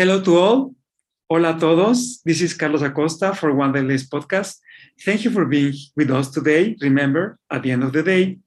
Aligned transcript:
Hello 0.00 0.18
to 0.18 0.38
all. 0.38 0.74
Hola 1.28 1.50
a 1.50 1.60
todos. 1.60 2.22
This 2.24 2.40
is 2.40 2.54
Carlos 2.54 2.80
Acosta 2.80 3.34
for 3.34 3.54
One 3.54 3.70
Day 3.70 3.82
Less 3.82 4.08
podcast. 4.08 4.56
Thank 5.04 5.24
you 5.24 5.30
for 5.30 5.44
being 5.44 5.74
with 5.94 6.10
us 6.10 6.30
today. 6.30 6.74
Remember, 6.80 7.38
at 7.50 7.62
the 7.62 7.70
end 7.70 7.84
of 7.84 7.92
the 7.92 8.02
day, 8.02 8.38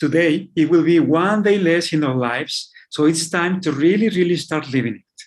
today 0.00 0.48
it 0.56 0.70
will 0.70 0.82
be 0.82 0.98
one 0.98 1.42
day 1.42 1.58
less 1.58 1.92
in 1.92 2.04
our 2.04 2.16
lives. 2.16 2.72
So 2.88 3.04
it's 3.04 3.28
time 3.28 3.60
to 3.60 3.72
really, 3.72 4.08
really 4.08 4.36
start 4.36 4.72
living 4.72 4.94
it. 4.94 5.22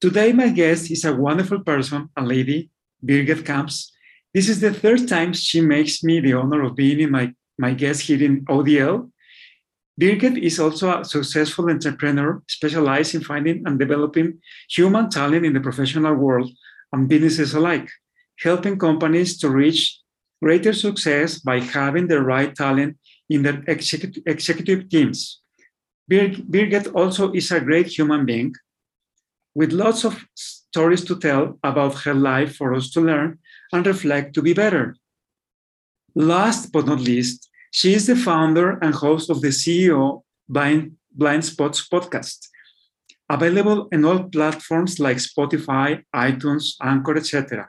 Today, 0.00 0.32
my 0.32 0.48
guest 0.48 0.90
is 0.90 1.04
a 1.04 1.14
wonderful 1.14 1.60
person, 1.60 2.08
a 2.16 2.22
lady, 2.24 2.70
Birgit 3.00 3.44
Kamps. 3.44 3.92
This 4.34 4.48
is 4.48 4.58
the 4.58 4.74
third 4.74 5.06
time 5.06 5.32
she 5.34 5.60
makes 5.60 6.02
me 6.02 6.18
the 6.18 6.32
honor 6.32 6.64
of 6.64 6.74
being 6.74 6.98
in 6.98 7.12
my, 7.12 7.32
my 7.56 7.74
guest 7.74 8.00
here 8.00 8.24
in 8.24 8.44
ODL. 8.46 9.08
Birgit 9.98 10.36
is 10.36 10.60
also 10.60 11.00
a 11.00 11.04
successful 11.04 11.70
entrepreneur 11.70 12.42
specialized 12.48 13.14
in 13.14 13.22
finding 13.22 13.66
and 13.66 13.78
developing 13.78 14.38
human 14.68 15.08
talent 15.08 15.46
in 15.46 15.54
the 15.54 15.60
professional 15.60 16.14
world 16.14 16.50
and 16.92 17.08
businesses 17.08 17.54
alike, 17.54 17.88
helping 18.40 18.78
companies 18.78 19.38
to 19.38 19.48
reach 19.48 19.98
greater 20.42 20.74
success 20.74 21.38
by 21.38 21.60
having 21.60 22.08
the 22.08 22.20
right 22.20 22.54
talent 22.54 22.98
in 23.30 23.42
their 23.42 23.64
executive, 23.66 24.22
executive 24.26 24.88
teams. 24.90 25.40
Birgit 26.10 26.94
also 26.94 27.32
is 27.32 27.50
a 27.50 27.60
great 27.60 27.86
human 27.86 28.26
being 28.26 28.54
with 29.54 29.72
lots 29.72 30.04
of 30.04 30.26
stories 30.34 31.02
to 31.04 31.18
tell 31.18 31.58
about 31.64 31.94
her 32.02 32.12
life 32.12 32.56
for 32.56 32.74
us 32.74 32.90
to 32.90 33.00
learn 33.00 33.38
and 33.72 33.86
reflect 33.86 34.34
to 34.34 34.42
be 34.42 34.52
better. 34.52 34.94
Last 36.14 36.70
but 36.70 36.86
not 36.86 37.00
least, 37.00 37.45
she 37.70 37.94
is 37.94 38.06
the 38.06 38.16
founder 38.16 38.78
and 38.82 38.94
host 38.94 39.30
of 39.30 39.40
the 39.40 39.48
CEO 39.48 40.22
Blind, 40.48 40.96
Blind 41.12 41.44
Spots 41.44 41.88
podcast, 41.88 42.48
available 43.28 43.88
in 43.92 44.04
all 44.04 44.24
platforms 44.24 45.00
like 45.00 45.18
Spotify, 45.18 46.02
iTunes, 46.14 46.74
Anchor, 46.82 47.16
etc. 47.16 47.68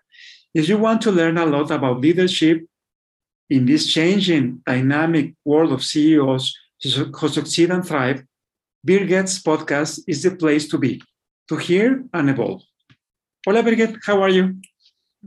If 0.53 0.69
you 0.69 0.77
want 0.77 1.01
to 1.01 1.11
learn 1.11 1.37
a 1.37 1.45
lot 1.45 1.71
about 1.71 2.01
leadership 2.01 2.65
in 3.49 3.65
this 3.65 3.87
changing, 3.87 4.61
dynamic 4.65 5.33
world 5.45 5.71
of 5.71 5.83
CEOs 5.83 6.55
who 6.83 7.27
succeed 7.27 7.71
and 7.71 7.85
thrive, 7.85 8.23
Birgit's 8.85 9.41
podcast 9.41 10.01
is 10.07 10.23
the 10.23 10.31
place 10.31 10.67
to 10.69 10.77
be, 10.77 11.01
to 11.49 11.57
hear 11.57 12.03
and 12.13 12.29
evolve. 12.29 12.61
Hola, 13.45 13.63
Birgit, 13.63 13.97
how 14.05 14.21
are 14.21 14.29
you? 14.29 14.55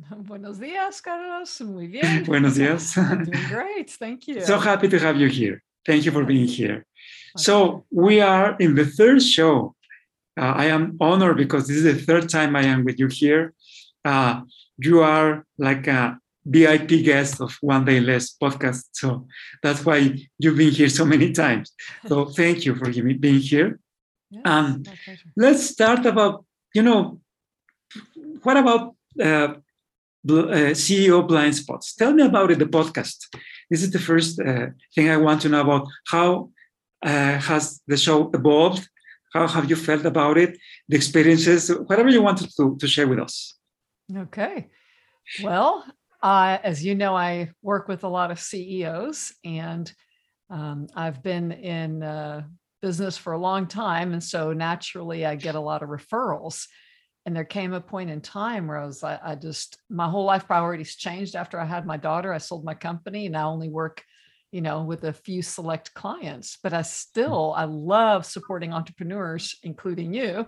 Buenos 0.27 0.59
días, 0.59 1.01
Carlos. 1.03 1.61
Muy 1.61 1.87
bien. 1.93 2.25
Buenos 2.25 2.55
días. 2.59 2.95
doing 2.95 3.49
great. 3.49 3.91
Thank 3.99 4.29
you. 4.29 4.41
So 4.41 4.59
happy 4.59 4.89
to 4.89 4.99
have 4.99 5.17
you 5.17 5.29
here. 5.29 5.63
Thank 5.87 6.05
you 6.05 6.13
for 6.13 6.25
being 6.25 6.47
here. 6.47 6.87
So 7.37 7.87
we 7.91 8.21
are 8.21 8.57
in 8.59 8.75
the 8.75 8.85
third 8.85 9.23
show. 9.23 9.75
Uh, 10.39 10.53
I 10.57 10.67
am 10.67 10.97
honored 11.01 11.37
because 11.37 11.69
this 11.69 11.79
is 11.79 11.85
the 11.85 11.95
third 11.95 12.29
time 12.29 12.57
I 12.57 12.63
am 12.63 12.85
with 12.85 12.99
you 12.99 13.09
here. 13.09 13.55
Uh, 14.05 14.43
you 14.79 15.01
are 15.01 15.47
like 15.59 15.87
a 15.87 16.19
VIP 16.45 17.05
guest 17.05 17.41
of 17.41 17.57
One 17.61 17.85
Day 17.85 18.01
Less 18.01 18.35
podcast. 18.35 18.85
So 18.93 19.27
that's 19.63 19.85
why 19.85 20.17
you've 20.39 20.57
been 20.57 20.71
here 20.73 20.89
so 20.89 21.05
many 21.05 21.33
times. 21.33 21.73
So 22.07 22.27
thank 22.27 22.65
you 22.65 22.75
for 22.75 22.91
being 22.91 23.41
here. 23.41 23.79
Yes, 24.31 24.43
um, 24.45 24.83
let's 25.37 25.65
start 25.67 26.07
about, 26.07 26.45
you 26.75 26.83
know, 26.83 27.21
what 28.43 28.57
about 28.57 28.95
uh, 29.21 29.55
uh, 30.29 30.75
CEO 30.75 31.27
Blind 31.27 31.57
Spots. 31.57 31.95
Tell 31.95 32.13
me 32.13 32.25
about 32.25 32.51
it, 32.51 32.59
the 32.59 32.67
podcast. 32.67 33.27
This 33.71 33.83
is 33.83 33.91
the 33.91 33.99
first 33.99 34.41
uh, 34.41 34.67
thing 34.95 35.11
I 35.11 35.17
want 35.17 35.43
to 35.43 35.49
know 35.49 35.61
about. 35.61 35.89
How 36.07 36.51
uh, 37.03 37.39
has 37.39 37.81
the 37.87 37.97
show 37.97 38.31
evolved? 38.35 38.89
How 39.33 39.47
have 39.47 39.71
you 39.71 39.77
felt 39.77 40.05
about 40.05 40.39
it? 40.39 40.59
The 40.89 40.97
experiences, 40.97 41.71
whatever 41.87 42.09
you 42.09 42.23
wanted 42.23 42.51
to, 42.57 42.77
to 42.77 42.87
share 42.89 43.07
with 43.07 43.21
us. 43.21 43.55
Okay. 44.15 44.69
Well, 45.43 45.85
as 46.23 46.85
you 46.85 46.95
know, 46.95 47.15
I 47.17 47.51
work 47.63 47.89
with 47.89 48.05
a 48.05 48.09
lot 48.09 48.31
of 48.31 48.41
CEOs, 48.41 49.33
and 49.45 49.93
um, 50.51 50.89
I've 50.97 51.23
been 51.23 51.53
in 51.53 52.03
uh, 52.03 52.43
business 52.83 53.17
for 53.17 53.33
a 53.33 53.39
long 53.39 53.67
time. 53.67 54.13
And 54.13 54.23
so 54.23 54.53
naturally, 54.53 55.25
I 55.25 55.37
get 55.37 55.55
a 55.55 55.61
lot 55.61 55.83
of 55.83 55.89
referrals 55.89 56.67
and 57.27 57.37
there 57.37 57.45
came 57.45 57.73
a 57.73 57.81
point 57.81 58.11
in 58.11 58.21
time 58.21 58.67
where 58.67 58.79
I 58.79 58.87
was 58.87 59.03
I, 59.03 59.19
I 59.23 59.35
just 59.35 59.79
my 59.89 60.09
whole 60.09 60.25
life 60.25 60.47
priorities 60.47 60.97
changed 60.97 61.37
after 61.37 61.61
I 61.61 61.65
had 61.65 61.87
my 61.87 61.97
daughter. 61.97 62.33
I 62.33 62.39
sold 62.39 62.65
my 62.65 62.75
company 62.75 63.27
and 63.27 63.37
I 63.37 63.43
only 63.43 63.69
work, 63.69 64.03
you 64.53 64.61
know, 64.61 64.83
with 64.83 65.05
a 65.05 65.13
few 65.13 65.43
select 65.43 65.93
clients, 65.95 66.59
but 66.63 66.73
I 66.73 66.81
mm. 66.81 66.87
still 66.87 67.55
I 67.57 67.65
love 67.65 68.25
supporting 68.25 68.73
entrepreneurs, 68.73 69.57
including 69.63 70.15
you. 70.15 70.47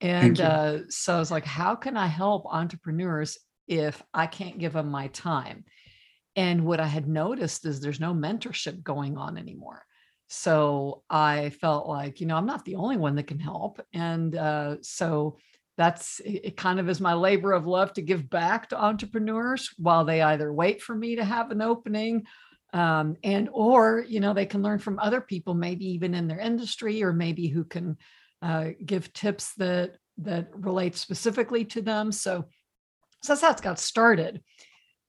And 0.00 0.38
you. 0.38 0.44
Uh, 0.44 0.78
so 0.88 1.16
I 1.16 1.18
was 1.18 1.30
like, 1.30 1.44
how 1.44 1.74
can 1.74 1.96
I 1.96 2.06
help 2.06 2.46
entrepreneurs 2.46 3.38
if 3.66 4.02
I 4.12 4.26
can't 4.26 4.58
give 4.58 4.72
them 4.72 4.90
my 4.90 5.08
time? 5.08 5.64
And 6.36 6.64
what 6.64 6.78
I 6.78 6.86
had 6.86 7.08
noticed 7.08 7.66
is 7.66 7.80
there's 7.80 8.00
no 8.00 8.14
mentorship 8.14 8.82
going 8.82 9.16
on 9.16 9.36
anymore. 9.36 9.84
So 10.28 11.02
I 11.08 11.50
felt 11.50 11.88
like, 11.88 12.20
you 12.20 12.26
know, 12.26 12.36
I'm 12.36 12.46
not 12.46 12.64
the 12.64 12.76
only 12.76 12.96
one 12.96 13.16
that 13.16 13.26
can 13.26 13.40
help. 13.40 13.80
And 13.92 14.36
uh, 14.36 14.76
so 14.82 15.38
that's 15.78 16.20
it 16.24 16.56
kind 16.56 16.78
of 16.78 16.88
is 16.90 17.00
my 17.00 17.14
labor 17.14 17.52
of 17.52 17.66
love 17.66 17.94
to 17.94 18.02
give 18.02 18.28
back 18.28 18.68
to 18.68 18.82
entrepreneurs 18.82 19.70
while 19.78 20.04
they 20.04 20.20
either 20.20 20.52
wait 20.52 20.82
for 20.82 20.94
me 20.94 21.16
to 21.16 21.24
have 21.24 21.50
an 21.50 21.62
opening 21.62 22.26
um, 22.74 23.16
and 23.24 23.48
or 23.52 24.04
you 24.06 24.20
know 24.20 24.34
they 24.34 24.44
can 24.44 24.62
learn 24.62 24.78
from 24.78 24.98
other 24.98 25.22
people 25.22 25.54
maybe 25.54 25.86
even 25.86 26.14
in 26.14 26.28
their 26.28 26.40
industry 26.40 27.02
or 27.02 27.12
maybe 27.12 27.48
who 27.48 27.64
can 27.64 27.96
uh, 28.42 28.66
give 28.84 29.12
tips 29.14 29.54
that 29.54 29.96
that 30.18 30.48
relate 30.52 30.96
specifically 30.96 31.64
to 31.64 31.80
them. 31.80 32.12
So 32.12 32.44
so 33.22 33.32
that's 33.32 33.40
how 33.40 33.50
it 33.50 33.62
got 33.62 33.78
started. 33.78 34.42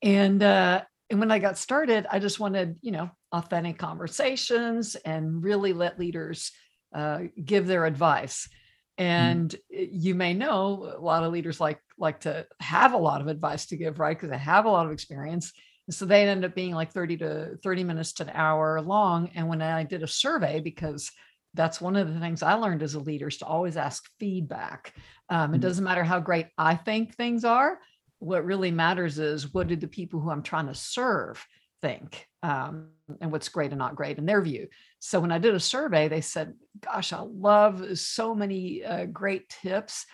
And 0.02 0.42
uh, 0.42 0.84
and 1.10 1.20
when 1.20 1.32
i 1.32 1.40
got 1.40 1.58
started 1.58 2.06
i 2.12 2.20
just 2.20 2.40
wanted 2.40 2.78
you 2.82 2.92
know 2.92 3.10
authentic 3.32 3.78
conversations 3.78 4.96
and 4.96 5.44
really 5.44 5.74
let 5.74 6.00
leaders 6.00 6.52
uh, 6.96 7.20
give 7.44 7.68
their 7.68 7.86
advice 7.86 8.50
Mm. 9.00 9.06
and 9.06 9.56
you 9.70 10.14
may 10.14 10.34
know 10.34 10.94
a 10.98 11.00
lot 11.00 11.24
of 11.24 11.32
leaders 11.32 11.60
like 11.60 11.80
like 11.98 12.22
to 12.22 12.46
have 12.60 12.94
a 12.94 12.98
lot 12.98 13.22
of 13.22 13.28
advice 13.28 13.66
to 13.68 13.78
give 13.78 14.00
right? 14.00 14.16
Because 14.16 14.30
they 14.30 14.38
have 14.38 14.66
a 14.66 14.70
lot 14.70 14.86
of 14.86 14.92
experience. 14.92 15.54
And 15.88 15.94
so 15.96 16.06
they 16.06 16.28
end 16.28 16.46
up 16.46 16.54
being 16.54 16.74
like 16.74 16.92
30 16.92 17.18
to 17.18 17.58
30 17.64 17.84
minutes 17.84 18.14
to 18.14 18.24
an 18.24 18.32
hour 18.34 18.82
long. 18.82 19.32
And 19.36 19.48
when 19.48 19.62
i 19.62 19.84
did 19.84 20.04
a 20.04 20.08
survey 20.08 20.60
because 20.60 21.12
that's 21.56 21.82
one 21.82 21.96
of 21.96 22.14
the 22.14 22.20
things 22.20 22.44
i 22.44 22.54
learned 22.54 22.84
as 22.84 22.94
a 22.94 23.00
leader 23.00 23.28
is 23.28 23.38
to 23.38 23.46
always 23.46 23.78
ask 23.78 24.04
feedback. 24.20 24.94
Um, 25.30 25.54
it 25.54 25.60
mm. 25.60 25.62
doesn't 25.62 25.84
matter 25.84 26.04
how 26.04 26.20
great 26.20 26.48
i 26.58 26.76
think 26.76 27.16
things 27.16 27.46
are. 27.46 27.80
What 28.20 28.44
really 28.44 28.72
matters 28.72 29.18
is 29.18 29.54
what 29.54 29.68
do 29.68 29.78
the 29.78 29.88
people 29.88 30.20
who 30.20 30.30
i'm 30.30 30.44
trying 30.44 30.68
to 30.68 30.76
serve 30.76 31.46
think 31.82 32.28
um, 32.44 32.90
and 33.22 33.32
what's 33.32 33.50
great 33.50 33.72
and 33.72 33.80
not 33.80 33.96
great 33.96 34.18
in 34.18 34.26
their 34.26 34.42
view. 34.42 34.68
So 35.00 35.20
when 35.20 35.32
I 35.32 35.40
did 35.40 35.56
a 35.56 35.60
survey, 35.60 36.08
they 36.08 36.22
said, 36.22 36.54
"Gosh, 36.82 37.14
I 37.14 37.22
love 37.22 37.98
so 37.98 38.36
many 38.36 38.84
uh, 38.84 39.06
great 39.06 39.50
tips. 39.50 40.06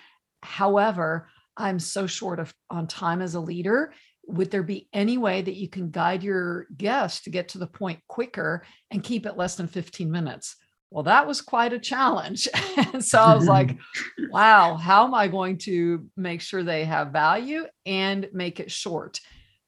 However, 0.43 1.29
I'm 1.57 1.79
so 1.79 2.07
short 2.07 2.39
of 2.39 2.53
on 2.69 2.87
time 2.87 3.21
as 3.21 3.35
a 3.35 3.39
leader. 3.39 3.93
Would 4.27 4.51
there 4.51 4.63
be 4.63 4.89
any 4.91 5.17
way 5.17 5.41
that 5.41 5.55
you 5.55 5.69
can 5.69 5.91
guide 5.91 6.23
your 6.23 6.67
guests 6.75 7.21
to 7.23 7.29
get 7.29 7.49
to 7.49 7.57
the 7.57 7.67
point 7.67 7.99
quicker 8.07 8.63
and 8.91 9.03
keep 9.03 9.25
it 9.25 9.37
less 9.37 9.55
than 9.55 9.67
15 9.67 10.11
minutes?" 10.11 10.55
Well, 10.91 11.03
that 11.03 11.27
was 11.27 11.41
quite 11.41 11.73
a 11.73 11.79
challenge. 11.79 12.47
and 12.93 13.03
so 13.03 13.19
I 13.19 13.35
was 13.35 13.47
like, 13.47 13.77
wow, 14.29 14.75
how 14.75 15.03
am 15.05 15.13
I 15.13 15.27
going 15.27 15.57
to 15.59 16.05
make 16.15 16.39
sure 16.39 16.63
they 16.63 16.85
have 16.85 17.09
value 17.11 17.65
and 17.85 18.29
make 18.31 18.59
it 18.59 18.71
short? 18.71 19.19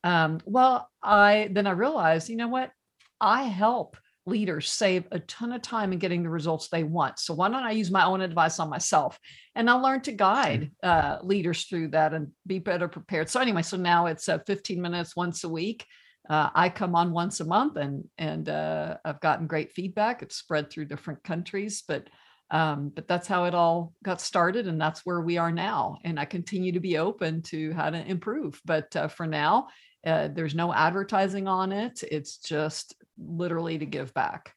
Um, 0.04 0.40
well, 0.46 0.90
I 1.02 1.50
then 1.52 1.68
I 1.68 1.72
realized, 1.72 2.30
you 2.30 2.36
know 2.36 2.48
what? 2.48 2.72
I 3.20 3.44
help 3.44 3.98
leaders 4.26 4.70
save 4.70 5.06
a 5.12 5.20
ton 5.20 5.54
of 5.54 5.62
time 5.62 5.94
in 5.94 6.00
getting 6.00 6.22
the 6.22 6.30
results 6.30 6.68
they 6.68 6.84
want. 6.84 7.18
So 7.18 7.34
why 7.34 7.48
don't 7.48 7.64
I 7.64 7.72
use 7.72 7.90
my 7.90 8.04
own 8.04 8.22
advice 8.22 8.60
on 8.60 8.70
myself? 8.70 9.18
And 9.56 9.70
I 9.70 9.74
learned 9.74 10.04
to 10.04 10.12
guide 10.12 10.72
uh, 10.84 11.18
leaders 11.24 11.64
through 11.64 11.90
that 11.90 12.14
and 12.14 12.32
be 12.46 12.60
better 12.60 12.90
prepared. 12.90 13.30
So 13.30 13.40
anyway, 13.40 13.62
so 13.62 13.78
now 13.78 14.08
it's 14.08 14.28
uh, 14.28 14.40
15 14.46 14.82
minutes 14.82 15.16
once 15.16 15.44
a 15.46 15.50
week. 15.50 15.86
Uh, 16.30 16.50
I 16.54 16.68
come 16.68 16.94
on 16.94 17.14
once 17.14 17.40
a 17.40 17.46
month, 17.46 17.78
and 17.78 18.04
and 18.18 18.50
uh, 18.50 18.98
I've 19.06 19.22
gotten 19.22 19.48
great 19.48 19.72
feedback. 19.72 20.22
It's 20.22 20.36
spread 20.36 20.70
through 20.70 20.86
different 20.86 21.24
countries, 21.24 21.84
but 21.88 22.10
um, 22.52 22.90
but 22.94 23.08
that's 23.08 23.28
how 23.28 23.46
it 23.46 23.56
all 23.56 23.94
got 24.04 24.20
started, 24.20 24.68
and 24.68 24.80
that's 24.80 25.06
where 25.06 25.22
we 25.22 25.38
are 25.38 25.52
now. 25.52 26.00
And 26.04 26.20
I 26.20 26.26
continue 26.26 26.74
to 26.74 26.82
be 26.82 26.98
open 26.98 27.44
to 27.44 27.72
how 27.74 27.90
to 27.90 28.06
improve. 28.06 28.60
But 28.66 28.94
uh, 28.96 29.08
for 29.08 29.26
now, 29.26 29.68
uh, 30.08 30.30
there's 30.34 30.56
no 30.56 30.74
advertising 30.74 31.48
on 31.48 31.72
it. 31.72 32.04
It's 32.10 32.38
just 32.38 32.96
literally 33.18 33.78
to 33.78 33.86
give 33.86 34.14
back. 34.14 34.54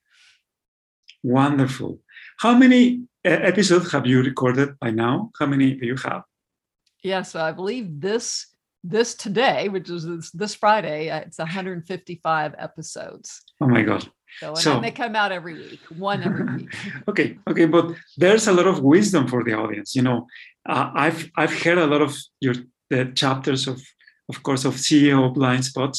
Wonderful. 1.22 2.00
How 2.38 2.54
many 2.56 3.02
uh, 3.24 3.30
episodes 3.30 3.92
have 3.92 4.06
you 4.06 4.22
recorded 4.22 4.78
by 4.78 4.90
now? 4.90 5.30
How 5.38 5.46
many 5.46 5.74
do 5.74 5.86
you 5.86 5.96
have? 5.96 6.22
Yeah, 7.02 7.22
so 7.22 7.40
I 7.40 7.52
believe 7.52 8.00
this 8.00 8.46
this 8.82 9.14
today, 9.14 9.68
which 9.68 9.90
is 9.90 10.06
this, 10.06 10.30
this 10.30 10.54
Friday, 10.54 11.10
uh, 11.10 11.18
it's 11.18 11.38
155 11.38 12.54
episodes. 12.56 13.42
Oh 13.60 13.68
my 13.68 13.82
God. 13.82 14.08
So, 14.38 14.54
so 14.54 14.80
they 14.80 14.90
come 14.90 15.14
out 15.14 15.32
every 15.32 15.54
week, 15.54 15.80
one 15.98 16.22
every 16.22 16.44
week. 16.56 16.74
okay, 17.08 17.38
okay, 17.48 17.66
but 17.66 17.92
there's 18.16 18.46
a 18.46 18.52
lot 18.52 18.66
of 18.66 18.80
wisdom 18.80 19.26
for 19.28 19.44
the 19.44 19.52
audience. 19.52 19.94
You 19.94 20.02
know, 20.02 20.26
uh, 20.68 20.90
I've 20.94 21.30
I've 21.36 21.52
heard 21.62 21.78
a 21.78 21.86
lot 21.86 22.00
of 22.00 22.16
your 22.40 22.54
the 22.88 23.06
chapters 23.14 23.68
of 23.68 23.82
of 24.30 24.42
course 24.42 24.64
of 24.64 24.74
CEO 24.74 25.32
blind 25.38 25.64
spots, 25.64 25.98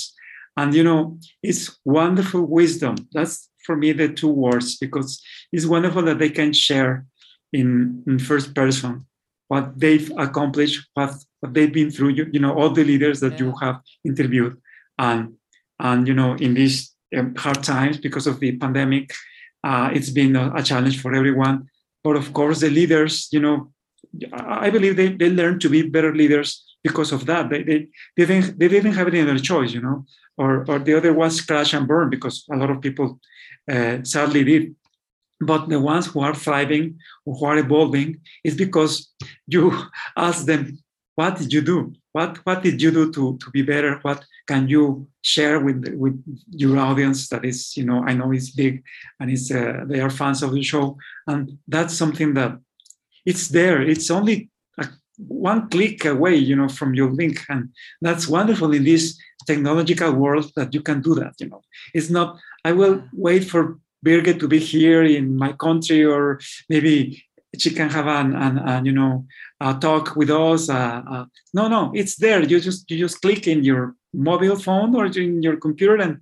and 0.60 0.74
you 0.74 0.83
know 0.83 1.19
it's 1.44 1.63
wonderful 1.86 2.44
wisdom. 2.60 2.95
That's 3.16 3.50
for 3.66 3.75
me 3.75 3.92
the 3.92 4.10
two 4.10 4.33
words 4.45 4.78
because 4.78 5.22
it's 5.51 5.66
wonderful 5.75 6.04
that 6.04 6.19
they 6.19 6.30
can 6.30 6.51
share 6.54 7.06
in, 7.54 8.04
in 8.07 8.18
first 8.19 8.56
person 8.56 9.06
what 9.48 9.66
they've 9.78 10.10
accomplished, 10.18 10.78
what, 10.94 11.13
what 11.42 11.54
they've 11.54 11.74
been 11.74 11.92
through. 11.92 12.12
You, 12.18 12.25
you 12.33 12.39
know 12.39 12.54
all 12.57 12.69
the 12.69 12.86
leaders 12.92 13.19
that 13.19 13.33
yeah. 13.33 13.44
you 13.44 13.54
have 13.62 13.78
interviewed, 14.06 14.56
and 14.98 15.34
and 15.80 16.07
you 16.07 16.13
know 16.13 16.36
in 16.36 16.54
these 16.54 16.77
um, 17.18 17.36
hard 17.36 17.62
times 17.63 17.98
because 17.98 18.27
of 18.27 18.39
the 18.39 18.57
pandemic, 18.57 19.13
uh, 19.63 19.89
it's 19.94 20.10
been 20.10 20.36
a, 20.36 20.54
a 20.56 20.63
challenge 20.63 21.01
for 21.01 21.13
everyone. 21.13 21.68
But 22.04 22.16
of 22.16 22.34
course, 22.34 22.62
the 22.62 22.69
leaders, 22.69 23.27
you 23.31 23.39
know, 23.39 23.72
I 24.34 24.69
believe 24.72 24.95
they, 24.95 25.10
they 25.10 25.30
learn 25.30 25.60
to 25.60 25.69
be 25.69 25.84
better 25.84 26.16
leaders 26.16 26.70
because 26.83 27.12
of 27.12 27.25
that. 27.25 27.50
They, 27.50 27.63
they, 27.63 27.88
they, 28.18 28.25
didn't, 28.25 28.60
they 28.60 28.68
didn't 28.68 28.94
have 28.94 29.07
any 29.07 29.22
other 29.22 29.39
choice, 29.39 29.72
you 29.72 29.81
know, 29.81 30.06
or, 30.38 30.66
or 30.68 30.80
the 30.80 30.95
other 30.95 31.13
ones 31.13 31.42
crash 31.42 31.74
and 31.74 31.88
burn 31.88 32.10
because 32.10 32.45
a 32.51 32.56
lot 32.56 32.69
of 32.69 32.81
people 32.81 33.19
uh, 33.69 33.98
sadly 34.04 34.44
did. 34.44 34.75
But 35.39 35.69
the 35.69 35.80
ones 35.80 36.07
who 36.07 36.19
are 36.22 36.36
thriving 36.36 37.00
or 37.25 37.36
who 37.36 37.45
are 37.45 37.57
evolving 37.57 38.22
is 38.44 38.56
because 38.56 39.12
you 39.48 39.72
ask 40.16 40.45
them, 40.45 40.80
what 41.16 41.38
did 41.38 41.51
you 41.51 41.62
do? 41.62 41.94
What, 42.13 42.38
what 42.45 42.63
did 42.63 42.81
you 42.81 42.92
do 42.92 43.12
to, 43.12 43.38
to 43.38 43.51
be 43.51 43.62
better? 43.62 44.00
What 44.01 44.24
can 44.48 44.68
you 44.68 45.07
share 45.22 45.60
with, 45.60 45.88
with 45.95 46.22
your 46.50 46.77
audience 46.77 47.30
that 47.30 47.45
is, 47.45 47.75
you 47.77 47.86
know, 47.86 48.04
I 48.06 48.13
know 48.13 48.31
it's 48.31 48.51
big 48.51 48.84
and 49.19 49.30
it's, 49.30 49.51
uh, 49.51 49.84
they 49.86 50.00
are 50.00 50.10
fans 50.10 50.42
of 50.44 50.51
the 50.51 50.63
show. 50.63 50.98
And 51.27 51.57
that's 51.68 51.95
something 51.95 52.34
that 52.36 52.57
it's 53.25 53.50
there. 53.50 53.81
It's 53.81 54.10
only 54.10 54.50
one 55.27 55.69
click 55.69 56.06
away, 56.06 56.35
you 56.35 56.56
know, 56.56 56.69
from 56.69 56.94
your 56.94 57.12
link, 57.12 57.39
and 57.50 57.69
that's 58.01 58.27
wonderful 58.27 58.73
in 58.73 58.83
this 58.83 59.18
technological 59.45 60.12
world 60.13 60.51
that 60.56 60.73
you 60.73 60.81
can 60.81 61.01
do 61.01 61.15
that. 61.15 61.33
You 61.39 61.50
know, 61.50 61.62
it's 61.94 62.09
not. 62.09 62.39
I 62.65 62.71
will 62.71 63.03
wait 63.13 63.44
for 63.45 63.79
Birgit 64.06 64.39
to 64.39 64.47
be 64.47 64.59
here 64.59 65.03
in 65.03 65.38
my 65.38 65.53
country, 65.53 66.03
or 66.06 66.39
maybe 66.69 67.23
she 67.57 67.71
can 67.71 67.89
have 67.89 68.07
an, 68.07 68.35
an, 68.35 68.57
an 68.57 68.85
you 68.85 68.91
know 68.91 69.25
a 69.59 69.73
talk 69.75 70.15
with 70.15 70.29
us. 70.29 70.69
Uh, 70.69 71.01
uh, 71.09 71.25
no, 71.53 71.67
no, 71.67 71.91
it's 71.94 72.15
there. 72.15 72.41
You 72.41 72.59
just 72.59 72.89
you 72.89 72.97
just 72.97 73.21
click 73.21 73.47
in 73.47 73.63
your 73.63 73.95
mobile 74.13 74.57
phone 74.57 74.95
or 74.95 75.06
in 75.06 75.41
your 75.44 75.57
computer, 75.57 75.97
and 75.97 76.19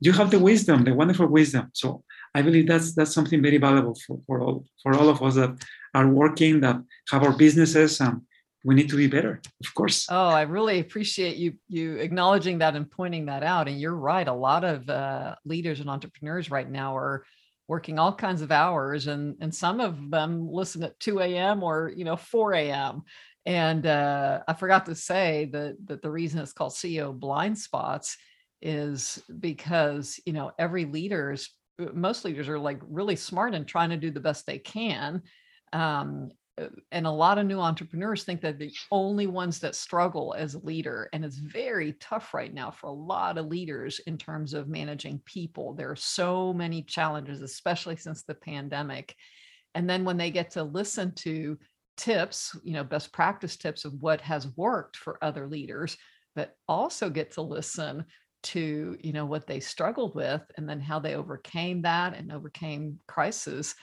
you 0.00 0.12
have 0.12 0.30
the 0.30 0.38
wisdom, 0.38 0.84
the 0.84 0.94
wonderful 0.94 1.26
wisdom. 1.26 1.70
So 1.72 2.04
I 2.34 2.42
believe 2.42 2.66
that's 2.66 2.94
that's 2.94 3.14
something 3.14 3.42
very 3.42 3.58
valuable 3.58 3.96
for, 4.06 4.20
for 4.26 4.40
all 4.40 4.64
for 4.82 4.94
all 4.94 5.08
of 5.08 5.22
us 5.22 5.34
that 5.36 5.52
are 5.94 6.08
working, 6.08 6.60
that 6.60 6.76
have 7.10 7.22
our 7.22 7.32
businesses. 7.32 8.00
Um, 8.00 8.26
we 8.64 8.74
need 8.74 8.88
to 8.90 8.96
be 8.96 9.06
better, 9.06 9.40
of 9.64 9.74
course. 9.74 10.06
Oh, 10.10 10.28
I 10.28 10.42
really 10.42 10.78
appreciate 10.80 11.36
you 11.36 11.54
you 11.68 11.96
acknowledging 11.96 12.58
that 12.58 12.76
and 12.76 12.90
pointing 12.90 13.26
that 13.26 13.42
out. 13.42 13.68
And 13.68 13.80
you're 13.80 13.96
right. 13.96 14.26
A 14.26 14.32
lot 14.32 14.64
of 14.64 14.88
uh, 14.88 15.34
leaders 15.44 15.80
and 15.80 15.90
entrepreneurs 15.90 16.50
right 16.50 16.68
now 16.68 16.96
are 16.96 17.24
working 17.68 17.98
all 17.98 18.14
kinds 18.14 18.42
of 18.42 18.52
hours, 18.52 19.08
and 19.08 19.36
and 19.40 19.54
some 19.54 19.80
of 19.80 20.10
them 20.10 20.48
listen 20.48 20.82
at 20.84 20.98
2 21.00 21.20
a.m. 21.20 21.62
or 21.62 21.92
you 21.96 22.04
know 22.04 22.16
4 22.16 22.54
a.m. 22.54 23.02
And 23.44 23.86
uh, 23.86 24.40
I 24.46 24.54
forgot 24.54 24.86
to 24.86 24.94
say 24.94 25.50
that 25.52 25.76
that 25.86 26.02
the 26.02 26.10
reason 26.10 26.40
it's 26.40 26.52
called 26.52 26.72
CEO 26.72 27.18
blind 27.18 27.58
spots 27.58 28.16
is 28.60 29.20
because 29.40 30.20
you 30.24 30.32
know 30.32 30.52
every 30.58 30.84
leader's 30.84 31.50
most 31.92 32.24
leaders 32.24 32.48
are 32.48 32.58
like 32.58 32.80
really 32.82 33.16
smart 33.16 33.54
and 33.54 33.66
trying 33.66 33.90
to 33.90 33.96
do 33.96 34.10
the 34.10 34.20
best 34.20 34.46
they 34.46 34.58
can 34.58 35.22
um, 35.72 36.30
Uh, 36.60 36.66
and 36.90 37.06
a 37.06 37.10
lot 37.10 37.38
of 37.38 37.46
new 37.46 37.58
entrepreneurs 37.58 38.24
think 38.24 38.40
that 38.42 38.58
the 38.58 38.72
only 38.90 39.26
ones 39.26 39.58
that 39.58 39.74
struggle 39.74 40.34
as 40.36 40.54
a 40.54 40.58
leader 40.58 41.08
and 41.12 41.24
it's 41.24 41.38
very 41.38 41.94
tough 41.94 42.34
right 42.34 42.52
now 42.52 42.70
for 42.70 42.88
a 42.88 42.92
lot 42.92 43.38
of 43.38 43.46
leaders 43.46 44.00
in 44.06 44.18
terms 44.18 44.52
of 44.52 44.68
managing 44.68 45.18
people 45.24 45.72
there 45.72 45.90
are 45.90 45.96
so 45.96 46.52
many 46.52 46.82
challenges 46.82 47.40
especially 47.40 47.96
since 47.96 48.22
the 48.22 48.34
pandemic. 48.34 49.14
And 49.74 49.88
then 49.88 50.04
when 50.04 50.18
they 50.18 50.30
get 50.30 50.50
to 50.52 50.62
listen 50.62 51.14
to 51.16 51.58
tips 51.96 52.56
you 52.64 52.72
know 52.72 52.84
best 52.84 53.12
practice 53.12 53.56
tips 53.56 53.84
of 53.84 53.92
what 54.00 54.20
has 54.20 54.48
worked 54.56 54.96
for 54.96 55.22
other 55.22 55.46
leaders 55.46 55.96
but 56.34 56.56
also 56.66 57.10
get 57.10 57.32
to 57.32 57.42
listen 57.42 58.04
to 58.42 58.96
you 59.00 59.12
know 59.12 59.26
what 59.26 59.46
they 59.46 59.60
struggled 59.60 60.14
with 60.14 60.40
and 60.56 60.68
then 60.68 60.80
how 60.80 60.98
they 60.98 61.14
overcame 61.14 61.82
that 61.82 62.16
and 62.16 62.32
overcame 62.32 62.98
crisis 63.06 63.74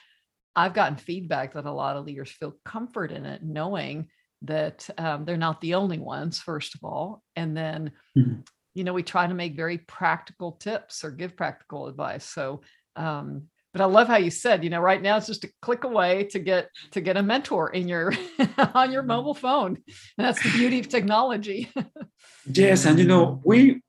I've 0.56 0.74
gotten 0.74 0.98
feedback 0.98 1.54
that 1.54 1.66
a 1.66 1.72
lot 1.72 1.98
of 1.98 2.06
leaders 2.06 2.32
feel 2.32 2.56
comfort 2.66 3.12
in 3.12 3.26
it, 3.26 3.44
knowing 3.44 4.08
that 4.44 4.90
um, 4.98 5.26
they're 5.26 5.38
not 5.38 5.62
the 5.62 5.76
only 5.76 6.00
ones, 6.00 6.40
first 6.40 6.76
of 6.76 6.84
all. 6.84 7.24
And 7.36 7.56
then, 7.56 7.92
mm-hmm. 8.18 8.42
you 8.74 8.84
know, 8.84 8.94
we 8.94 9.04
try 9.04 9.28
to 9.28 9.34
make 9.34 9.56
very 9.56 9.78
practical 9.78 10.54
tips 10.54 11.04
or 11.04 11.12
give 11.12 11.36
practical 11.36 11.88
advice. 11.88 12.26
So, 12.26 12.62
um, 12.96 13.44
but 13.74 13.82
I 13.82 13.86
love 13.86 14.08
how 14.08 14.18
you 14.18 14.32
said, 14.32 14.64
you 14.64 14.70
know, 14.70 14.80
right 14.80 15.02
now 15.02 15.18
it's 15.18 15.28
just 15.28 15.44
a 15.44 15.50
click 15.62 15.84
away 15.84 16.24
to 16.32 16.40
get 16.40 16.70
to 16.92 17.02
get 17.02 17.18
a 17.18 17.24
mentor 17.24 17.70
in 17.70 17.88
your 17.88 18.14
on 18.74 18.92
your 18.92 19.04
mobile 19.04 19.36
phone. 19.36 19.78
And 20.18 20.26
that's 20.26 20.42
the 20.42 20.52
beauty 20.52 20.80
of 20.80 20.90
technology. 20.90 21.72
yes, 22.52 22.86
and 22.86 22.98
you 22.98 23.06
know, 23.06 23.42
we 23.46 23.82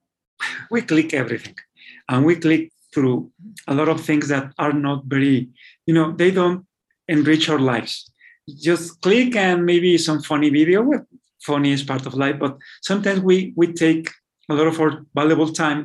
we 0.70 0.82
click 0.82 1.14
everything, 1.14 1.56
and 2.08 2.26
we 2.26 2.36
click 2.36 2.70
through 2.92 3.30
a 3.66 3.74
lot 3.74 3.88
of 3.88 4.00
things 4.00 4.28
that 4.28 4.52
are 4.58 4.72
not 4.72 5.04
very 5.06 5.48
you 5.90 5.96
know 5.98 6.08
they 6.20 6.30
don't 6.40 6.60
enrich 7.08 7.48
our 7.52 7.62
lives. 7.72 7.92
Just 8.68 9.00
click 9.00 9.34
and 9.46 9.66
maybe 9.70 9.98
some 9.98 10.20
funny 10.30 10.50
video 10.58 10.82
well, 10.82 11.04
funny 11.50 11.72
is 11.76 11.82
part 11.90 12.04
of 12.06 12.14
life 12.24 12.38
but 12.44 12.52
sometimes 12.88 13.20
we 13.28 13.36
we 13.60 13.66
take 13.84 14.04
a 14.50 14.54
lot 14.58 14.68
of 14.72 14.76
our 14.82 14.92
valuable 15.20 15.50
time 15.64 15.80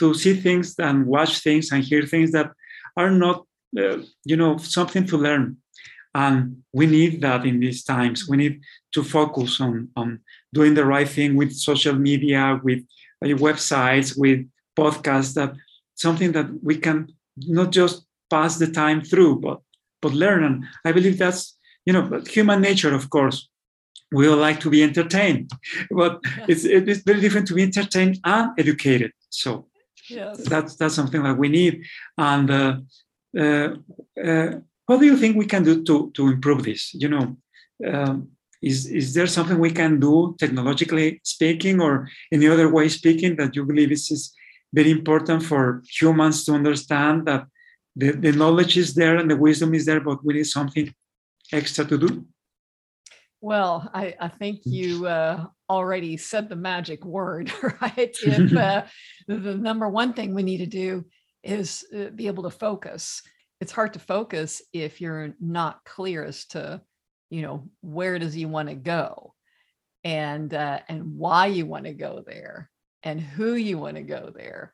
to 0.00 0.14
see 0.14 0.34
things 0.46 0.66
and 0.78 1.06
watch 1.06 1.32
things 1.46 1.64
and 1.72 1.84
hear 1.84 2.02
things 2.06 2.30
that 2.36 2.48
are 3.00 3.10
not 3.24 3.36
uh, 3.82 3.98
you 4.30 4.36
know 4.40 4.52
something 4.58 5.04
to 5.10 5.16
learn. 5.26 5.44
And 6.14 6.36
we 6.78 6.84
need 6.86 7.12
that 7.22 7.46
in 7.50 7.56
these 7.60 7.82
times. 7.94 8.28
We 8.28 8.36
need 8.36 8.54
to 8.94 9.02
focus 9.16 9.60
on 9.66 9.72
on 10.00 10.08
doing 10.58 10.74
the 10.74 10.86
right 10.94 11.10
thing 11.16 11.30
with 11.36 11.52
social 11.70 11.96
media 12.08 12.42
with 12.66 12.80
uh, 13.24 13.36
websites 13.48 14.08
with 14.22 14.40
podcasts 14.80 15.32
that 15.38 15.50
something 16.04 16.32
that 16.36 16.48
we 16.68 16.76
can 16.88 16.98
not 17.58 17.70
just 17.80 17.96
pass 18.34 18.52
the 18.58 18.70
time 18.82 19.00
through, 19.10 19.34
but 19.46 19.58
but 20.02 20.12
learn. 20.24 20.42
And 20.48 20.56
I 20.88 20.92
believe 20.92 21.16
that's 21.18 21.42
you 21.86 21.92
know 21.94 22.04
human 22.36 22.60
nature, 22.60 22.94
of 22.94 23.04
course. 23.16 23.38
We 24.16 24.28
all 24.28 24.42
like 24.48 24.60
to 24.60 24.70
be 24.70 24.82
entertained, 24.82 25.50
but 26.00 26.12
it's 26.50 26.64
it's 26.64 27.02
very 27.10 27.20
different 27.20 27.46
to 27.48 27.54
be 27.54 27.62
entertained 27.70 28.16
and 28.24 28.50
educated. 28.62 29.12
So 29.30 29.50
yes. 30.10 30.36
that's 30.52 30.76
that's 30.76 30.94
something 30.94 31.22
that 31.22 31.38
we 31.42 31.48
need. 31.48 31.74
And 32.18 32.50
uh, 32.50 32.74
uh, 33.44 33.68
uh, 34.28 34.50
what 34.86 35.00
do 35.00 35.06
you 35.06 35.16
think 35.16 35.36
we 35.36 35.52
can 35.54 35.64
do 35.64 35.74
to 35.88 36.10
to 36.16 36.22
improve 36.34 36.62
this? 36.64 36.82
You 36.94 37.08
know. 37.14 37.24
Um, 37.92 38.16
is, 38.62 38.86
is 38.86 39.12
there 39.14 39.26
something 39.26 39.58
we 39.58 39.72
can 39.72 39.98
do 39.98 40.36
technologically 40.38 41.20
speaking 41.24 41.80
or 41.80 42.08
any 42.30 42.46
other 42.46 42.68
way 42.68 42.88
speaking 42.88 43.34
that 43.36 43.56
you 43.56 43.64
believe 43.64 43.90
is, 43.90 44.08
is 44.10 44.32
very 44.72 44.90
important 44.90 45.42
for 45.42 45.82
humans 45.90 46.44
to 46.44 46.52
understand 46.52 47.26
that 47.26 47.46
the, 47.96 48.12
the 48.12 48.32
knowledge 48.32 48.76
is 48.76 48.94
there 48.94 49.16
and 49.16 49.30
the 49.30 49.36
wisdom 49.36 49.74
is 49.74 49.86
there, 49.86 50.00
but 50.00 50.24
we 50.24 50.34
need 50.34 50.44
something 50.44 50.92
extra 51.52 51.84
to 51.84 51.98
do. 51.98 52.26
Well, 53.40 53.90
I, 53.92 54.14
I 54.20 54.28
think 54.28 54.60
you 54.64 55.06
uh, 55.06 55.46
already 55.68 56.16
said 56.16 56.48
the 56.48 56.56
magic 56.56 57.04
word, 57.04 57.52
right? 57.80 58.16
If 58.22 58.56
uh, 58.56 58.84
the, 59.26 59.56
number 59.56 59.88
one 59.88 60.12
thing 60.12 60.34
we 60.34 60.42
need 60.42 60.58
to 60.58 60.66
do 60.66 61.04
is 61.42 61.84
uh, 61.94 62.10
be 62.10 62.28
able 62.28 62.44
to 62.44 62.50
focus. 62.50 63.20
It's 63.60 63.72
hard 63.72 63.92
to 63.94 63.98
focus 63.98 64.62
if 64.72 65.00
you're 65.00 65.34
not 65.40 65.84
clear 65.84 66.24
as 66.24 66.46
to, 66.46 66.80
you 67.30 67.42
know, 67.42 67.68
where 67.80 68.18
does 68.18 68.36
you 68.36 68.48
want 68.48 68.68
to 68.68 68.74
go, 68.74 69.34
and 70.04 70.52
uh, 70.52 70.80
and 70.88 71.16
why 71.16 71.46
you 71.46 71.66
want 71.66 71.84
to 71.84 71.94
go 71.94 72.22
there, 72.26 72.70
and 73.02 73.20
who 73.20 73.54
you 73.54 73.78
want 73.78 73.96
to 73.96 74.02
go 74.02 74.32
there 74.34 74.72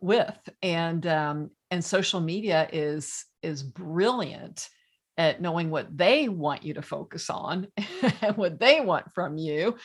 with 0.00 0.36
and 0.62 1.06
um, 1.06 1.50
and 1.70 1.84
social 1.84 2.20
media 2.20 2.68
is 2.72 3.24
is 3.42 3.62
brilliant 3.62 4.68
at 5.16 5.40
knowing 5.40 5.70
what 5.70 5.96
they 5.96 6.28
want 6.28 6.64
you 6.64 6.74
to 6.74 6.82
focus 6.82 7.28
on 7.30 7.68
and 8.22 8.36
what 8.36 8.58
they 8.58 8.80
want 8.80 9.12
from 9.12 9.36
you 9.36 9.76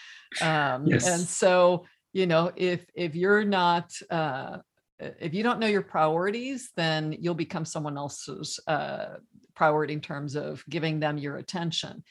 um, 0.41 0.86
yes. 0.86 1.07
and 1.07 1.22
so 1.22 1.86
you 2.13 2.27
know 2.27 2.51
if 2.55 2.86
if 2.95 3.15
you're 3.15 3.45
not 3.45 3.91
uh, 4.10 4.57
if 5.00 5.34
you 5.34 5.43
don't 5.43 5.60
know 5.60 5.67
your 5.67 5.81
priorities 5.81 6.72
then 6.75 7.15
you'll 7.19 7.34
become 7.34 7.65
someone 7.65 7.98
else's 7.98 8.60
uh, 8.67 9.15
priority 9.55 9.93
in 9.93 10.01
terms 10.01 10.36
of 10.36 10.63
giving 10.69 11.00
them 11.00 11.17
your 11.17 11.38
attention 11.38 12.03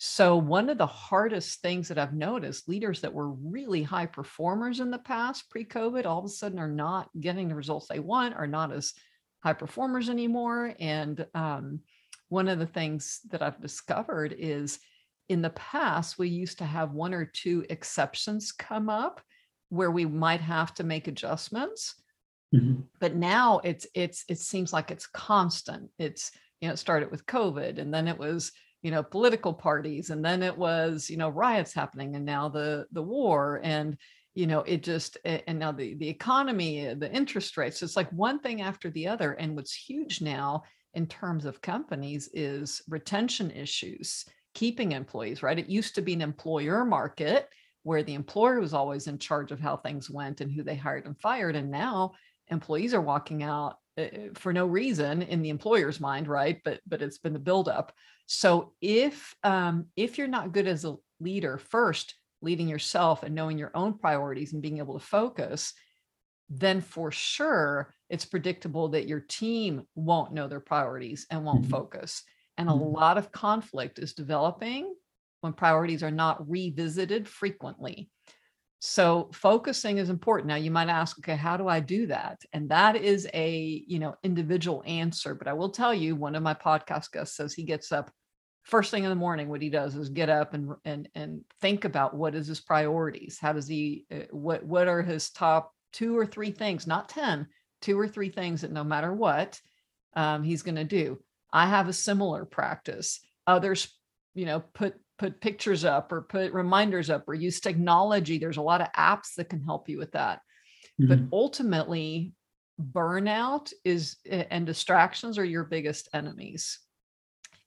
so, 0.00 0.36
one 0.36 0.70
of 0.70 0.78
the 0.78 0.86
hardest 0.86 1.60
things 1.60 1.88
that 1.88 1.98
I've 1.98 2.14
noticed 2.14 2.68
leaders 2.68 3.00
that 3.00 3.12
were 3.12 3.30
really 3.30 3.82
high 3.82 4.06
performers 4.06 4.78
in 4.78 4.92
the 4.92 4.98
past 4.98 5.50
pre 5.50 5.64
COVID 5.64 6.06
all 6.06 6.20
of 6.20 6.24
a 6.24 6.28
sudden 6.28 6.60
are 6.60 6.68
not 6.68 7.10
getting 7.18 7.48
the 7.48 7.56
results 7.56 7.88
they 7.88 7.98
want, 7.98 8.36
are 8.36 8.46
not 8.46 8.72
as 8.72 8.94
high 9.42 9.54
performers 9.54 10.08
anymore. 10.08 10.72
And 10.78 11.26
um, 11.34 11.80
one 12.28 12.46
of 12.46 12.60
the 12.60 12.66
things 12.66 13.20
that 13.30 13.42
I've 13.42 13.60
discovered 13.60 14.36
is 14.38 14.78
in 15.28 15.42
the 15.42 15.50
past, 15.50 16.16
we 16.16 16.28
used 16.28 16.58
to 16.58 16.64
have 16.64 16.92
one 16.92 17.12
or 17.12 17.24
two 17.24 17.66
exceptions 17.68 18.52
come 18.52 18.88
up 18.88 19.20
where 19.68 19.90
we 19.90 20.06
might 20.06 20.40
have 20.40 20.74
to 20.74 20.84
make 20.84 21.08
adjustments. 21.08 21.96
Mm-hmm. 22.54 22.82
But 23.00 23.16
now 23.16 23.60
it's 23.64 23.86
it's 23.94 24.24
it 24.28 24.38
seems 24.38 24.72
like 24.72 24.92
it's 24.92 25.08
constant. 25.08 25.90
It's 25.98 26.30
you 26.60 26.68
know 26.68 26.74
it 26.74 26.78
started 26.78 27.10
with 27.10 27.26
COVID 27.26 27.78
and 27.78 27.92
then 27.92 28.06
it 28.06 28.16
was 28.16 28.52
you 28.82 28.90
know 28.90 29.02
political 29.02 29.52
parties 29.52 30.10
and 30.10 30.24
then 30.24 30.42
it 30.42 30.56
was 30.56 31.10
you 31.10 31.16
know 31.16 31.28
riots 31.28 31.72
happening 31.72 32.14
and 32.16 32.24
now 32.24 32.48
the 32.48 32.86
the 32.92 33.02
war 33.02 33.60
and 33.62 33.96
you 34.34 34.46
know 34.46 34.60
it 34.60 34.82
just 34.82 35.18
and 35.24 35.58
now 35.58 35.72
the 35.72 35.94
the 35.94 36.08
economy 36.08 36.94
the 36.94 37.12
interest 37.12 37.56
rates 37.56 37.82
it's 37.82 37.96
like 37.96 38.10
one 38.12 38.38
thing 38.38 38.62
after 38.62 38.90
the 38.90 39.06
other 39.06 39.32
and 39.32 39.56
what's 39.56 39.74
huge 39.74 40.20
now 40.20 40.62
in 40.94 41.06
terms 41.06 41.44
of 41.44 41.60
companies 41.60 42.28
is 42.32 42.82
retention 42.88 43.50
issues 43.50 44.24
keeping 44.54 44.92
employees 44.92 45.42
right? 45.42 45.58
It 45.58 45.68
used 45.68 45.94
to 45.94 46.02
be 46.02 46.14
an 46.14 46.22
employer 46.22 46.84
market 46.84 47.48
where 47.82 48.02
the 48.02 48.14
employer 48.14 48.60
was 48.60 48.74
always 48.74 49.06
in 49.06 49.18
charge 49.18 49.52
of 49.52 49.60
how 49.60 49.76
things 49.76 50.10
went 50.10 50.40
and 50.40 50.52
who 50.52 50.62
they 50.62 50.76
hired 50.76 51.06
and 51.06 51.18
fired 51.20 51.56
and 51.56 51.70
now 51.70 52.12
employees 52.48 52.94
are 52.94 53.00
walking 53.00 53.42
out 53.42 53.76
uh, 53.76 53.87
for 54.34 54.52
no 54.52 54.66
reason 54.66 55.22
in 55.22 55.42
the 55.42 55.48
employer's 55.48 56.00
mind 56.00 56.28
right 56.28 56.60
but 56.64 56.80
but 56.86 57.02
it's 57.02 57.18
been 57.18 57.32
the 57.32 57.38
buildup 57.38 57.92
so 58.26 58.72
if 58.80 59.34
um, 59.44 59.86
if 59.96 60.18
you're 60.18 60.28
not 60.28 60.52
good 60.52 60.66
as 60.66 60.84
a 60.84 60.96
leader 61.20 61.58
first 61.58 62.14
leading 62.40 62.68
yourself 62.68 63.22
and 63.22 63.34
knowing 63.34 63.58
your 63.58 63.72
own 63.74 63.98
priorities 63.98 64.52
and 64.52 64.62
being 64.62 64.78
able 64.78 64.98
to 64.98 65.04
focus 65.04 65.72
then 66.48 66.80
for 66.80 67.10
sure 67.10 67.92
it's 68.08 68.24
predictable 68.24 68.88
that 68.88 69.08
your 69.08 69.20
team 69.20 69.82
won't 69.94 70.32
know 70.32 70.48
their 70.48 70.60
priorities 70.60 71.26
and 71.30 71.44
won't 71.44 71.62
mm-hmm. 71.62 71.70
focus 71.70 72.22
and 72.56 72.68
a 72.68 72.72
mm-hmm. 72.72 72.94
lot 72.94 73.18
of 73.18 73.32
conflict 73.32 73.98
is 73.98 74.14
developing 74.14 74.94
when 75.40 75.52
priorities 75.52 76.02
are 76.02 76.10
not 76.10 76.48
revisited 76.48 77.28
frequently 77.28 78.10
so 78.80 79.28
focusing 79.32 79.98
is 79.98 80.08
important. 80.08 80.48
Now 80.48 80.56
you 80.56 80.70
might 80.70 80.88
ask 80.88 81.18
okay 81.18 81.36
how 81.36 81.56
do 81.56 81.68
i 81.68 81.80
do 81.80 82.06
that? 82.06 82.40
And 82.52 82.68
that 82.70 82.96
is 82.96 83.28
a 83.34 83.82
you 83.86 83.98
know 83.98 84.14
individual 84.22 84.82
answer 84.86 85.34
but 85.34 85.48
i 85.48 85.52
will 85.52 85.70
tell 85.70 85.94
you 85.94 86.14
one 86.14 86.34
of 86.34 86.42
my 86.42 86.54
podcast 86.54 87.12
guests 87.12 87.36
says 87.36 87.52
he 87.54 87.64
gets 87.64 87.92
up 87.92 88.10
first 88.68 88.90
thing 88.90 89.02
in 89.02 89.08
the 89.08 89.16
morning 89.16 89.48
what 89.48 89.62
he 89.62 89.70
does 89.70 89.96
is 89.96 90.10
get 90.10 90.28
up 90.28 90.52
and 90.52 90.72
and 90.84 91.08
and 91.14 91.40
think 91.60 91.84
about 91.84 92.14
what 92.14 92.34
is 92.34 92.46
his 92.46 92.60
priorities? 92.60 93.38
How 93.40 93.54
does 93.54 93.66
he 93.66 94.04
uh, 94.12 94.26
what 94.30 94.62
what 94.62 94.88
are 94.88 95.02
his 95.02 95.30
top 95.30 95.72
two 95.92 96.16
or 96.16 96.26
three 96.26 96.50
things 96.50 96.86
not 96.86 97.08
10 97.08 97.46
two 97.80 97.98
or 97.98 98.06
three 98.06 98.28
things 98.28 98.60
that 98.60 98.72
no 98.72 98.84
matter 98.84 99.12
what 99.12 99.58
um, 100.14 100.42
he's 100.42 100.62
going 100.62 100.74
to 100.74 100.84
do? 100.84 101.18
I 101.50 101.66
have 101.66 101.88
a 101.88 101.94
similar 101.94 102.44
practice. 102.44 103.20
Others 103.46 103.88
you 104.34 104.44
know 104.44 104.60
put 104.60 104.94
put 105.18 105.40
pictures 105.40 105.84
up 105.84 106.12
or 106.12 106.22
put 106.22 106.52
reminders 106.52 107.10
up 107.10 107.24
or 107.26 107.34
use 107.34 107.60
technology. 107.60 108.38
There's 108.38 108.56
a 108.56 108.62
lot 108.62 108.80
of 108.80 108.92
apps 108.92 109.34
that 109.36 109.48
can 109.48 109.62
help 109.62 109.88
you 109.88 109.98
with 109.98 110.12
that. 110.12 110.40
Mm-hmm. 111.00 111.08
But 111.08 111.18
ultimately, 111.32 112.32
burnout 112.92 113.72
is 113.84 114.16
and 114.26 114.64
distractions 114.64 115.38
are 115.38 115.44
your 115.44 115.64
biggest 115.64 116.08
enemies. 116.14 116.78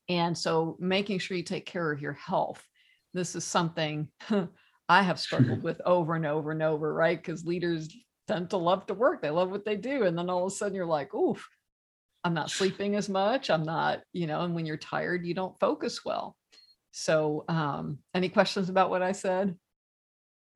And 0.10 0.38
so 0.38 0.78
making 0.80 1.20
sure 1.20 1.38
you 1.38 1.44
take 1.44 1.66
care 1.66 1.92
of 1.92 2.02
your 2.02 2.14
health. 2.14 2.66
This 3.14 3.36
is 3.36 3.44
something 3.44 4.08
I 4.90 5.04
have 5.04 5.20
struggled 5.20 5.64
with 5.64 5.82
over 5.86 6.16
and 6.16 6.26
over 6.26 6.52
and 6.52 6.64
over, 6.64 6.94
right? 6.94 7.18
Because 7.18 7.46
leaders 7.46 7.94
tend 8.28 8.50
to 8.52 8.58
love 8.58 8.86
to 8.88 8.94
work. 8.94 9.22
They 9.22 9.30
love 9.30 9.52
what 9.52 9.66
they 9.66 9.76
do. 9.76 10.04
And 10.04 10.18
then 10.18 10.30
all 10.30 10.46
of 10.46 10.52
a 10.52 10.56
sudden 10.56 10.76
you're 10.76 10.86
like, 10.86 11.14
oof, 11.14 11.46
I'm 12.24 12.34
not 12.34 12.52
sleeping 12.52 12.96
as 12.96 13.10
much. 13.10 13.50
I'm 13.50 13.64
not, 13.64 14.02
you 14.14 14.28
know, 14.28 14.42
and 14.42 14.54
when 14.54 14.66
you're 14.66 14.78
tired, 14.78 15.26
you 15.26 15.34
don't 15.34 15.60
focus 15.60 16.06
well. 16.06 16.36
So, 16.92 17.46
um, 17.48 18.00
any 18.14 18.30
questions 18.30 18.70
about 18.70 18.90
what 18.90 19.02
I 19.02 19.14
said? 19.14 19.56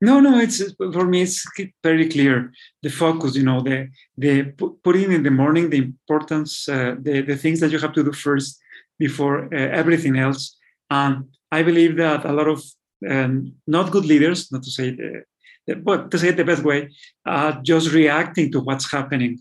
No, 0.00 0.20
no. 0.20 0.38
It's 0.38 0.62
for 0.76 1.06
me. 1.06 1.22
It's 1.22 1.44
very 1.82 2.08
clear. 2.08 2.52
The 2.82 2.90
focus, 2.90 3.34
you 3.34 3.44
know, 3.44 3.62
the 3.62 3.88
the 4.18 4.52
putting 4.84 5.12
in 5.12 5.22
the 5.22 5.30
morning 5.30 5.70
the 5.70 5.78
importance, 5.78 6.68
uh, 6.68 6.96
the 7.00 7.22
the 7.22 7.36
things 7.36 7.60
that 7.60 7.70
you 7.70 7.78
have 7.78 7.94
to 7.94 8.04
do 8.04 8.12
first 8.12 8.60
before 8.98 9.44
uh, 9.44 9.56
everything 9.56 10.18
else. 10.18 10.56
And 10.90 11.24
I 11.50 11.62
believe 11.62 11.96
that 11.96 12.24
a 12.24 12.32
lot 12.32 12.48
of 12.48 12.62
um, 13.08 13.54
not 13.66 13.90
good 13.90 14.04
leaders, 14.04 14.52
not 14.52 14.62
to 14.64 14.70
say 14.70 14.90
the, 14.90 15.22
the, 15.66 15.76
but 15.76 16.10
to 16.10 16.18
say 16.18 16.28
it 16.28 16.36
the 16.36 16.44
best 16.44 16.62
way, 16.62 16.90
are 17.24 17.60
just 17.62 17.92
reacting 17.92 18.52
to 18.52 18.60
what's 18.60 18.90
happening 18.90 19.40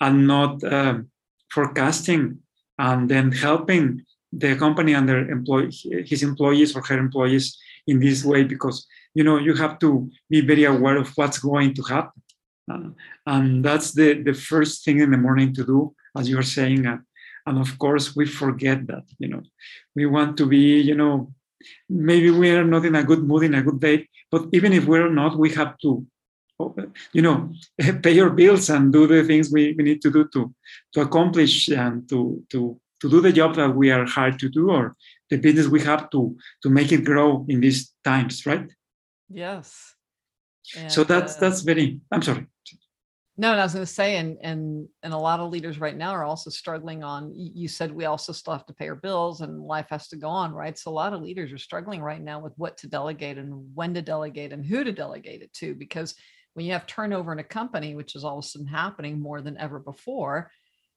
and 0.00 0.26
not 0.26 0.62
um, 0.64 1.10
forecasting 1.50 2.38
and 2.78 3.08
then 3.10 3.32
helping 3.32 4.04
the 4.32 4.56
company 4.56 4.94
and 4.94 5.08
their 5.08 5.28
employee, 5.30 5.70
his 6.06 6.22
employees 6.22 6.76
or 6.76 6.82
her 6.82 6.98
employees 6.98 7.58
in 7.86 7.98
this 8.00 8.24
way 8.24 8.44
because 8.44 8.86
you 9.14 9.24
know 9.24 9.38
you 9.38 9.54
have 9.54 9.78
to 9.80 10.10
be 10.28 10.40
very 10.40 10.64
aware 10.64 10.96
of 10.96 11.08
what's 11.16 11.38
going 11.38 11.74
to 11.74 11.82
happen. 11.82 12.22
Uh, 12.70 12.90
and 13.26 13.64
that's 13.64 13.92
the 13.92 14.22
the 14.22 14.34
first 14.34 14.84
thing 14.84 15.00
in 15.00 15.10
the 15.10 15.16
morning 15.16 15.52
to 15.54 15.64
do 15.64 15.94
as 16.16 16.28
you 16.28 16.38
are 16.38 16.50
saying. 16.58 16.86
Uh, 16.86 16.98
and 17.46 17.58
of 17.58 17.78
course 17.78 18.14
we 18.14 18.26
forget 18.26 18.86
that 18.86 19.04
you 19.18 19.28
know. 19.28 19.42
We 19.96 20.06
want 20.06 20.36
to 20.38 20.46
be 20.46 20.80
you 20.80 20.94
know 20.94 21.32
maybe 21.88 22.30
we 22.30 22.50
are 22.50 22.64
not 22.64 22.84
in 22.84 22.94
a 22.94 23.04
good 23.04 23.22
mood 23.22 23.42
in 23.44 23.54
a 23.54 23.62
good 23.62 23.80
day 23.80 24.08
but 24.30 24.46
even 24.52 24.72
if 24.72 24.86
we're 24.86 25.10
not 25.10 25.38
we 25.38 25.50
have 25.50 25.76
to 25.78 26.06
you 27.12 27.22
know 27.22 27.52
pay 28.02 28.12
your 28.12 28.30
bills 28.30 28.70
and 28.70 28.92
do 28.92 29.06
the 29.06 29.24
things 29.24 29.50
we, 29.50 29.74
we 29.76 29.84
need 29.84 30.00
to 30.02 30.10
do 30.10 30.28
to 30.32 30.54
to 30.92 31.00
accomplish 31.00 31.68
and 31.68 32.08
to 32.08 32.42
to 32.50 32.79
to 33.00 33.08
do 33.08 33.20
the 33.20 33.32
job 33.32 33.54
that 33.54 33.74
we 33.74 33.90
are 33.90 34.06
hired 34.06 34.38
to 34.38 34.48
do 34.48 34.70
or 34.70 34.96
the 35.30 35.36
business 35.36 35.66
we 35.66 35.80
have 35.80 36.10
to 36.10 36.36
to 36.62 36.68
make 36.68 36.92
it 36.92 37.04
grow 37.04 37.44
in 37.48 37.60
these 37.60 37.92
times 38.04 38.46
right 38.46 38.70
yes 39.28 39.94
and, 40.76 40.90
so 40.90 41.04
that's 41.04 41.36
uh, 41.36 41.40
that's 41.40 41.60
very 41.62 42.00
i'm 42.12 42.22
sorry 42.22 42.46
no, 43.40 43.52
and 43.52 43.60
I 43.60 43.64
was 43.64 43.72
going 43.72 43.86
to 43.86 43.90
say, 43.90 44.18
and 44.18 44.36
and 44.42 44.86
and 45.02 45.14
a 45.14 45.18
lot 45.18 45.40
of 45.40 45.50
leaders 45.50 45.78
right 45.78 45.96
now 45.96 46.10
are 46.10 46.26
also 46.26 46.50
struggling 46.50 47.02
on. 47.02 47.32
You 47.34 47.68
said 47.68 47.90
we 47.90 48.04
also 48.04 48.34
still 48.34 48.52
have 48.52 48.66
to 48.66 48.74
pay 48.74 48.86
our 48.86 48.94
bills, 48.94 49.40
and 49.40 49.62
life 49.62 49.86
has 49.88 50.08
to 50.08 50.16
go 50.16 50.28
on, 50.28 50.52
right? 50.52 50.76
So 50.76 50.90
a 50.90 50.92
lot 50.92 51.14
of 51.14 51.22
leaders 51.22 51.50
are 51.50 51.56
struggling 51.56 52.02
right 52.02 52.20
now 52.20 52.38
with 52.38 52.52
what 52.58 52.76
to 52.78 52.86
delegate 52.86 53.38
and 53.38 53.74
when 53.74 53.94
to 53.94 54.02
delegate 54.02 54.52
and 54.52 54.62
who 54.62 54.84
to 54.84 54.92
delegate 54.92 55.40
it 55.40 55.54
to, 55.54 55.74
because 55.74 56.14
when 56.52 56.66
you 56.66 56.72
have 56.72 56.86
turnover 56.86 57.32
in 57.32 57.38
a 57.38 57.44
company, 57.44 57.94
which 57.94 58.14
is 58.14 58.24
all 58.24 58.40
of 58.40 58.44
a 58.44 58.46
sudden 58.46 58.66
happening 58.66 59.18
more 59.18 59.40
than 59.40 59.56
ever 59.56 59.78
before, 59.78 60.50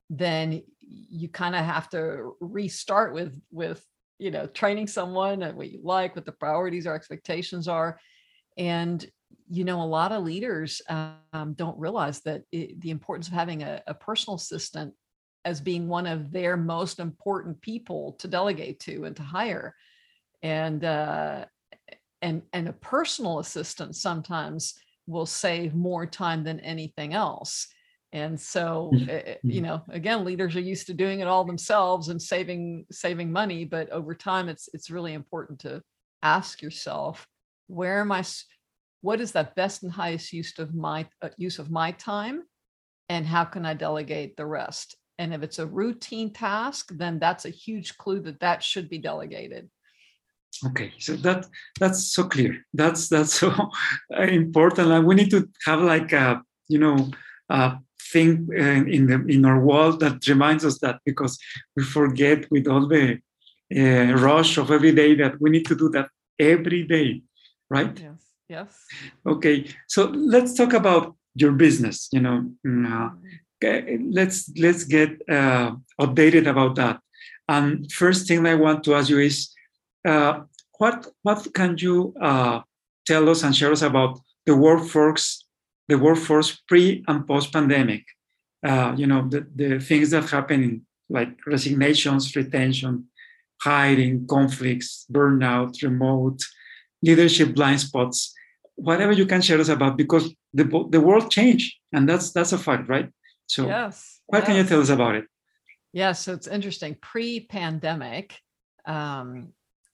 then 0.10 0.62
you 0.80 1.30
kind 1.30 1.56
of 1.56 1.66
have 1.66 1.90
to 1.90 2.36
restart 2.40 3.14
with 3.14 3.40
with 3.52 3.84
you 4.20 4.32
know 4.32 4.46
training 4.48 4.88
someone 4.88 5.42
and 5.44 5.58
what 5.58 5.72
you 5.72 5.80
like 5.84 6.16
what 6.16 6.26
the 6.26 6.32
priorities 6.32 6.86
or 6.86 6.94
expectations 6.94 7.68
are. 7.68 8.00
And 8.58 9.06
you 9.50 9.64
know 9.64 9.82
a 9.82 9.86
lot 9.86 10.12
of 10.12 10.24
leaders 10.24 10.82
um, 10.90 11.54
don't 11.56 11.80
realize 11.80 12.22
that 12.22 12.44
it, 12.52 12.80
the 12.82 12.92
importance 12.92 13.28
of 13.28 13.34
having 13.34 13.64
a, 13.64 13.82
a, 13.88 13.94
personal 13.94 14.36
assistant 14.36 14.94
as 15.44 15.60
being 15.60 15.88
one 15.88 16.08
of 16.08 16.32
their 16.32 16.56
most 16.56 17.00
important 17.00 17.60
people 17.62 18.14
to 18.14 18.28
delegate 18.28 18.80
to 18.82 19.06
and 19.06 19.16
to 19.16 19.24
hire. 19.24 19.76
And 20.42 20.84
uh, 20.84 21.46
and 22.22 22.42
and 22.54 22.70
a 22.70 22.74
personal 22.74 23.40
assistant 23.40 23.96
sometimes 23.96 24.76
will 25.08 25.26
save 25.26 25.76
more 25.76 26.06
time 26.06 26.44
than 26.44 26.60
anything 26.62 27.14
else 27.14 27.68
and 28.14 28.40
so 28.40 28.92
mm-hmm. 28.94 29.10
eh, 29.10 29.22
eh, 29.26 29.36
you 29.44 29.56
mm-hmm. 29.56 29.66
know 29.66 29.84
again 29.90 30.24
leaders 30.24 30.56
are 30.56 30.62
used 30.62 30.88
to 30.88 30.94
doing 30.94 31.20
it 31.20 31.28
all 31.28 31.44
themselves 31.44 32.08
and 32.08 32.22
saving 32.22 32.86
saving 32.92 33.32
money 33.32 33.66
but 33.66 33.90
over 33.90 34.16
time 34.16 34.48
it's 34.48 34.70
it's 34.74 34.90
really 34.90 35.14
important 35.14 35.60
to 35.60 35.82
ask 36.22 36.62
yourself 36.62 37.28
where 37.68 38.00
am 38.00 38.12
i 38.12 38.24
what 39.04 39.20
is 39.20 39.34
that 39.34 39.54
best 39.56 39.84
and 39.84 39.92
highest 39.92 40.32
use 40.32 40.58
of 40.58 40.74
my 40.74 41.06
uh, 41.22 41.30
use 41.38 41.60
of 41.60 41.70
my 41.70 41.92
time? 41.92 42.44
And 43.10 43.26
how 43.26 43.44
can 43.44 43.66
i 43.66 43.74
delegate 43.74 44.36
the 44.38 44.46
rest? 44.46 44.96
And 45.20 45.34
if 45.34 45.44
it's 45.44 45.60
a 45.60 45.68
routine 45.68 46.32
task 46.34 46.90
then 46.92 47.20
that's 47.20 47.46
a 47.46 47.50
huge 47.50 47.98
clue 47.98 48.22
that 48.22 48.40
that 48.40 48.64
should 48.64 48.90
be 48.90 48.98
delegated. 48.98 49.70
Okay 50.66 50.94
so 51.00 51.16
that 51.18 51.46
that's 51.80 52.14
so 52.14 52.24
clear. 52.24 52.66
That's 52.74 53.10
that's 53.10 53.34
so 53.44 53.52
important. 54.18 54.92
And 54.92 55.06
we 55.06 55.16
need 55.16 55.32
to 55.32 55.50
have 55.66 55.82
like 55.82 56.14
a 56.14 56.42
you 56.70 56.80
know 56.80 57.12
a 57.50 57.78
thing 58.14 58.30
uh, 58.64 58.84
in 58.98 59.04
the 59.10 59.18
in 59.36 59.42
our 59.50 59.60
world 59.70 59.96
that 60.04 60.16
reminds 60.34 60.64
us 60.70 60.76
that 60.80 60.98
because 61.10 61.34
we 61.76 61.84
forget 61.84 62.40
with 62.54 62.66
all 62.72 62.86
the 62.96 63.06
uh, 63.80 64.14
rush 64.28 64.58
of 64.58 64.72
every 64.78 64.94
day 65.02 65.12
that 65.22 65.34
we 65.42 65.50
need 65.50 65.66
to 65.66 65.76
do 65.76 65.90
that 65.90 66.08
every 66.40 66.84
day 66.96 67.22
right? 67.70 68.00
Yes 68.00 68.22
yes. 68.50 68.86
Okay 69.26 69.66
so 69.88 70.00
let's 70.34 70.54
talk 70.54 70.74
about 70.74 71.16
your 71.42 71.54
business 71.66 71.98
you 72.16 72.22
know 72.26 72.38
mm, 72.66 72.86
uh, 72.86 73.10
mm-hmm. 73.10 74.12
let's 74.20 74.38
let's 74.66 74.84
get 74.84 75.12
uh, 75.30 75.72
updated 76.00 76.46
about 76.54 76.76
that. 76.76 77.00
And 77.56 77.92
first 77.92 78.28
thing 78.28 78.46
i 78.46 78.56
want 78.56 78.84
to 78.84 78.96
ask 78.96 79.10
you 79.10 79.20
is 79.20 79.38
uh, 80.12 80.34
what 80.80 81.08
what 81.24 81.40
can 81.54 81.72
you 81.78 82.14
uh, 82.22 82.62
tell 83.06 83.30
us 83.30 83.44
and 83.44 83.56
share 83.56 83.72
us 83.72 83.82
about 83.82 84.20
the 84.46 84.56
workforce 84.56 85.46
the 85.88 85.98
workforce 85.98 86.62
pre 86.68 87.04
and 87.08 87.28
post 87.28 87.54
pandemic. 87.54 88.04
Uh, 88.66 88.94
you 88.98 89.08
know, 89.08 89.28
the, 89.28 89.46
the 89.56 89.80
things 89.80 90.10
that 90.12 90.30
happen 90.30 90.64
in 90.64 90.82
like 91.10 91.32
resignations, 91.46 92.36
retention. 92.36 93.08
hiring, 93.62 94.28
conflicts, 94.28 95.06
burnout, 95.10 95.82
remote, 95.84 96.40
leadership 97.02 97.56
blind 97.56 97.80
spots, 97.80 98.34
whatever 98.76 99.14
you 99.14 99.26
can 99.26 99.42
share 99.42 99.60
us 99.60 99.70
about, 99.70 99.96
because 99.96 100.36
the, 100.54 100.66
the 100.90 101.00
world 101.00 101.32
changed 101.32 101.74
and 101.94 102.10
that's 102.10 102.34
that's 102.34 102.52
a 102.52 102.58
fact, 102.58 102.90
right? 102.90 103.10
So 103.48 103.66
yes, 103.68 104.20
what 104.28 104.40
yes. 104.40 104.48
can 104.48 104.56
you 104.58 104.64
tell 104.64 104.82
us 104.82 104.90
about 104.90 105.16
it? 105.16 105.26
Yeah, 105.94 106.12
so 106.12 106.34
it's 106.34 106.48
interesting. 106.48 106.98
Pre-pandemic, 107.02 108.38
um, 108.86 109.54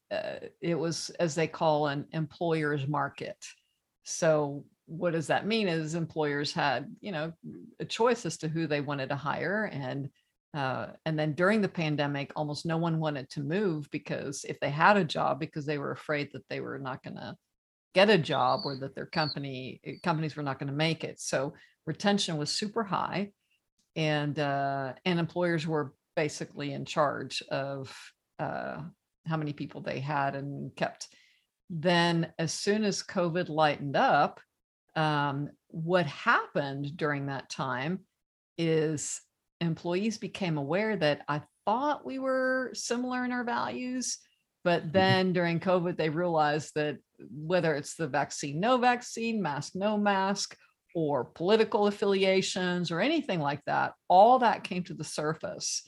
uh, 0.10 0.48
it 0.62 0.76
was 0.76 1.12
as 1.20 1.36
they 1.36 1.48
call 1.48 1.88
an 1.88 2.06
employer's 2.12 2.88
market. 2.88 3.38
So 4.04 4.66
what 4.90 5.14
does 5.14 5.28
that 5.28 5.46
mean? 5.46 5.68
Is 5.68 5.96
employers 5.96 6.52
had 6.52 6.94
you 7.00 7.12
know 7.12 7.32
a 7.80 7.86
choice 7.86 8.26
as 8.26 8.38
to 8.38 8.48
who 8.48 8.68
they 8.68 8.82
wanted 8.82 9.10
to 9.10 9.16
hire, 9.16 9.70
and 9.72 10.10
uh, 10.54 10.88
and 11.06 11.18
then 11.18 11.34
during 11.34 11.62
the 11.62 11.70
pandemic, 11.70 12.32
almost 12.36 12.66
no 12.66 12.78
one 12.78 13.00
wanted 13.00 13.30
to 13.30 13.42
move 13.42 13.90
because 13.92 14.46
if 14.50 14.60
they 14.60 14.72
had 14.72 14.98
a 14.98 15.04
job, 15.04 15.40
because 15.40 15.66
they 15.66 15.78
were 15.78 15.92
afraid 15.92 16.30
that 16.34 16.44
they 16.50 16.60
were 16.60 16.80
not 16.80 17.04
going 17.04 17.16
to 17.16 17.36
get 17.94 18.10
a 18.10 18.18
job 18.18 18.62
or 18.66 18.78
that 18.78 18.96
their 18.96 19.06
company 19.06 19.80
companies 20.04 20.36
were 20.36 20.44
not 20.44 20.58
going 20.58 20.70
to 20.70 20.74
make 20.74 21.04
it. 21.04 21.20
So 21.20 21.54
retention 21.86 22.38
was 22.38 22.50
super 22.50 22.84
high, 22.84 23.32
and 23.96 24.38
uh, 24.40 24.94
and 25.06 25.20
employers 25.20 25.68
were 25.68 25.94
basically 26.16 26.74
in 26.74 26.84
charge 26.84 27.44
of 27.52 27.96
uh, 28.40 28.82
how 29.28 29.38
many 29.38 29.54
people 29.54 29.82
they 29.82 30.00
had 30.00 30.36
and 30.36 30.76
kept. 30.76 31.08
Then, 31.70 32.34
as 32.40 32.52
soon 32.52 32.84
as 32.84 33.04
COVID 33.04 33.50
lightened 33.50 33.96
up, 33.96 34.40
um, 34.96 35.50
what 35.68 36.06
happened 36.06 36.98
during 36.98 37.28
that 37.28 37.50
time 37.50 38.00
is 38.58 39.22
employees 39.62 40.18
became 40.18 40.58
aware 40.58 40.96
that 40.96 41.22
I 41.28 41.42
thought 41.66 42.06
we 42.06 42.20
were 42.20 42.72
similar 42.74 43.24
in 43.26 43.32
our 43.32 43.44
values. 43.44 44.18
But 44.64 44.82
Mm-hmm. 44.82 44.92
then 44.92 45.34
during 45.34 45.60
COVID, 45.60 45.98
they 45.98 46.10
realized 46.10 46.74
that 46.76 46.98
whether 47.32 47.76
it's 47.76 47.96
the 47.96 48.08
vaccine, 48.08 48.60
no 48.60 48.78
vaccine, 48.78 49.42
mask, 49.42 49.74
no 49.76 49.98
mask, 49.98 50.58
or 50.96 51.24
political 51.24 51.88
affiliations 51.88 52.92
or 52.92 53.00
anything 53.00 53.40
like 53.40 53.64
that, 53.66 53.94
all 54.08 54.40
that 54.40 54.64
came 54.64 54.84
to 54.84 54.94
the 54.94 55.04
surface. 55.04 55.84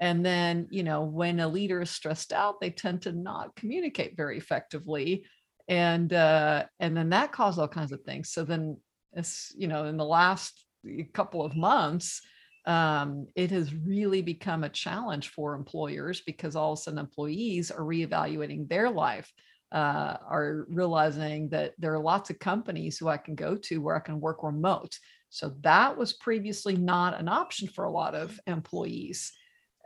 And 0.00 0.24
then, 0.24 0.66
you 0.70 0.82
know, 0.82 1.02
when 1.02 1.40
a 1.40 1.48
leader 1.48 1.82
is 1.82 1.90
stressed 1.90 2.32
out, 2.32 2.60
they 2.60 2.70
tend 2.70 3.02
to 3.02 3.12
not 3.12 3.54
communicate 3.54 4.16
very 4.16 4.38
effectively. 4.38 5.26
And 5.70 6.12
uh, 6.12 6.64
and 6.80 6.96
then 6.96 7.10
that 7.10 7.32
caused 7.32 7.58
all 7.58 7.68
kinds 7.68 7.92
of 7.92 8.02
things. 8.02 8.32
So 8.32 8.44
then 8.44 8.76
it's, 9.12 9.54
you 9.56 9.68
know, 9.68 9.84
in 9.84 9.96
the 9.96 10.04
last 10.04 10.66
couple 11.12 11.44
of 11.44 11.56
months, 11.56 12.20
um, 12.66 13.26
it 13.36 13.52
has 13.52 13.72
really 13.72 14.20
become 14.20 14.64
a 14.64 14.68
challenge 14.68 15.28
for 15.30 15.54
employers 15.54 16.22
because 16.26 16.56
all 16.56 16.72
of 16.72 16.78
a 16.80 16.82
sudden 16.82 16.98
employees 16.98 17.70
are 17.70 17.84
reevaluating 17.84 18.68
their 18.68 18.90
life, 18.90 19.32
uh, 19.72 20.16
are 20.28 20.66
realizing 20.68 21.48
that 21.50 21.74
there 21.78 21.94
are 21.94 22.02
lots 22.02 22.30
of 22.30 22.38
companies 22.40 22.98
who 22.98 23.08
I 23.08 23.16
can 23.16 23.36
go 23.36 23.56
to 23.56 23.80
where 23.80 23.96
I 23.96 24.00
can 24.00 24.20
work 24.20 24.42
remote. 24.42 24.98
So 25.28 25.54
that 25.60 25.96
was 25.96 26.14
previously 26.14 26.76
not 26.76 27.18
an 27.18 27.28
option 27.28 27.68
for 27.68 27.84
a 27.84 27.92
lot 27.92 28.16
of 28.16 28.38
employees. 28.48 29.32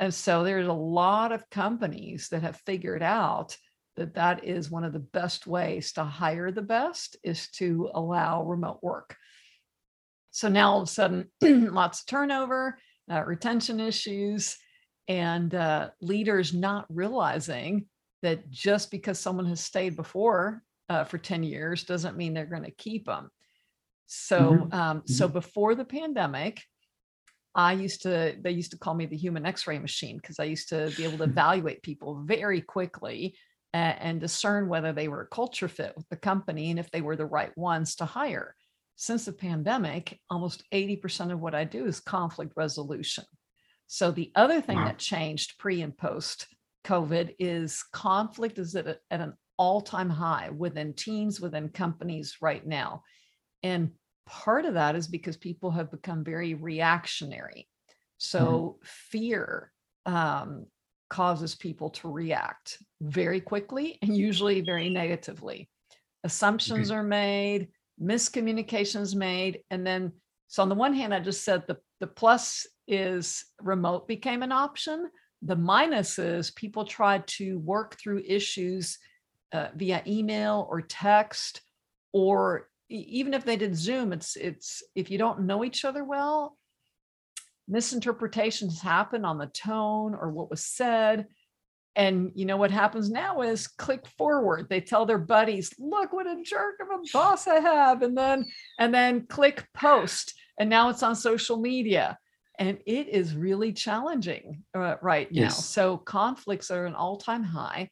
And 0.01 0.13
so 0.13 0.43
there's 0.43 0.67
a 0.67 0.73
lot 0.73 1.31
of 1.31 1.49
companies 1.51 2.29
that 2.31 2.43
have 2.43 2.57
figured 2.65 3.03
out 3.03 3.57
that 3.97 4.15
that 4.15 4.45
is 4.45 4.71
one 4.71 4.85
of 4.85 4.93
the 4.93 4.99
best 4.99 5.47
ways 5.47 5.93
to 5.93 6.05
hire 6.05 6.51
the 6.51 6.63
best 6.63 7.17
is 7.23 7.49
to 7.53 7.91
allow 7.95 8.43
remote 8.43 8.81
work. 8.83 9.17
So 10.31 10.49
now 10.49 10.73
all 10.73 10.83
of 10.83 10.89
a 10.89 10.91
sudden, 10.91 11.29
lots 11.43 12.01
of 12.01 12.07
turnover, 12.07 12.79
uh, 13.11 13.25
retention 13.25 13.79
issues, 13.79 14.57
and 15.07 15.55
uh, 15.55 15.91
leaders 16.01 16.53
not 16.53 16.87
realizing 16.89 17.87
that 18.23 18.51
just 18.51 18.91
because 18.91 19.19
someone 19.19 19.47
has 19.47 19.61
stayed 19.61 19.97
before 19.97 20.63
uh, 20.89 21.05
for 21.05 21.19
10 21.19 21.43
years 21.43 21.85
doesn't 21.85 22.17
mean 22.17 22.35
they're 22.35 22.47
going 22.47 22.65
to 22.65 22.71
keep 22.73 23.07
them. 23.07 23.31
So, 24.07 24.69
Mhm. 24.71 24.75
um, 24.75 25.03
so 25.07 25.29
before 25.29 25.75
the 25.75 25.85
pandemic, 25.85 26.63
I 27.55 27.75
used 27.75 28.03
to, 28.03 28.37
they 28.41 28.51
used 28.51 28.73
to 28.73 28.79
call 28.79 28.95
me 28.95 29.07
the 29.07 29.17
human 29.17 29.47
x 29.47 29.67
ray 29.67 29.79
machine 29.79 30.17
because 30.17 30.41
I 30.41 30.45
used 30.45 30.69
to 30.71 30.93
be 30.97 31.05
able 31.05 31.19
to 31.19 31.25
evaluate 31.39 31.83
people 31.83 32.23
very 32.25 32.61
quickly 32.61 33.37
and, 33.75 34.21
discern 34.21 34.69
whether 34.69 34.93
they 34.93 35.09
were 35.09 35.23
a 35.23 35.27
culture 35.27 35.69
fit 35.69 35.95
with 35.97 36.09
the 36.09 36.17
company 36.17 36.71
and 36.71 36.79
if 36.79 36.91
they 36.91 37.01
were 37.01 37.17
the 37.17 37.27
right 37.27 37.57
ones 37.59 37.97
to 37.97 38.05
hire. 38.05 38.55
Since 38.97 39.25
the 39.25 39.33
pandemic, 39.33 40.21
almost 40.31 40.63
80% 40.73 41.33
of 41.33 41.41
what 41.41 41.55
I 41.55 41.65
do 41.65 41.87
is 41.87 41.99
conflict 41.99 42.53
resolution. 42.57 43.25
So 43.89 44.13
the 44.13 44.31
other 44.37 44.61
thing 44.61 44.79
Wow. 44.79 44.85
that 44.87 44.99
changed 44.99 45.59
pre 45.59 45.83
and 45.83 45.97
post 45.97 46.47
COVID 46.85 47.35
is 47.39 47.83
conflict 47.93 48.59
is 48.59 48.77
at, 48.77 48.87
a, 48.87 48.99
at 49.11 49.21
an 49.21 49.35
all 49.59 49.81
time 49.81 50.11
high 50.11 50.51
within 50.51 50.95
teams, 50.95 51.41
within 51.41 51.69
companies 51.69 52.37
right 52.41 52.65
now. 52.65 53.03
And 53.63 53.93
part 54.27 54.65
of 54.65 54.75
that 54.75 54.95
is 54.95 55.09
because 55.09 55.37
people 55.37 55.73
have 55.73 55.91
become 55.91 56.23
very 56.23 56.55
reactionary. 56.55 57.69
So 58.19 58.79
fear 58.85 59.73
um, 60.07 60.67
causes 61.15 61.55
people 61.55 61.91
to 61.91 62.11
react 62.11 62.79
very 63.01 63.41
quickly 63.41 64.01
and 64.03 64.17
usually 64.17 64.61
very 64.63 64.91
negatively. 64.91 65.69
Assumptions 66.25 66.91
are 66.91 67.05
made, 67.05 67.69
miscommunications 68.03 69.15
made, 69.15 69.61
and 69.71 69.87
then 69.87 70.11
so 70.49 70.61
on 70.65 70.69
the 70.69 70.75
one 70.75 70.93
hand, 70.93 71.15
I 71.15 71.21
just 71.21 71.45
said 71.45 71.63
the 71.69 71.79
the 72.01 72.09
plus 72.09 72.67
is 72.89 73.45
remote 73.61 74.09
became 74.09 74.43
an 74.43 74.51
option. 74.51 75.09
The 75.43 75.55
minus 75.55 76.19
is 76.19 76.51
people 76.51 76.85
tried 76.85 77.29
to 77.39 77.61
work 77.61 77.97
through 77.97 78.25
issues 78.27 78.99
uh, 79.53 79.69
via 79.77 80.03
email 80.09 80.67
or 80.69 80.81
text, 80.81 81.61
or 82.13 82.69
even 82.89 83.35
if 83.35 83.45
they 83.45 83.57
did 83.57 83.77
Zoom. 83.77 84.13
It's 84.13 84.35
it's 84.35 84.83
if 84.97 85.13
you 85.13 85.19
don't 85.19 85.47
know 85.47 85.65
each 85.65 85.85
other 85.85 86.03
well, 86.03 86.57
misinterpretations 87.69 88.81
happen 88.81 89.25
on 89.25 89.39
the 89.39 89.47
tone 89.47 90.15
or 90.15 90.31
what 90.31 90.51
was 90.51 90.65
said. 90.65 91.27
And 91.97 92.33
you 92.35 92.45
know 92.45 92.57
what 92.57 92.73
happens 92.73 93.09
now 93.09 93.43
is 93.43 93.69
click 93.69 94.07
forward. 94.19 94.67
They 94.69 94.81
tell 94.81 95.07
their 95.07 95.19
buddies, 95.19 95.73
"Look 95.79 96.13
what 96.13 96.27
a 96.27 96.43
jerk 96.43 96.81
of 96.81 96.89
a 96.89 97.03
boss 97.13 97.47
I 97.47 97.61
have," 97.61 98.03
and 98.03 98.19
then 98.19 98.47
and 98.81 98.93
then 98.93 99.27
click 99.27 99.67
post, 99.75 100.35
and 100.59 100.69
now 100.69 100.89
it's 100.89 101.05
on 101.05 101.15
social 101.15 101.57
media, 101.57 102.19
and 102.59 102.79
it 102.85 103.09
is 103.09 103.37
really 103.37 103.73
challenging 103.73 104.65
uh, 104.75 104.97
right 105.03 105.31
now. 105.31 105.43
So 105.51 105.97
conflicts 105.97 106.73
are 106.73 106.85
an 106.85 106.95
all-time 106.97 107.45
high, 107.45 107.91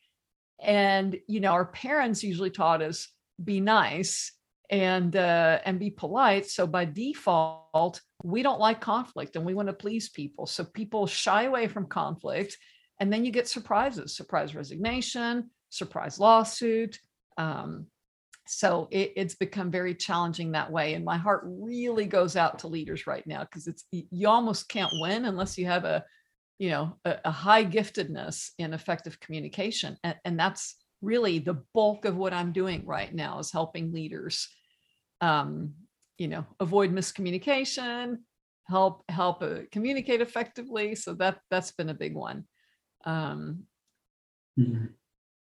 and 0.61 1.17
you 1.29 1.39
know 1.39 1.53
our 1.53 1.67
parents 1.67 2.25
usually 2.25 2.51
taught 2.51 2.83
us 2.83 3.09
be 3.43 3.61
nice 3.61 4.33
and 4.70 5.16
uh, 5.16 5.59
and 5.64 5.79
be 5.79 5.90
polite. 5.90 6.46
So 6.46 6.66
by 6.66 6.85
default, 6.85 8.01
we 8.22 8.42
don't 8.42 8.61
like 8.61 8.81
conflict 8.81 9.37
and 9.37 9.44
we 9.44 9.55
want 9.55 9.68
to 9.68 9.75
please 9.75 10.09
people. 10.09 10.46
So 10.46 10.64
people 10.64 11.07
shy 11.07 11.44
away 11.44 11.68
from 11.68 11.87
conflict, 11.87 12.57
and 13.01 13.12
then 13.12 13.25
you 13.25 13.31
get 13.31 13.48
surprises: 13.48 14.16
surprise 14.16 14.55
resignation, 14.55 15.51
surprise 15.70 16.18
lawsuit. 16.18 16.98
Um, 17.37 17.87
so 18.46 18.88
it, 18.90 19.12
it's 19.16 19.35
become 19.35 19.70
very 19.70 19.94
challenging 19.94 20.53
that 20.53 20.70
way, 20.70 20.94
and 20.94 21.05
my 21.05 21.16
heart 21.16 21.42
really 21.46 22.07
goes 22.07 22.37
out 22.37 22.59
to 22.61 22.68
leaders 22.68 23.07
right 23.07 23.27
now 23.27 23.40
because 23.40 23.66
it's 23.66 23.85
you 23.90 24.29
almost 24.29 24.68
can't 24.68 24.92
win 25.01 25.27
unless 25.27 25.57
you 25.57 25.66
have 25.66 25.85
a 25.85 26.05
you 26.59 26.70
know 26.70 26.96
a, 27.05 27.18
a 27.27 27.31
high 27.31 27.64
giftedness 27.64 28.51
in 28.59 28.75
effective 28.75 29.20
communication, 29.20 29.96
and, 30.03 30.16
and 30.25 30.38
that's 30.38 30.77
really 31.03 31.38
the 31.38 31.62
bulk 31.75 32.05
of 32.05 32.17
what 32.17 32.33
I'm 32.33 32.53
doing 32.53 32.87
right 32.87 33.12
now 33.15 33.38
is 33.38 33.53
helping 33.53 33.93
leaders 33.93 34.49
um, 35.23 35.75
you 36.19 36.29
know, 36.29 36.45
avoid 36.61 36.93
miscommunication, 36.93 38.19
help 38.65 39.05
help 39.09 39.43
uh, 39.43 39.61
communicate 39.71 40.21
effectively. 40.21 40.95
So 40.95 41.15
that 41.15 41.38
that's 41.51 41.73
been 41.73 41.88
a 41.88 41.95
big 41.95 42.15
one. 42.15 42.45
Um, 43.05 43.65
Mhm. 44.59 44.95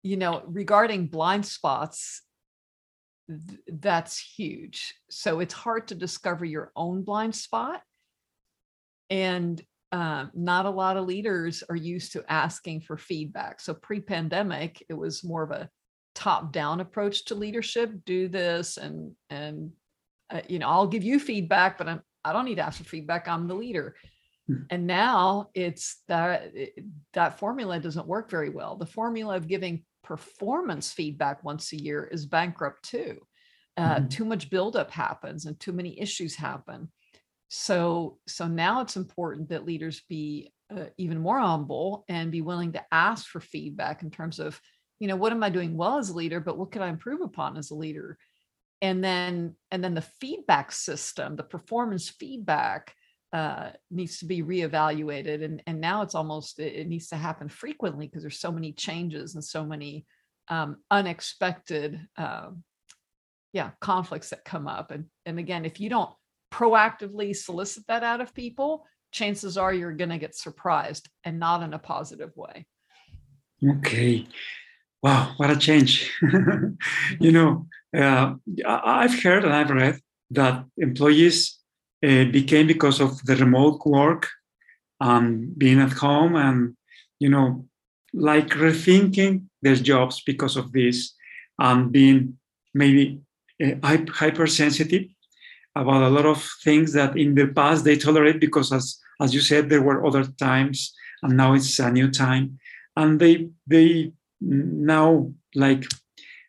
you 0.04 0.18
know, 0.18 0.44
regarding 0.46 1.08
blind 1.08 1.46
spots, 1.46 2.22
th- 3.30 3.62
that's 3.68 4.20
huge. 4.20 4.94
So 5.10 5.40
it's 5.40 5.54
hard 5.54 5.88
to 5.90 5.96
discover 5.96 6.44
your 6.44 6.72
own 6.76 7.04
blind 7.04 7.36
spot, 7.36 7.82
and 9.10 9.62
uh, 9.92 10.28
not 10.34 10.66
a 10.66 10.70
lot 10.70 10.98
of 10.98 11.06
leaders 11.06 11.64
are 11.70 11.76
used 11.76 12.12
to 12.14 12.24
asking 12.30 12.82
for 12.82 12.98
feedback. 12.98 13.62
So 13.62 13.74
pre-pandemic, 13.74 14.84
it 14.90 14.94
was 14.94 15.24
more 15.24 15.44
of 15.44 15.52
a 15.52 15.70
top-down 16.16 16.82
approach 16.82 17.26
to 17.26 17.36
leadership. 17.36 17.92
Do 18.06 18.28
this, 18.28 18.78
and 18.78 19.16
and 19.30 19.72
uh, 20.30 20.42
you 20.48 20.60
know, 20.60 20.68
I'll 20.68 20.88
give 20.88 21.04
you 21.04 21.20
feedback, 21.20 21.78
but 21.78 21.88
I'm 21.88 22.02
I 22.24 22.34
don't 22.34 22.46
need 22.46 22.56
to 22.56 22.66
ask 22.66 22.80
for 22.80 22.84
feedback. 22.84 23.28
I'm 23.28 23.48
the 23.48 23.56
leader. 23.56 23.96
Hmm. 24.48 24.64
And 24.70 24.88
now 24.88 25.50
it's 25.54 26.04
that 26.08 26.52
it- 26.56 26.86
that 27.14 27.40
formula 27.40 27.80
doesn't 27.80 28.08
work 28.08 28.30
very 28.30 28.50
well. 28.50 28.76
The 28.78 28.86
formula 28.86 29.36
of 29.38 29.48
giving 29.48 29.86
performance 30.04 30.92
feedback 30.92 31.44
once 31.44 31.72
a 31.74 31.78
year 31.82 32.06
is 32.06 32.26
bankrupt 32.26 32.84
too. 32.84 33.20
Uh, 33.78 34.00
Mhm. 34.00 34.10
Too 34.10 34.26
much 34.26 34.50
buildup 34.50 34.92
happens 34.92 35.46
and 35.46 35.60
too 35.60 35.72
many 35.74 36.00
issues 36.00 36.36
happen. 36.36 36.92
So 37.50 38.20
so 38.28 38.48
now 38.48 38.82
it's 38.82 38.98
important 38.98 39.50
that 39.50 39.66
leaders 39.66 40.02
be 40.10 40.52
uh, 40.76 40.86
even 40.98 41.20
more 41.20 41.40
humble 41.40 42.04
and 42.10 42.32
be 42.32 42.42
willing 42.42 42.74
to 42.74 42.84
ask 42.92 43.26
for 43.26 43.40
feedback 43.40 44.04
in 44.04 44.12
terms 44.12 44.40
of 44.40 44.60
you 45.00 45.08
know 45.08 45.16
what 45.16 45.32
am 45.32 45.44
i 45.44 45.50
doing 45.50 45.78
well 45.78 45.98
as 45.98 46.10
a 46.10 46.14
leader 46.14 46.42
but 46.42 46.58
what 46.58 46.72
can 46.72 46.82
i 46.82 46.90
improve 46.90 47.22
upon 47.22 47.58
as 47.58 47.72
a 47.72 47.76
leader? 47.76 48.18
And 48.82 49.04
then 49.04 49.56
and 49.72 49.84
then 49.84 49.94
the 49.94 50.02
feedback 50.02 50.72
system 50.72 51.36
the 51.36 51.44
performance 51.44 52.10
feedback 52.10 52.94
uh, 53.34 53.72
needs 53.92 54.20
to 54.20 54.26
be 54.26 54.44
reevaluated 54.44 55.44
and 55.44 55.64
and 55.66 55.82
now 55.82 56.02
it's 56.02 56.16
almost 56.16 56.60
it, 56.60 56.74
it 56.74 56.88
needs 56.88 57.08
to 57.08 57.16
happen 57.16 57.50
frequently 57.50 58.08
because 58.08 58.24
there's 58.24 58.40
so 58.40 58.52
many 58.52 58.74
changes 58.74 59.36
and 59.36 59.44
so 59.44 59.66
many 59.66 60.06
um, 60.50 60.78
unexpected 60.92 62.00
uh, 62.18 62.50
yeah 63.54 63.72
conflicts 63.82 64.30
that 64.30 64.46
come 64.46 64.68
up. 64.68 64.92
And 64.92 65.06
and 65.26 65.40
again 65.40 65.66
if 65.66 65.80
you 65.80 65.90
don't 65.90 66.14
proactively 66.52 67.36
solicit 67.36 67.86
that 67.88 68.04
out 68.04 68.22
of 68.22 68.34
people 68.34 68.86
chances 69.12 69.58
are 69.58 69.74
you're 69.74 69.94
going 69.94 70.10
to 70.10 70.18
get 70.18 70.36
surprised 70.36 71.10
and 71.24 71.40
not 71.40 71.64
in 71.64 71.74
a 71.74 71.80
positive 71.80 72.36
way. 72.36 72.66
Okay. 73.66 74.28
Wow 75.02 75.34
what 75.38 75.50
a 75.50 75.58
change. 75.58 76.12
You 77.20 77.32
know 77.32 77.68
uh, 77.96 78.34
i've 78.66 79.22
heard 79.24 79.46
and 79.46 79.54
i've 79.54 79.70
read 79.70 80.00
that 80.32 80.66
employees 80.78 81.60
uh, 82.06 82.26
became 82.26 82.68
because 82.68 83.00
of 83.00 83.24
the 83.26 83.36
remote 83.36 83.86
work 83.86 84.28
and 85.00 85.58
being 85.58 85.80
at 85.80 85.94
home 85.94 86.36
and 86.36 86.76
you 87.20 87.30
know 87.30 87.66
like 88.14 88.50
rethinking 88.50 89.46
their 89.62 89.76
jobs 89.76 90.22
because 90.26 90.58
of 90.58 90.72
this 90.72 91.14
and 91.60 91.92
being 91.92 92.38
maybe 92.74 93.22
uh, 93.64 93.76
hypersensitive 94.10 95.06
about 95.82 96.04
a 96.04 96.10
lot 96.10 96.26
of 96.26 96.40
things 96.64 96.94
that 96.94 97.18
in 97.18 97.36
the 97.36 97.48
past 97.48 97.84
they 97.84 97.98
tolerate 97.98 98.40
because 98.40 98.72
as 98.72 99.00
as 99.22 99.34
you 99.34 99.42
said 99.42 99.70
there 99.70 99.82
were 99.82 100.06
other 100.06 100.26
times 100.38 100.94
and 101.24 101.38
now 101.38 101.54
it's 101.54 101.80
a 101.80 101.92
new 101.92 102.10
time. 102.12 102.60
And 102.96 103.20
they 103.20 103.50
they 103.66 104.12
now 104.42 105.32
like 105.56 105.86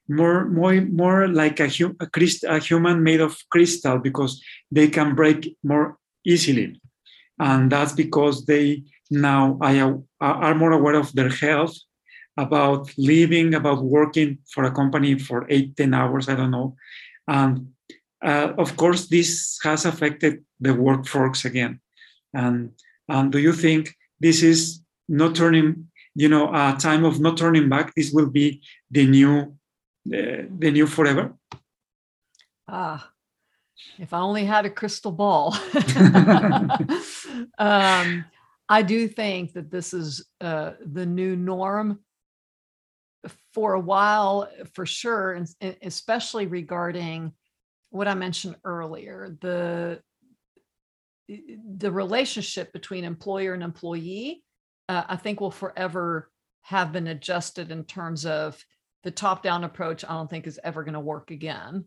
more 0.09 0.49
more 0.49 0.81
more 0.81 1.29
like 1.29 1.61
a, 1.61 1.69
hu- 1.69 1.97
a, 2.01 2.07
Christ, 2.07 2.45
a 2.45 2.59
human 2.59 3.03
made 3.03 3.21
of 3.21 3.37
crystal 3.51 3.99
because 3.99 4.43
they 4.71 4.89
can 4.89 5.15
break 5.15 5.57
more 5.63 5.99
easily. 6.25 6.81
And 7.39 7.71
that's 7.71 7.93
because 7.93 8.47
they 8.47 8.85
now 9.11 9.59
are 10.21 10.55
more 10.55 10.73
aware 10.73 10.97
of 10.97 11.13
their 11.13 11.31
health 11.31 11.77
about 12.37 12.91
living 12.97 13.55
about 13.55 13.83
working 13.83 14.39
for 14.53 14.65
a 14.65 14.71
company 14.71 15.19
for 15.19 15.45
eight 15.49 15.77
ten 15.77 15.93
hours 15.93 16.29
i 16.29 16.35
don't 16.35 16.51
know. 16.51 16.77
And 17.27 17.73
uh, 18.23 18.53
of 18.59 18.77
course 18.77 19.09
this 19.09 19.59
has 19.63 19.85
affected 19.85 20.45
the 20.61 20.75
workforce 20.75 21.45
again. 21.45 21.81
And 22.35 22.73
and 23.09 23.33
do 23.33 23.39
you 23.39 23.53
think 23.53 23.95
this 24.21 24.43
is 24.43 24.83
not 25.09 25.35
turning 25.35 25.89
you 26.15 26.29
know 26.29 26.49
a 26.53 26.77
time 26.79 27.05
of 27.05 27.21
not 27.21 27.37
turning 27.37 27.69
back? 27.69 27.95
This 27.95 28.13
will 28.13 28.31
be 28.31 28.63
the 28.91 29.07
new 29.07 29.57
uh, 30.13 30.45
the 30.59 30.71
new 30.71 30.87
forever? 30.87 31.35
Ah 32.67 33.13
if 33.99 34.13
i 34.13 34.19
only 34.19 34.45
had 34.45 34.67
a 34.67 34.71
crystal 34.71 35.13
ball. 35.13 35.57
Um, 37.59 38.25
i 38.69 38.83
do 38.83 39.07
think 39.07 39.53
that 39.53 39.71
this 39.71 39.95
is 39.95 40.27
uh, 40.41 40.73
the 40.85 41.07
new 41.07 41.37
norm 41.37 42.01
for 43.53 43.75
a 43.75 43.81
while 43.81 44.49
for 44.75 44.87
sure 44.87 45.35
and 45.35 45.47
especially 45.83 46.47
regarding 46.47 47.33
what 47.91 48.09
i 48.09 48.15
mentioned 48.15 48.57
earlier 48.65 49.37
the 49.41 50.01
the 51.77 51.93
relationship 51.93 52.73
between 52.73 53.05
employer 53.05 53.55
and 53.55 53.63
employee, 53.63 54.43
uh, 54.89 55.05
I 55.09 55.17
think 55.17 55.41
will 55.41 55.51
forever 55.51 56.31
have 56.63 56.93
been 56.93 57.09
adjusted 57.09 57.71
in 57.71 57.85
terms 57.85 58.25
of 58.25 58.63
the 59.05 59.11
top 59.11 59.43
down 59.43 59.65
approach. 59.65 60.05
I 60.05 60.15
don't 60.15 60.31
think 60.31 60.47
is 60.47 60.61
ever 60.65 60.85
going 60.85 60.95
to 60.95 61.01
work 61.01 61.31
again. 61.31 61.85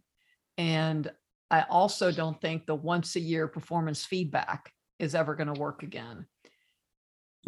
And 0.58 1.12
I 1.50 1.64
also 1.70 2.12
don't 2.12 2.40
think 2.40 2.66
the 2.66 2.76
once 2.76 3.16
a 3.16 3.20
year 3.20 3.48
performance 3.48 4.06
feedback 4.06 4.72
is 5.00 5.16
ever 5.16 5.36
going 5.36 5.54
to 5.54 5.60
work 5.60 5.84
again. 5.84 6.26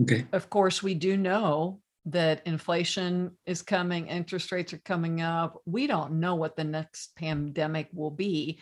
Okay. 0.02 0.26
Of 0.32 0.50
course, 0.50 0.82
we 0.82 0.96
do 0.96 1.16
know 1.16 1.80
that 2.06 2.42
inflation 2.46 3.32
is 3.46 3.62
coming, 3.62 4.08
interest 4.08 4.52
rates 4.52 4.74
are 4.74 4.80
coming 4.80 5.22
up. 5.22 5.62
We 5.66 5.88
don't 5.88 6.20
know 6.20 6.36
what 6.36 6.56
the 6.56 6.64
next 6.64 7.16
pandemic 7.16 7.90
will 7.94 8.12
be. 8.12 8.60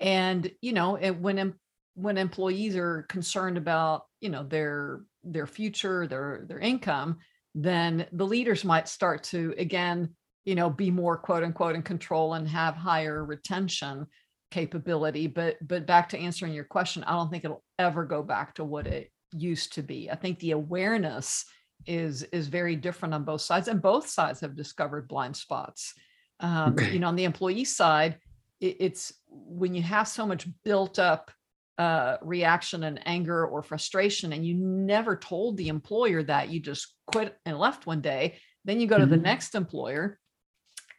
And, 0.00 0.50
you 0.60 0.72
know, 0.72 0.96
it, 0.96 1.18
when 1.18 1.54
when 1.94 2.18
employees 2.18 2.76
are 2.76 3.02
concerned 3.08 3.56
about 3.56 4.06
you 4.20 4.28
know 4.28 4.42
their 4.42 5.02
their 5.22 5.46
future 5.46 6.06
their 6.06 6.44
their 6.48 6.58
income 6.58 7.18
then 7.54 8.06
the 8.12 8.26
leaders 8.26 8.64
might 8.64 8.88
start 8.88 9.22
to 9.22 9.54
again 9.58 10.10
you 10.44 10.54
know 10.54 10.68
be 10.68 10.90
more 10.90 11.16
quote 11.16 11.44
unquote 11.44 11.74
in 11.74 11.82
control 11.82 12.34
and 12.34 12.48
have 12.48 12.74
higher 12.74 13.24
retention 13.24 14.06
capability 14.50 15.26
but 15.26 15.56
but 15.66 15.86
back 15.86 16.08
to 16.08 16.18
answering 16.18 16.52
your 16.52 16.64
question 16.64 17.04
i 17.04 17.12
don't 17.12 17.30
think 17.30 17.44
it'll 17.44 17.64
ever 17.78 18.04
go 18.04 18.22
back 18.22 18.54
to 18.54 18.64
what 18.64 18.86
it 18.86 19.10
used 19.32 19.72
to 19.72 19.82
be 19.82 20.10
i 20.10 20.14
think 20.14 20.38
the 20.38 20.52
awareness 20.52 21.44
is 21.86 22.22
is 22.24 22.48
very 22.48 22.76
different 22.76 23.14
on 23.14 23.24
both 23.24 23.40
sides 23.40 23.68
and 23.68 23.82
both 23.82 24.08
sides 24.08 24.40
have 24.40 24.56
discovered 24.56 25.08
blind 25.08 25.36
spots. 25.36 25.94
Um, 26.40 26.76
you 26.92 26.98
know 26.98 27.08
on 27.08 27.16
the 27.16 27.24
employee 27.24 27.64
side 27.64 28.18
it, 28.60 28.76
it's 28.80 29.12
when 29.28 29.74
you 29.74 29.82
have 29.82 30.08
so 30.08 30.26
much 30.26 30.46
built 30.64 30.98
up 30.98 31.30
uh, 31.78 32.16
reaction 32.22 32.84
and 32.84 33.00
anger 33.06 33.46
or 33.46 33.62
frustration 33.62 34.32
and 34.32 34.46
you 34.46 34.54
never 34.54 35.16
told 35.16 35.56
the 35.56 35.68
employer 35.68 36.22
that 36.22 36.48
you 36.48 36.60
just 36.60 36.94
quit 37.06 37.36
and 37.46 37.58
left 37.58 37.86
one 37.86 38.00
day 38.00 38.36
then 38.64 38.80
you 38.80 38.86
go 38.86 38.96
to 38.96 39.04
mm-hmm. 39.04 39.10
the 39.12 39.16
next 39.18 39.54
employer. 39.54 40.18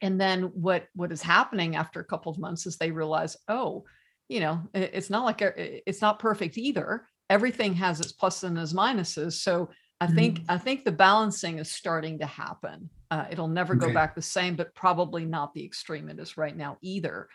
And 0.02 0.20
then 0.20 0.44
what 0.54 0.88
what 0.94 1.12
is 1.12 1.22
happening 1.22 1.76
after 1.76 2.00
a 2.00 2.06
couple 2.06 2.32
of 2.32 2.38
months 2.38 2.66
is 2.66 2.78
they 2.78 2.92
realize 2.92 3.38
oh 3.48 3.86
you 4.28 4.40
know 4.40 4.62
it's 4.74 5.10
not 5.10 5.26
like 5.26 5.42
a, 5.42 5.90
it's 5.90 6.02
not 6.02 6.20
perfect 6.20 6.58
either. 6.58 7.08
Everything 7.30 7.74
has 7.74 8.00
its 8.00 8.14
pluses 8.14 8.44
and 8.44 8.58
its 8.58 8.74
minuses. 8.74 9.34
So 9.34 9.70
i 10.02 10.08
think 10.08 10.40
mm-hmm. 10.40 10.52
i 10.52 10.58
think 10.58 10.84
the 10.84 10.92
balancing 10.92 11.60
is 11.60 11.72
starting 11.72 12.20
to 12.20 12.26
happen 12.26 12.90
uh, 13.12 13.26
it'll 13.30 13.48
never 13.48 13.76
okay. 13.76 13.88
go 13.88 13.94
back 13.94 14.16
the 14.16 14.22
same 14.22 14.56
but 14.56 14.74
probably 14.76 15.26
not 15.26 15.54
the 15.54 15.64
extreme 15.64 16.10
it 16.10 16.20
is 16.20 16.38
right 16.38 16.58
now 16.58 16.78
either 16.82 17.28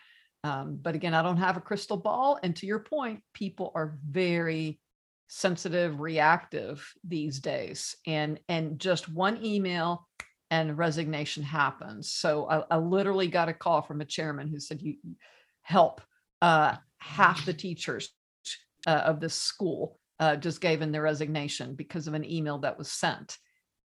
um, 0.43 0.79
but 0.81 0.95
again, 0.95 1.13
I 1.13 1.21
don't 1.21 1.37
have 1.37 1.57
a 1.57 1.61
crystal 1.61 1.97
ball. 1.97 2.39
And 2.41 2.55
to 2.57 2.65
your 2.65 2.79
point, 2.79 3.21
people 3.33 3.71
are 3.75 3.97
very 4.09 4.79
sensitive, 5.27 5.99
reactive 5.99 6.85
these 7.03 7.39
days. 7.39 7.95
And 8.07 8.39
and 8.49 8.79
just 8.79 9.07
one 9.07 9.43
email 9.45 10.07
and 10.49 10.77
resignation 10.77 11.43
happens. 11.43 12.11
So 12.11 12.49
I, 12.49 12.75
I 12.75 12.77
literally 12.77 13.27
got 13.27 13.49
a 13.49 13.53
call 13.53 13.81
from 13.81 14.01
a 14.01 14.05
chairman 14.05 14.47
who 14.47 14.59
said, 14.59 14.81
"You 14.81 14.95
help 15.61 16.01
uh, 16.41 16.75
half 16.97 17.45
the 17.45 17.53
teachers 17.53 18.09
uh, 18.87 18.89
of 18.89 19.19
this 19.19 19.35
school 19.35 19.99
uh, 20.21 20.37
just 20.37 20.61
gave 20.61 20.81
in 20.81 20.93
their 20.93 21.01
resignation 21.01 21.75
because 21.75 22.07
of 22.07 22.13
an 22.13 22.29
email 22.29 22.59
that 22.59 22.77
was 22.77 22.89
sent." 22.89 23.37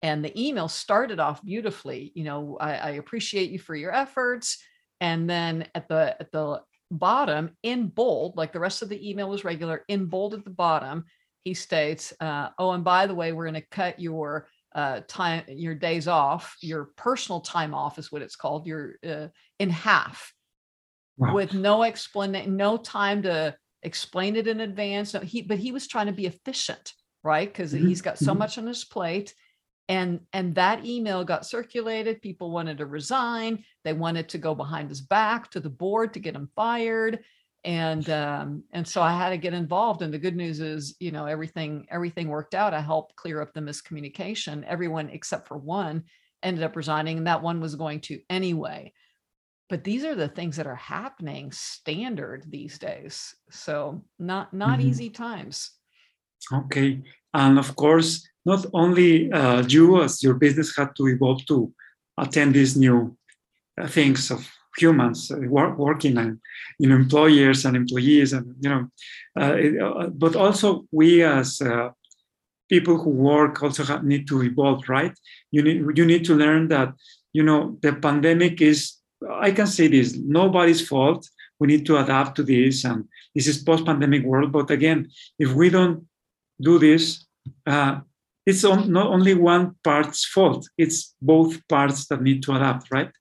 And 0.04 0.24
the 0.24 0.40
email 0.40 0.68
started 0.68 1.20
off 1.20 1.44
beautifully. 1.44 2.12
You 2.13 2.24
know, 2.24 2.58
I, 2.60 2.74
I 2.76 2.90
appreciate 2.92 3.50
you 3.50 3.58
for 3.58 3.76
your 3.76 3.92
efforts 3.92 4.60
and 5.00 5.30
then 5.30 5.68
at 5.76 5.88
the 5.88 6.16
at 6.20 6.32
the 6.32 6.62
bottom 6.90 7.52
in 7.63 7.88
bold 7.88 8.38
like 8.38 8.54
the 8.54 8.60
rest 8.60 8.82
of 8.82 8.90
the 8.90 9.10
email 9.10 9.30
was 9.30 9.44
regular 9.44 9.84
in 9.88 10.06
bold 10.06 10.34
at 10.34 10.44
the 10.44 10.50
bottom 10.50 11.04
he 11.44 11.54
states 11.54 12.13
uh, 12.22 12.50
oh 12.60 12.72
and 12.72 12.84
by 12.84 13.06
the 13.06 13.16
way 13.16 13.32
we're 13.32 13.46
going 13.46 13.54
to 13.54 13.68
cut 13.70 14.00
your 14.00 14.48
uh, 14.76 15.02
time 15.08 15.44
your 15.50 15.76
days 15.76 16.08
off 16.08 16.56
your 16.62 16.86
personal 16.96 17.42
time 17.42 17.74
off 17.74 17.98
is 17.98 18.12
what 18.12 18.22
it's 18.22 18.36
called 18.36 18.66
your 18.66 18.96
uh, 19.08 19.28
in 19.60 19.70
half 19.70 20.34
wow. 21.18 21.34
with 21.34 21.54
no 21.54 21.84
explanation 21.84 22.56
no 22.56 22.78
time 22.78 23.22
to 23.22 23.54
explain 23.84 24.36
it 24.36 24.48
in 24.48 24.62
advance. 24.62 25.13
No, 25.13 25.20
he 25.20 25.42
but 25.42 25.60
he 25.60 25.72
was 25.72 25.88
trying 25.88 26.08
to 26.08 26.12
be 26.13 26.26
efficient 26.26 26.94
right? 27.28 27.52
Because 27.52 27.74
mm-hmm. 27.74 27.88
he's 27.88 28.02
got 28.02 28.18
so 28.18 28.32
mm-hmm. 28.32 28.40
much 28.40 28.58
on 28.58 28.66
his 28.68 28.86
plate. 28.86 29.34
And 29.90 30.22
and 30.34 30.56
that 30.56 30.86
email 30.86 31.24
got 31.24 31.46
circulated. 31.46 32.22
People 32.22 32.52
wanted 32.52 32.80
to 32.80 32.86
resign. 32.86 33.63
They 33.84 33.94
wanted 33.94 34.30
to 34.30 34.38
go 34.38 34.56
behind 34.56 34.90
his 34.90 35.02
back 35.02 35.52
to 35.52 35.60
the 35.60 35.70
board 35.70 36.13
to 36.13 36.20
get 36.20 36.36
him 36.36 36.50
fired. 36.56 37.20
And 37.63 38.10
um, 38.10 38.63
and 38.72 38.88
so 38.88 39.02
i 39.02 39.12
had 39.12 39.30
to 39.30 39.38
get 39.38 39.54
involved. 39.54 40.02
And 40.02 40.13
the 40.13 40.20
good 40.20 40.36
news 40.36 40.60
is 40.60 40.96
you 41.00 41.12
know 41.12 41.26
everything 41.26 41.86
everything 41.90 42.28
worked 42.28 42.54
out. 42.54 42.74
I 42.74 42.82
helped 42.82 43.16
clear 43.16 43.42
up 43.42 43.54
the 43.54 43.62
miscommunication. 43.62 44.66
Everyone 44.66 45.10
except 45.10 45.48
for 45.48 45.58
one 45.58 46.04
ended 46.44 46.63
up 46.63 46.76
resigning 46.76 47.18
and 47.18 47.28
that 47.28 47.42
one 47.42 47.60
was 47.60 47.76
going 47.76 48.00
to 48.00 48.20
anyway 48.30 48.94
but 49.70 49.84
these 49.84 50.04
are 50.04 50.16
the 50.16 50.28
things 50.28 50.56
that 50.56 50.68
are 50.68 50.76
happening 50.76 51.52
standard 51.52 52.44
these 52.50 52.78
days 52.78 53.36
so 53.50 54.04
not 54.20 54.54
not 54.54 54.80
mm-hmm. 54.80 54.90
easy 54.90 55.10
times 55.10 55.72
okay 56.54 57.02
and 57.34 57.60
of 57.60 57.76
course 57.76 58.28
not 58.46 58.66
only 58.74 59.32
uh, 59.32 59.62
you 59.68 60.02
as 60.02 60.24
your 60.24 60.36
business 60.36 60.76
had 60.76 60.90
to 60.96 61.08
evolve 61.08 61.46
to 61.46 61.74
attend 62.18 62.54
these 62.54 62.78
new 62.78 63.16
uh, 63.82 63.88
things 63.88 64.32
of 64.32 64.50
humans 64.78 65.32
uh, 65.32 65.38
work, 65.50 65.78
working 65.78 66.18
and 66.18 66.40
you 66.80 66.88
know 66.88 66.96
employers 66.96 67.66
and 67.66 67.76
employees 67.76 68.34
and 68.34 68.56
you 68.62 68.70
know 68.70 68.88
uh, 69.40 69.56
uh 69.84 70.08
but 70.08 70.36
also 70.36 70.86
we 70.92 71.24
as 71.24 71.60
uh, 71.62 71.90
people 72.70 72.98
who 72.98 73.10
work 73.10 73.62
also 73.64 73.84
have, 73.84 74.04
need 74.04 74.28
to 74.28 74.44
evolve, 74.44 74.88
right? 74.90 75.14
You 75.52 75.64
need 75.64 75.98
you 75.98 76.06
need 76.06 76.26
to 76.26 76.36
learn 76.36 76.68
that 76.70 76.94
you 77.34 77.44
know 77.44 77.78
the 77.82 77.94
pandemic 77.94 78.62
is. 78.62 78.94
I 79.30 79.52
can 79.52 79.68
say 79.68 79.88
this: 79.88 80.16
nobody's 80.16 80.88
fault. 80.88 81.28
We 81.60 81.68
need 81.68 81.86
to 81.88 81.98
adapt 81.98 82.36
to 82.36 82.44
this, 82.44 82.86
and 82.86 83.06
this 83.34 83.48
is 83.48 83.64
post-pandemic 83.64 84.24
world. 84.24 84.52
But 84.52 84.70
again, 84.70 85.10
if 85.40 85.54
we 85.54 85.70
don't 85.70 86.06
do 86.62 86.78
this, 86.78 87.26
uh, 87.66 88.02
it's 88.46 88.64
on, 88.64 88.92
not 88.92 89.08
only 89.08 89.34
one 89.34 89.76
part's 89.84 90.26
fault; 90.26 90.70
it's 90.78 91.16
both 91.22 91.68
parts 91.68 92.08
that 92.08 92.22
need 92.22 92.44
to 92.44 92.56
adapt, 92.56 92.92
right? 92.92 93.12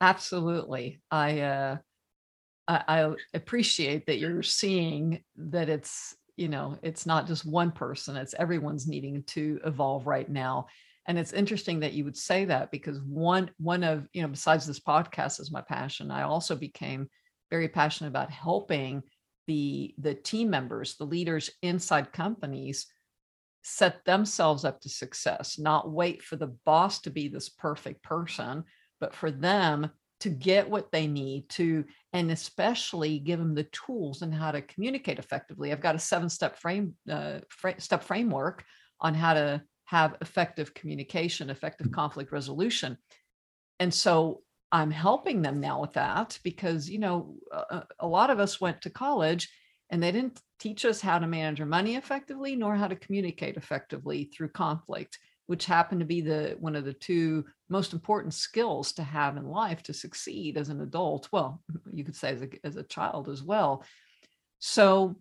Absolutely. 0.00 1.00
I 1.10 1.40
uh, 1.40 1.76
I, 2.68 2.82
I 2.86 3.14
appreciate 3.34 4.06
that 4.06 4.18
you're 4.18 4.42
seeing 4.42 5.24
that 5.36 5.68
it's 5.68 6.14
you 6.36 6.48
know 6.48 6.78
it's 6.82 7.06
not 7.06 7.26
just 7.26 7.44
one 7.44 7.72
person 7.72 8.16
it's 8.16 8.34
everyone's 8.38 8.86
needing 8.86 9.24
to 9.24 9.58
evolve 9.64 10.06
right 10.06 10.28
now 10.28 10.66
and 11.08 11.18
it's 11.18 11.32
interesting 11.32 11.80
that 11.80 11.94
you 11.94 12.04
would 12.04 12.16
say 12.16 12.44
that 12.44 12.70
because 12.70 13.00
one 13.00 13.50
one 13.58 13.82
of 13.82 14.06
you 14.12 14.22
know 14.22 14.28
besides 14.28 14.66
this 14.66 14.80
podcast 14.80 15.40
is 15.40 15.50
my 15.50 15.62
passion 15.62 16.10
i 16.10 16.22
also 16.22 16.54
became 16.54 17.08
very 17.50 17.68
passionate 17.68 18.10
about 18.10 18.30
helping 18.30 19.02
the 19.46 19.94
the 19.98 20.14
team 20.14 20.50
members 20.50 20.96
the 20.96 21.04
leaders 21.04 21.50
inside 21.62 22.12
companies 22.12 22.86
set 23.64 24.04
themselves 24.04 24.64
up 24.64 24.80
to 24.80 24.88
success 24.88 25.58
not 25.58 25.90
wait 25.90 26.22
for 26.22 26.36
the 26.36 26.54
boss 26.64 27.00
to 27.00 27.10
be 27.10 27.26
this 27.26 27.48
perfect 27.48 28.02
person 28.02 28.62
but 29.00 29.14
for 29.14 29.30
them 29.30 29.90
to 30.20 30.30
get 30.30 30.68
what 30.68 30.90
they 30.90 31.06
need 31.06 31.48
to 31.48 31.84
and 32.12 32.30
especially 32.30 33.18
give 33.18 33.38
them 33.38 33.54
the 33.54 33.68
tools 33.86 34.22
and 34.22 34.34
how 34.34 34.50
to 34.50 34.62
communicate 34.62 35.18
effectively. 35.18 35.70
I've 35.70 35.80
got 35.80 35.94
a 35.94 36.00
seven 36.00 36.28
step 36.28 36.58
frame 36.58 36.94
uh, 37.10 37.38
step 37.78 38.02
framework 38.02 38.64
on 39.00 39.14
how 39.14 39.34
to 39.34 39.62
have 39.88 40.16
effective 40.20 40.74
communication 40.74 41.50
effective 41.50 41.90
conflict 41.90 42.32
resolution. 42.32 42.96
And 43.80 43.92
so 43.92 44.42
i'm 44.70 44.90
helping 44.90 45.40
them 45.40 45.60
now 45.60 45.80
with 45.80 45.94
that 45.94 46.38
because 46.44 46.90
you 46.90 46.98
know 46.98 47.34
a, 47.52 47.84
a 48.00 48.06
lot 48.06 48.28
of 48.28 48.38
us 48.38 48.60
went 48.60 48.82
to 48.82 48.90
college 48.90 49.50
and 49.88 50.02
they 50.02 50.12
didn't 50.12 50.42
teach 50.58 50.84
us 50.84 51.00
how 51.00 51.18
to 51.18 51.26
manage 51.26 51.58
our 51.58 51.66
money 51.66 51.96
effectively 51.96 52.54
nor 52.54 52.76
how 52.76 52.86
to 52.86 52.96
communicate 52.96 53.56
effectively 53.56 54.24
through 54.24 54.50
conflict 54.50 55.18
which 55.48 55.64
happen 55.64 55.98
to 55.98 56.04
be 56.04 56.20
the 56.20 56.56
one 56.60 56.76
of 56.76 56.84
the 56.84 56.92
two 56.92 57.44
most 57.70 57.94
important 57.94 58.34
skills 58.34 58.92
to 58.92 59.02
have 59.02 59.38
in 59.38 59.48
life 59.48 59.82
to 59.82 59.94
succeed 59.94 60.58
as 60.58 60.68
an 60.68 60.82
adult. 60.82 61.28
Well 61.32 61.62
you 61.92 62.04
could 62.04 62.14
say 62.14 62.30
as 62.32 62.42
a, 62.42 62.48
as 62.64 62.76
a 62.76 62.82
child 62.82 63.28
as 63.28 63.42
well. 63.42 63.82
So 64.58 65.16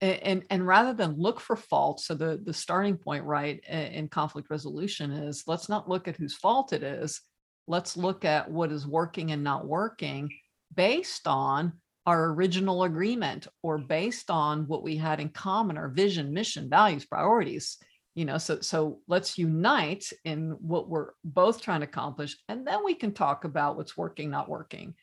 and 0.00 0.44
and 0.50 0.66
rather 0.66 0.92
than 0.92 1.18
look 1.18 1.40
for 1.40 1.56
fault 1.56 2.00
so 2.00 2.14
the 2.14 2.40
the 2.44 2.52
starting 2.52 2.96
point 2.96 3.24
right 3.24 3.64
in 3.64 4.08
conflict 4.08 4.48
resolution 4.50 5.10
is 5.10 5.44
let's 5.46 5.68
not 5.68 5.88
look 5.88 6.06
at 6.08 6.16
whose 6.16 6.34
fault 6.34 6.72
it 6.72 6.82
is. 6.82 7.20
Let's 7.66 7.96
look 7.96 8.24
at 8.24 8.50
what 8.50 8.72
is 8.72 8.86
working 8.86 9.32
and 9.32 9.44
not 9.44 9.66
working 9.66 10.30
based 10.74 11.26
on 11.26 11.74
our 12.06 12.30
original 12.32 12.84
agreement 12.84 13.46
or 13.62 13.76
based 13.76 14.30
on 14.30 14.66
what 14.66 14.82
we 14.82 14.96
had 14.96 15.20
in 15.20 15.28
common 15.28 15.76
our 15.76 15.88
vision 15.88 16.32
mission 16.32 16.70
values 16.70 17.04
priorities 17.04 17.76
you 18.14 18.24
know 18.24 18.38
so 18.38 18.60
so 18.60 19.00
let's 19.08 19.36
unite 19.36 20.10
in 20.24 20.56
what 20.60 20.88
we're 20.88 21.10
both 21.22 21.60
trying 21.60 21.80
to 21.80 21.86
accomplish 21.86 22.36
and 22.48 22.66
then 22.66 22.82
we 22.84 22.94
can 22.94 23.12
talk 23.12 23.44
about 23.44 23.76
what's 23.76 23.96
working 23.96 24.30
not 24.30 24.48
working 24.48 24.94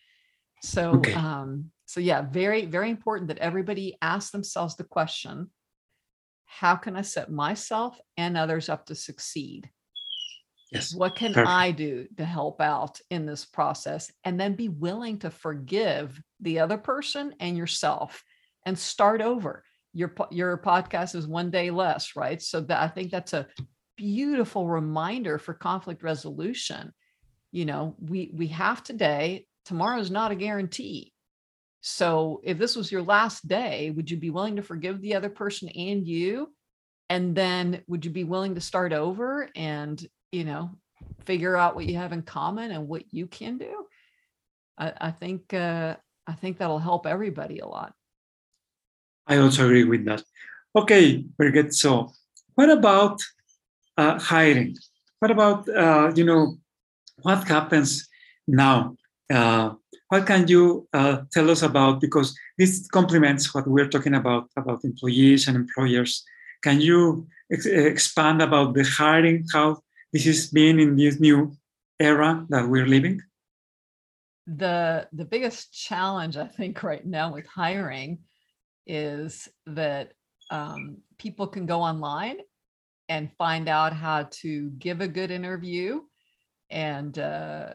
so 0.65 0.91
okay. 0.95 1.13
um 1.13 1.71
so 1.85 1.99
yeah 1.99 2.21
very 2.21 2.65
very 2.65 2.89
important 2.89 3.27
that 3.27 3.37
everybody 3.37 3.97
ask 4.01 4.31
themselves 4.31 4.75
the 4.75 4.83
question 4.83 5.49
how 6.45 6.75
can 6.75 6.95
i 6.95 7.01
set 7.01 7.31
myself 7.31 7.99
and 8.17 8.37
others 8.37 8.69
up 8.69 8.85
to 8.85 8.95
succeed? 8.95 9.69
Yes 10.71 10.95
what 10.95 11.15
can 11.15 11.33
Perfect. 11.33 11.49
i 11.49 11.71
do 11.71 12.07
to 12.17 12.25
help 12.25 12.61
out 12.61 12.99
in 13.09 13.25
this 13.25 13.45
process? 13.45 14.11
And 14.23 14.39
then 14.39 14.55
be 14.55 14.69
willing 14.69 15.19
to 15.19 15.29
forgive 15.29 16.19
the 16.39 16.59
other 16.59 16.77
person 16.77 17.35
and 17.39 17.57
yourself 17.57 18.23
and 18.65 18.77
start 18.77 19.21
over. 19.21 19.63
Your 19.93 20.13
your 20.31 20.57
podcast 20.57 21.15
is 21.15 21.27
one 21.27 21.51
day 21.51 21.71
less 21.71 22.15
right? 22.15 22.41
So 22.41 22.61
that 22.61 22.81
i 22.81 22.87
think 22.87 23.11
that's 23.11 23.33
a 23.33 23.47
beautiful 23.97 24.67
reminder 24.67 25.37
for 25.37 25.53
conflict 25.53 26.03
resolution. 26.03 26.93
You 27.51 27.65
know 27.65 27.95
we 27.99 28.31
we 28.33 28.47
have 28.47 28.83
today 28.83 29.45
tomorrow 29.65 29.99
is 29.99 30.11
not 30.11 30.31
a 30.31 30.35
guarantee 30.35 31.11
so 31.81 32.41
if 32.43 32.57
this 32.57 32.75
was 32.75 32.91
your 32.91 33.03
last 33.03 33.47
day 33.47 33.91
would 33.91 34.09
you 34.09 34.17
be 34.17 34.29
willing 34.29 34.55
to 34.55 34.61
forgive 34.61 35.01
the 35.01 35.15
other 35.15 35.29
person 35.29 35.69
and 35.69 36.07
you 36.07 36.53
and 37.09 37.35
then 37.35 37.81
would 37.87 38.03
you 38.05 38.11
be 38.11 38.23
willing 38.23 38.55
to 38.55 38.61
start 38.61 38.93
over 38.93 39.49
and 39.55 40.07
you 40.31 40.43
know 40.43 40.71
figure 41.25 41.55
out 41.55 41.75
what 41.75 41.85
you 41.85 41.97
have 41.97 42.13
in 42.13 42.21
common 42.21 42.71
and 42.71 42.87
what 42.87 43.03
you 43.11 43.27
can 43.27 43.57
do 43.57 43.85
i, 44.77 44.91
I 44.99 45.11
think 45.11 45.53
uh, 45.53 45.95
i 46.25 46.33
think 46.33 46.57
that'll 46.57 46.79
help 46.79 47.05
everybody 47.05 47.59
a 47.59 47.67
lot 47.67 47.93
I 49.27 49.37
also 49.37 49.65
agree 49.65 49.83
with 49.83 50.05
that. 50.05 50.23
Okay, 50.75 51.25
very 51.37 51.51
good. 51.51 51.73
So, 51.73 52.11
what 52.55 52.69
about 52.69 53.21
uh, 53.97 54.19
hiring? 54.19 54.77
What 55.19 55.31
about 55.31 55.67
uh, 55.69 56.11
you 56.15 56.25
know 56.25 56.57
what 57.21 57.47
happens 57.47 58.07
now? 58.47 58.95
Uh, 59.31 59.73
what 60.09 60.25
can 60.27 60.47
you 60.47 60.87
uh, 60.93 61.21
tell 61.31 61.49
us 61.49 61.63
about? 61.63 61.99
Because 61.99 62.37
this 62.57 62.87
complements 62.87 63.53
what 63.53 63.67
we're 63.67 63.89
talking 63.89 64.15
about 64.15 64.49
about 64.55 64.83
employees 64.83 65.47
and 65.47 65.57
employers. 65.57 66.23
Can 66.63 66.79
you 66.79 67.27
ex- 67.51 67.65
expand 67.65 68.41
about 68.41 68.73
the 68.75 68.83
hiring? 68.83 69.45
How 69.51 69.81
this 70.13 70.25
is 70.25 70.51
being 70.51 70.79
in 70.79 70.95
this 70.95 71.19
new 71.19 71.55
era 71.99 72.45
that 72.49 72.67
we're 72.67 72.87
living? 72.87 73.21
The 74.47 75.07
the 75.11 75.25
biggest 75.25 75.73
challenge 75.73 76.37
I 76.37 76.47
think 76.47 76.83
right 76.83 77.05
now 77.05 77.33
with 77.33 77.47
hiring 77.47 78.19
is 78.85 79.49
that 79.65 80.13
um, 80.51 80.97
people 81.17 81.47
can 81.47 81.65
go 81.65 81.81
online 81.81 82.37
and 83.09 83.31
find 83.37 83.67
out 83.67 83.93
how 83.93 84.27
to 84.41 84.69
give 84.77 85.01
a 85.01 85.07
good 85.07 85.31
interview 85.31 86.01
and 86.69 87.17
uh, 87.17 87.73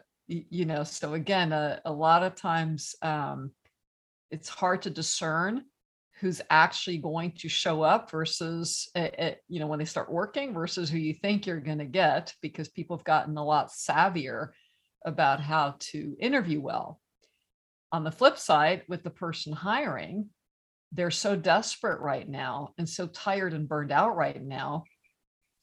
you 0.49 0.65
know 0.65 0.83
so 0.83 1.13
again 1.13 1.51
a, 1.51 1.81
a 1.85 1.91
lot 1.91 2.23
of 2.23 2.35
times 2.35 2.95
um, 3.01 3.51
it's 4.29 4.49
hard 4.49 4.81
to 4.81 4.89
discern 4.89 5.63
who's 6.19 6.41
actually 6.49 6.97
going 6.97 7.31
to 7.31 7.49
show 7.49 7.81
up 7.81 8.11
versus 8.11 8.89
uh, 8.95 9.09
uh, 9.17 9.31
you 9.47 9.59
know 9.59 9.67
when 9.67 9.79
they 9.79 9.85
start 9.85 10.11
working 10.11 10.53
versus 10.53 10.89
who 10.89 10.97
you 10.97 11.13
think 11.13 11.45
you're 11.45 11.59
going 11.59 11.79
to 11.79 11.85
get 11.85 12.33
because 12.41 12.69
people 12.69 12.97
have 12.97 13.03
gotten 13.03 13.37
a 13.37 13.43
lot 13.43 13.69
savvier 13.69 14.49
about 15.05 15.39
how 15.39 15.75
to 15.79 16.15
interview 16.19 16.61
well. 16.61 17.01
On 17.91 18.03
the 18.03 18.11
flip 18.11 18.37
side 18.37 18.83
with 18.87 19.03
the 19.03 19.09
person 19.09 19.51
hiring 19.51 20.29
they're 20.93 21.11
so 21.11 21.35
desperate 21.35 22.01
right 22.01 22.27
now 22.27 22.73
and 22.77 22.87
so 22.87 23.07
tired 23.07 23.53
and 23.53 23.67
burned 23.67 23.91
out 23.91 24.15
right 24.15 24.41
now 24.41 24.83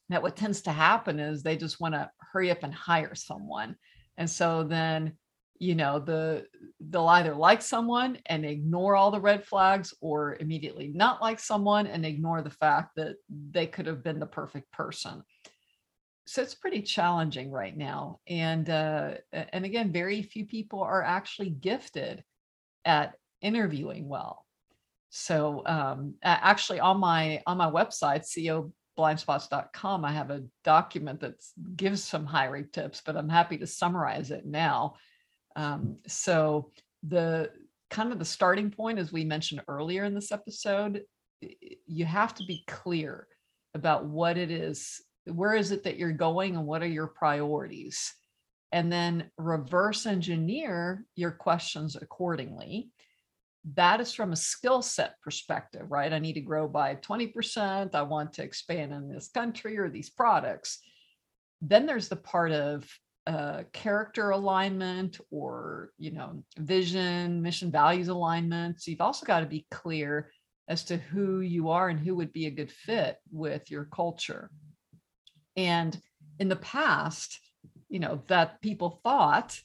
that 0.09 0.23
what 0.23 0.35
tends 0.35 0.61
to 0.61 0.71
happen 0.71 1.19
is 1.19 1.43
they 1.43 1.55
just 1.55 1.79
want 1.79 1.93
to 1.93 2.09
hurry 2.33 2.49
up 2.49 2.63
and 2.63 2.73
hire 2.73 3.13
someone 3.13 3.75
and 4.19 4.29
so 4.29 4.63
then 4.63 5.13
you 5.57 5.75
know 5.75 5.99
the 5.99 6.45
they'll 6.79 7.07
either 7.07 7.33
like 7.33 7.61
someone 7.61 8.17
and 8.27 8.45
ignore 8.45 8.95
all 8.95 9.11
the 9.11 9.19
red 9.19 9.45
flags 9.45 9.93
or 9.99 10.35
immediately 10.39 10.91
not 10.93 11.21
like 11.21 11.39
someone 11.39 11.87
and 11.87 12.05
ignore 12.05 12.41
the 12.41 12.49
fact 12.49 12.91
that 12.95 13.15
they 13.51 13.65
could 13.65 13.87
have 13.87 14.03
been 14.03 14.19
the 14.19 14.25
perfect 14.25 14.71
person. 14.71 15.23
So 16.27 16.43
it's 16.43 16.53
pretty 16.53 16.83
challenging 16.83 17.49
right 17.49 17.75
now. 17.75 18.19
And 18.27 18.69
uh, 18.69 19.15
and 19.33 19.65
again 19.65 19.91
very 19.91 20.21
few 20.21 20.45
people 20.45 20.81
are 20.81 21.03
actually 21.03 21.49
gifted 21.49 22.23
at 22.85 23.15
interviewing 23.41 24.07
well. 24.07 24.45
So 25.09 25.63
um, 25.65 26.15
actually 26.23 26.79
on 26.79 26.99
my 26.99 27.41
on 27.47 27.57
my 27.57 27.69
website, 27.69 28.25
ceoblindspots.com, 28.99 30.05
I 30.05 30.11
have 30.11 30.31
a 30.31 30.43
document 30.63 31.21
that 31.21 31.43
gives 31.75 32.03
some 32.03 32.25
hiring 32.25 32.67
tips, 32.71 33.01
but 33.05 33.15
I'm 33.15 33.29
happy 33.29 33.57
to 33.57 33.67
summarize 33.67 34.31
it 34.31 34.45
now. 34.45 34.95
Um, 35.55 35.97
so 36.07 36.71
the 37.03 37.51
kind 37.89 38.11
of 38.11 38.19
the 38.19 38.25
starting 38.25 38.71
point, 38.71 38.99
as 38.99 39.11
we 39.11 39.23
mentioned 39.23 39.61
earlier 39.67 40.03
in 40.03 40.13
this 40.13 40.31
episode, 40.31 41.03
you 41.87 42.05
have 42.05 42.33
to 42.35 42.43
be 42.45 42.63
clear 42.67 43.27
about 43.73 44.05
what 44.05 44.37
it 44.37 44.51
is, 44.51 45.01
where 45.25 45.53
is 45.53 45.71
it 45.71 45.83
that 45.83 45.97
you're 45.97 46.11
going, 46.11 46.55
and 46.55 46.65
what 46.65 46.83
are 46.83 46.87
your 46.87 47.07
priorities, 47.07 48.13
and 48.71 48.91
then 48.91 49.31
reverse 49.37 50.05
engineer 50.05 51.05
your 51.15 51.31
questions 51.31 51.95
accordingly 51.95 52.89
that 53.75 53.99
is 53.99 54.13
from 54.13 54.31
a 54.31 54.37
skill 54.37 54.81
set 54.81 55.15
perspective, 55.21 55.85
right? 55.89 56.13
I 56.13 56.19
need 56.19 56.33
to 56.33 56.41
grow 56.41 56.67
by 56.67 56.95
20%. 56.95 57.93
I 57.93 58.01
want 58.03 58.33
to 58.33 58.43
expand 58.43 58.93
in 58.93 59.09
this 59.09 59.29
country 59.29 59.77
or 59.77 59.89
these 59.89 60.09
products. 60.09 60.79
Then 61.61 61.85
there's 61.85 62.07
the 62.07 62.15
part 62.15 62.51
of 62.51 62.87
uh, 63.27 63.63
character 63.73 64.29
alignment 64.31 65.19
or, 65.29 65.91
you 65.97 66.11
know, 66.11 66.43
vision, 66.57 67.41
mission, 67.41 67.69
values 67.69 68.07
alignment. 68.07 68.81
So 68.81 68.91
you've 68.91 69.01
also 69.01 69.25
got 69.25 69.41
to 69.41 69.45
be 69.45 69.67
clear 69.69 70.31
as 70.67 70.83
to 70.85 70.97
who 70.97 71.41
you 71.41 71.69
are 71.69 71.89
and 71.89 71.99
who 71.99 72.15
would 72.15 72.31
be 72.31 72.45
a 72.45 72.51
good 72.51 72.71
fit 72.71 73.17
with 73.31 73.69
your 73.69 73.85
culture. 73.85 74.49
And 75.57 75.99
in 76.39 76.47
the 76.47 76.55
past, 76.55 77.39
you 77.89 77.99
know, 77.99 78.23
that 78.27 78.61
people 78.61 79.01
thought 79.03 79.59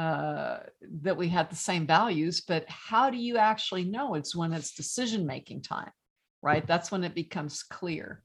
uh, 0.00 0.60
that 1.02 1.16
we 1.16 1.28
had 1.28 1.50
the 1.50 1.56
same 1.56 1.86
values, 1.86 2.40
but 2.40 2.64
how 2.68 3.10
do 3.10 3.18
you 3.18 3.36
actually 3.36 3.84
know? 3.84 4.14
It's 4.14 4.34
when 4.34 4.54
it's 4.54 4.72
decision 4.72 5.26
making 5.26 5.60
time, 5.60 5.90
right? 6.40 6.66
That's 6.66 6.90
when 6.90 7.04
it 7.04 7.14
becomes 7.14 7.62
clear. 7.62 8.22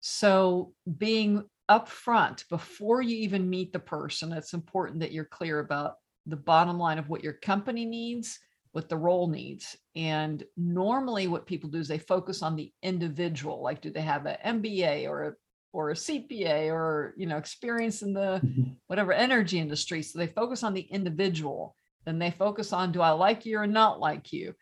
So 0.00 0.72
being 0.98 1.42
upfront 1.68 2.48
before 2.48 3.02
you 3.02 3.16
even 3.16 3.50
meet 3.50 3.72
the 3.72 3.80
person, 3.80 4.32
it's 4.32 4.54
important 4.54 5.00
that 5.00 5.10
you're 5.10 5.24
clear 5.24 5.58
about 5.58 5.96
the 6.26 6.36
bottom 6.36 6.78
line 6.78 6.98
of 6.98 7.08
what 7.08 7.24
your 7.24 7.32
company 7.32 7.84
needs 7.84 8.38
what 8.74 8.88
the 8.88 8.96
role 8.96 9.28
needs. 9.28 9.76
And 9.94 10.42
normally 10.56 11.28
what 11.28 11.46
people 11.46 11.70
do 11.70 11.78
is 11.78 11.86
they 11.86 11.96
focus 11.96 12.42
on 12.42 12.56
the 12.56 12.72
individual, 12.82 13.62
like 13.62 13.80
do 13.80 13.88
they 13.88 14.02
have 14.02 14.26
an 14.26 14.60
MBA 14.60 15.08
or 15.08 15.28
a 15.28 15.34
or 15.74 15.90
a 15.90 15.94
CPA 15.94 16.72
or 16.72 17.12
you 17.16 17.26
know 17.26 17.36
experience 17.36 18.00
in 18.02 18.14
the 18.14 18.40
mm-hmm. 18.42 18.70
whatever 18.86 19.12
energy 19.12 19.58
industry. 19.58 20.02
So 20.02 20.18
they 20.18 20.28
focus 20.28 20.62
on 20.62 20.72
the 20.72 20.82
individual. 20.82 21.74
Then 22.06 22.18
they 22.18 22.30
focus 22.30 22.72
on 22.72 22.92
do 22.92 23.00
I 23.00 23.10
like 23.10 23.44
you 23.44 23.58
or 23.58 23.66
not 23.66 23.98
like 23.98 24.32
you? 24.32 24.54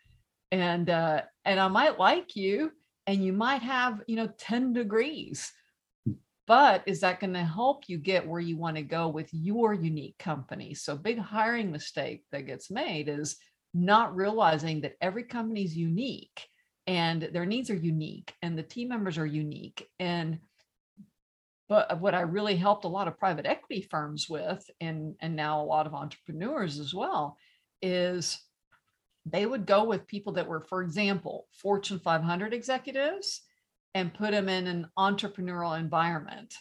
And 0.51 0.89
uh, 0.89 1.21
and 1.45 1.59
I 1.59 1.67
might 1.67 1.99
like 1.99 2.35
you, 2.35 2.71
and 3.05 3.23
you 3.23 3.31
might 3.31 3.61
have 3.61 4.01
you 4.07 4.15
know 4.15 4.29
10 4.37 4.73
degrees. 4.73 5.51
But 6.45 6.83
is 6.87 6.99
that 7.01 7.21
going 7.21 7.33
to 7.33 7.43
help 7.43 7.83
you 7.87 7.97
get 7.97 8.27
where 8.27 8.41
you 8.41 8.57
want 8.57 8.75
to 8.75 8.83
go 8.83 9.07
with 9.07 9.29
your 9.31 9.73
unique 9.73 10.17
company? 10.17 10.73
So 10.73 10.97
big 10.97 11.17
hiring 11.17 11.71
mistake 11.71 12.25
that 12.33 12.47
gets 12.47 12.69
made 12.69 13.07
is 13.07 13.37
not 13.73 14.13
realizing 14.13 14.81
that 14.81 14.97
every 14.99 15.23
company 15.23 15.63
is 15.63 15.77
unique 15.77 16.45
and 16.85 17.29
their 17.31 17.45
needs 17.45 17.69
are 17.69 17.75
unique 17.75 18.33
and 18.41 18.57
the 18.57 18.63
team 18.63 18.89
members 18.89 19.17
are 19.17 19.25
unique 19.25 19.87
and 19.99 20.37
but 21.69 21.91
uh, 21.91 21.95
what 21.95 22.13
i 22.13 22.21
really 22.21 22.55
helped 22.55 22.85
a 22.85 22.89
lot 22.89 23.07
of 23.07 23.17
private 23.17 23.45
equity 23.45 23.87
firms 23.89 24.27
with 24.29 24.63
and 24.81 25.15
and 25.21 25.35
now 25.35 25.61
a 25.61 25.65
lot 25.65 25.87
of 25.87 25.93
entrepreneurs 25.93 26.79
as 26.79 26.93
well 26.93 27.37
is 27.81 28.39
they 29.25 29.45
would 29.45 29.65
go 29.65 29.83
with 29.85 30.07
people 30.07 30.33
that 30.33 30.47
were 30.47 30.61
for 30.61 30.81
example 30.81 31.47
fortune 31.51 31.99
500 31.99 32.53
executives 32.53 33.41
and 33.93 34.13
put 34.13 34.31
them 34.31 34.49
in 34.49 34.67
an 34.67 34.87
entrepreneurial 34.97 35.79
environment. 35.79 36.53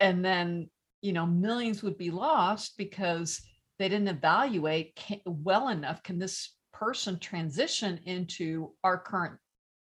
And 0.00 0.24
then 0.24 0.70
you 1.02 1.12
know 1.12 1.26
millions 1.26 1.82
would 1.82 1.98
be 1.98 2.10
lost 2.10 2.76
because 2.76 3.40
they 3.78 3.88
didn't 3.88 4.08
evaluate 4.08 4.98
well 5.26 5.68
enough 5.68 6.02
can 6.02 6.18
this 6.18 6.54
person 6.72 7.18
transition 7.18 8.00
into 8.04 8.72
our 8.82 8.98
current 8.98 9.38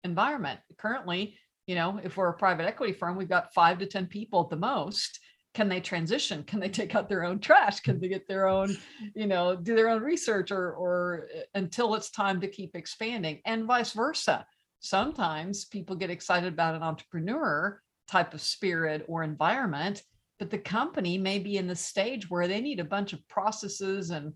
environment? 0.04 0.60
Currently 0.78 1.38
you 1.68 1.76
know 1.76 2.00
if 2.04 2.18
we're 2.18 2.30
a 2.30 2.34
private 2.34 2.66
equity 2.66 2.94
firm 2.94 3.16
we've 3.16 3.30
got 3.30 3.54
five 3.54 3.78
to 3.80 3.86
ten 3.86 4.08
people 4.08 4.42
at 4.42 4.50
the 4.50 4.56
most. 4.56 5.20
Can 5.54 5.70
they 5.70 5.82
transition? 5.82 6.44
Can 6.46 6.60
they 6.60 6.70
take 6.70 6.96
out 6.96 7.08
their 7.08 7.24
own 7.24 7.38
trash? 7.38 7.80
Can 7.82 8.00
they 8.00 8.08
get 8.08 8.28
their 8.28 8.48
own 8.48 8.76
you 9.16 9.28
know 9.28 9.56
do 9.56 9.76
their 9.76 9.90
own 9.90 10.02
research 10.02 10.52
or 10.52 10.74
or 10.74 11.28
uh, 11.36 11.42
until 11.56 11.96
it's 11.96 12.10
time 12.10 12.42
to 12.42 12.48
keep 12.48 12.76
expanding 12.76 13.42
and 13.46 13.66
vice 13.66 13.94
versa? 13.94 14.46
Sometimes 14.80 15.66
people 15.66 15.96
get 15.96 16.10
excited 16.10 16.52
about 16.52 16.76
an 16.76 16.84
entrepreneur 16.84 17.82
type 18.10 18.34
of 18.34 18.42
spirit 18.42 19.06
or 19.08 19.24
environment 19.24 20.04
but 20.40 20.50
the 20.50 20.58
company 20.58 21.18
may 21.18 21.40
be 21.40 21.58
in 21.58 21.68
the 21.68 21.76
stage 21.76 22.30
where 22.30 22.48
they 22.48 22.60
need 22.60 22.82
a 22.82 22.84
bunch 22.84 23.14
of 23.14 23.26
processes 23.30 24.10
and 24.10 24.34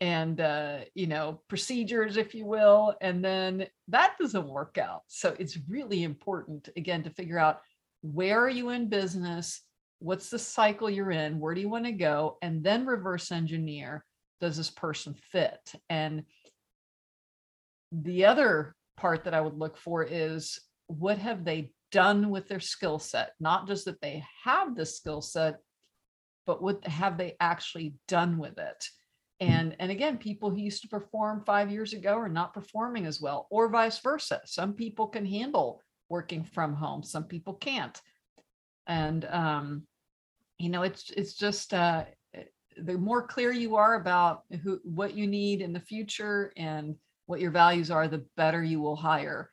and 0.00 0.40
uh, 0.40 0.78
you 0.94 1.06
know 1.06 1.40
procedures 1.48 2.16
if 2.16 2.34
you 2.34 2.46
will 2.46 2.94
and 3.00 3.24
then 3.24 3.66
that 3.88 4.16
doesn't 4.18 4.48
work 4.48 4.78
out. 4.78 5.02
So 5.08 5.34
it's 5.38 5.58
really 5.68 6.02
important 6.04 6.68
again 6.76 7.02
to 7.04 7.10
figure 7.10 7.38
out 7.38 7.60
where 8.02 8.40
are 8.40 8.50
you 8.50 8.70
in 8.70 8.88
business 8.88 9.62
what's 9.98 10.30
the 10.30 10.38
cycle 10.38 10.88
you're 10.88 11.10
in 11.10 11.38
where 11.38 11.54
do 11.54 11.60
you 11.60 11.68
want 11.68 11.84
to 11.84 11.92
go 11.92 12.38
and 12.40 12.64
then 12.64 12.86
reverse 12.86 13.30
engineer 13.30 14.04
does 14.40 14.56
this 14.56 14.70
person 14.70 15.14
fit? 15.30 15.60
And 15.90 16.24
the 17.92 18.24
other 18.24 18.74
part 18.96 19.24
that 19.24 19.34
i 19.34 19.40
would 19.40 19.58
look 19.58 19.76
for 19.76 20.02
is 20.02 20.60
what 20.86 21.18
have 21.18 21.44
they 21.44 21.72
done 21.92 22.30
with 22.30 22.48
their 22.48 22.60
skill 22.60 22.98
set? 22.98 23.32
Not 23.40 23.66
just 23.66 23.84
that 23.84 24.00
they 24.00 24.24
have 24.44 24.74
the 24.74 24.86
skill 24.86 25.20
set 25.20 25.58
but 26.46 26.62
what 26.62 26.84
have 26.86 27.18
they 27.18 27.36
actually 27.38 27.94
done 28.08 28.38
with 28.38 28.58
it 28.58 28.88
and 29.40 29.74
and 29.78 29.90
again 29.90 30.18
people 30.18 30.50
who 30.50 30.58
used 30.58 30.82
to 30.82 30.88
perform 30.88 31.42
five 31.44 31.70
years 31.70 31.92
ago 31.92 32.14
are 32.14 32.28
not 32.28 32.52
performing 32.52 33.06
as 33.06 33.20
well 33.20 33.46
or 33.50 33.68
vice 33.68 33.98
versa. 33.98 34.40
Some 34.44 34.74
people 34.74 35.08
can 35.08 35.24
handle 35.24 35.82
working 36.08 36.44
from 36.44 36.74
home 36.74 37.02
some 37.02 37.24
people 37.24 37.54
can't. 37.54 38.00
And 38.86 39.24
um 39.30 39.82
you 40.58 40.68
know 40.68 40.82
it's 40.82 41.10
it's 41.10 41.34
just 41.34 41.72
uh 41.72 42.04
the 42.76 42.96
more 42.98 43.26
clear 43.26 43.52
you 43.52 43.76
are 43.76 43.94
about 43.94 44.42
who 44.62 44.80
what 44.84 45.14
you 45.14 45.26
need 45.26 45.60
in 45.60 45.72
the 45.72 45.80
future 45.80 46.52
and 46.56 46.94
what 47.26 47.40
your 47.40 47.50
values 47.50 47.90
are 47.90 48.08
the 48.08 48.24
better 48.36 48.62
you 48.62 48.80
will 48.80 48.96
hire. 48.96 49.50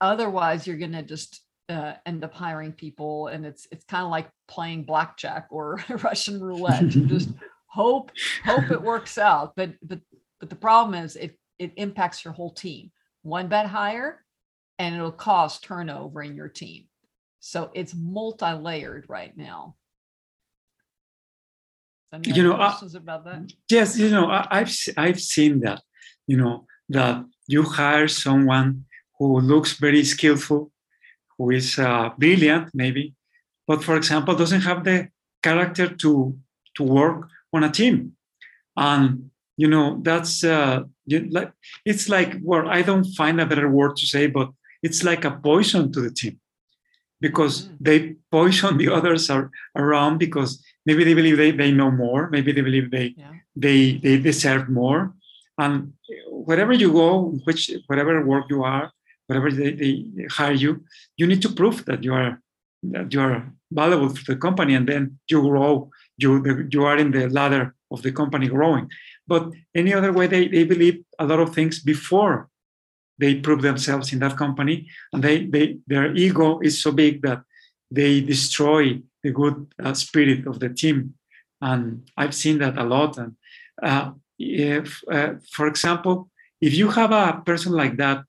Otherwise 0.00 0.66
you're 0.66 0.78
going 0.78 0.92
to 0.92 1.02
just 1.02 1.42
uh, 1.68 1.94
end 2.04 2.24
up 2.24 2.34
hiring 2.34 2.72
people 2.72 3.28
and 3.28 3.46
it's 3.46 3.66
it's 3.70 3.84
kind 3.84 4.04
of 4.04 4.10
like 4.10 4.28
playing 4.48 4.84
blackjack 4.84 5.46
or 5.50 5.82
russian 6.02 6.40
roulette. 6.40 6.94
You 6.94 7.06
just 7.06 7.30
hope 7.72 8.10
hope 8.44 8.70
it 8.70 8.82
works 8.92 9.16
out 9.18 9.54
but 9.56 9.70
but 9.82 10.00
but 10.42 10.50
the 10.50 10.56
problem 10.56 10.94
is 11.04 11.16
it 11.16 11.38
it 11.58 11.72
impacts 11.76 12.24
your 12.24 12.34
whole 12.34 12.50
team. 12.50 12.90
One 13.22 13.46
bet 13.46 13.66
higher 13.66 14.24
and 14.80 14.96
it'll 14.96 15.12
cause 15.12 15.60
turnover 15.60 16.22
in 16.22 16.34
your 16.34 16.48
team. 16.48 16.86
So 17.38 17.70
it's 17.72 17.94
multi-layered 17.94 19.04
right 19.08 19.34
now. 19.36 19.76
You 22.24 22.42
know 22.42 22.56
questions 22.56 22.96
about 22.96 23.24
that? 23.24 23.52
Yes 23.70 23.96
you 23.98 24.10
know 24.10 24.26
I, 24.26 24.46
i've 24.50 24.72
i've 24.98 25.20
seen 25.20 25.60
that 25.60 25.80
you 26.26 26.36
know 26.36 26.66
that 26.90 27.24
you 27.46 27.62
hire 27.62 28.08
someone 28.08 28.84
who 29.18 29.40
looks 29.40 29.74
very 29.74 30.04
skillful, 30.04 30.70
who 31.38 31.50
is 31.50 31.78
uh, 31.78 32.10
brilliant, 32.18 32.68
maybe, 32.74 33.14
but 33.66 33.82
for 33.82 33.96
example, 33.96 34.34
doesn't 34.34 34.62
have 34.62 34.84
the 34.84 35.08
character 35.42 35.86
to 36.02 36.36
to 36.76 36.82
work 36.82 37.28
on 37.52 37.64
a 37.64 37.70
team, 37.70 38.12
and 38.76 39.30
you 39.56 39.68
know 39.68 40.00
that's 40.02 40.44
uh, 40.44 40.82
you, 41.06 41.28
like 41.30 41.52
it's 41.84 42.08
like 42.08 42.38
well, 42.42 42.68
I 42.68 42.82
don't 42.82 43.04
find 43.04 43.40
a 43.40 43.46
better 43.46 43.68
word 43.68 43.96
to 43.96 44.06
say, 44.06 44.26
but 44.26 44.50
it's 44.82 45.02
like 45.04 45.24
a 45.24 45.30
poison 45.30 45.92
to 45.92 46.00
the 46.00 46.10
team 46.10 46.40
because 47.20 47.66
mm. 47.66 47.76
they 47.80 48.16
poison 48.30 48.78
the 48.82 48.88
others 48.88 49.30
are 49.30 49.50
around 49.76 50.18
because 50.18 50.62
maybe 50.86 51.04
they 51.04 51.14
believe 51.14 51.36
they, 51.36 51.52
they 51.52 51.70
know 51.70 51.90
more 51.90 52.28
maybe 52.30 52.50
they 52.50 52.60
believe 52.60 52.90
they 52.90 53.14
yeah. 53.16 53.30
they 53.54 53.98
they 53.98 54.18
deserve 54.18 54.68
more 54.68 55.14
and 55.58 55.92
wherever 56.26 56.72
you 56.72 56.90
go 56.92 57.38
which 57.44 57.70
whatever 57.86 58.26
work 58.26 58.46
you 58.50 58.64
are 58.64 58.90
whatever 59.32 59.50
they, 59.50 59.72
they 59.72 60.04
hire 60.30 60.52
you, 60.52 60.84
you 61.16 61.26
need 61.26 61.42
to 61.42 61.48
prove 61.48 61.84
that 61.86 62.02
you 62.04 62.14
are 62.14 62.40
that 62.82 63.12
you 63.12 63.20
are 63.20 63.52
valuable 63.70 64.10
to 64.12 64.24
the 64.26 64.36
company, 64.36 64.74
and 64.74 64.88
then 64.88 65.18
you 65.28 65.40
grow. 65.40 65.90
You 66.16 66.68
you 66.70 66.84
are 66.84 66.96
in 66.96 67.10
the 67.10 67.28
ladder 67.28 67.74
of 67.90 68.02
the 68.02 68.12
company 68.12 68.48
growing. 68.48 68.88
But 69.26 69.52
any 69.74 69.94
other 69.94 70.12
way, 70.12 70.26
they, 70.26 70.48
they 70.48 70.64
believe 70.64 71.04
a 71.18 71.26
lot 71.26 71.40
of 71.40 71.54
things 71.54 71.80
before 71.80 72.48
they 73.18 73.36
prove 73.36 73.62
themselves 73.62 74.12
in 74.12 74.18
that 74.20 74.36
company, 74.36 74.88
and 75.12 75.22
they, 75.22 75.46
they 75.46 75.78
their 75.86 76.14
ego 76.14 76.58
is 76.60 76.82
so 76.82 76.92
big 76.92 77.22
that 77.22 77.42
they 77.90 78.20
destroy 78.20 79.00
the 79.22 79.30
good 79.30 79.72
uh, 79.82 79.94
spirit 79.94 80.46
of 80.46 80.58
the 80.58 80.68
team. 80.68 81.14
And 81.60 82.10
I've 82.16 82.34
seen 82.34 82.58
that 82.58 82.76
a 82.78 82.84
lot. 82.84 83.18
And 83.18 83.36
uh, 83.82 84.12
if, 84.38 85.02
uh, 85.10 85.34
for 85.52 85.68
example, 85.68 86.30
if 86.60 86.74
you 86.74 86.88
have 86.90 87.12
a 87.12 87.42
person 87.44 87.72
like 87.72 87.96
that 87.98 88.24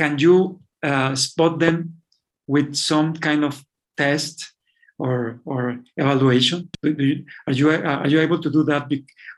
can 0.00 0.18
you 0.18 0.60
uh, 0.82 1.14
spot 1.14 1.58
them 1.58 2.00
with 2.46 2.74
some 2.74 3.12
kind 3.14 3.44
of 3.44 3.62
test 3.98 4.54
or 5.00 5.40
or 5.44 5.80
evaluation? 5.96 6.68
You, 6.82 7.24
are 7.46 7.52
you 7.52 7.70
are 7.70 8.08
you 8.08 8.20
able 8.20 8.40
to 8.40 8.50
do 8.50 8.62
that 8.64 8.90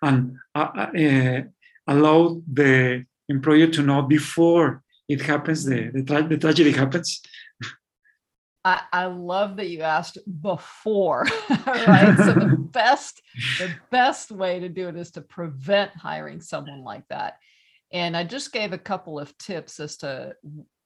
and 0.02 0.36
uh, 0.54 0.58
uh, 0.58 1.42
allow 1.86 2.42
the 2.52 3.06
employer 3.28 3.68
to 3.68 3.82
know 3.82 4.02
before 4.02 4.82
it 5.08 5.22
happens, 5.22 5.64
the 5.64 5.90
the, 5.94 6.02
tra- 6.02 6.28
the 6.28 6.36
tragedy 6.36 6.72
happens? 6.72 7.22
I, 8.64 8.80
I 8.92 9.06
love 9.06 9.56
that 9.56 9.70
you 9.70 9.82
asked 9.82 10.18
before, 10.40 11.26
right? 11.66 12.16
so 12.16 12.32
the 12.32 12.56
best 12.72 13.20
the 13.58 13.70
best 13.90 14.30
way 14.30 14.60
to 14.60 14.68
do 14.68 14.88
it 14.88 14.96
is 14.96 15.10
to 15.12 15.20
prevent 15.20 15.90
hiring 15.96 16.40
someone 16.40 16.82
like 16.82 17.06
that. 17.08 17.38
And 17.92 18.16
I 18.16 18.24
just 18.24 18.52
gave 18.52 18.72
a 18.72 18.78
couple 18.78 19.18
of 19.18 19.36
tips 19.36 19.80
as 19.80 19.96
to 19.98 20.34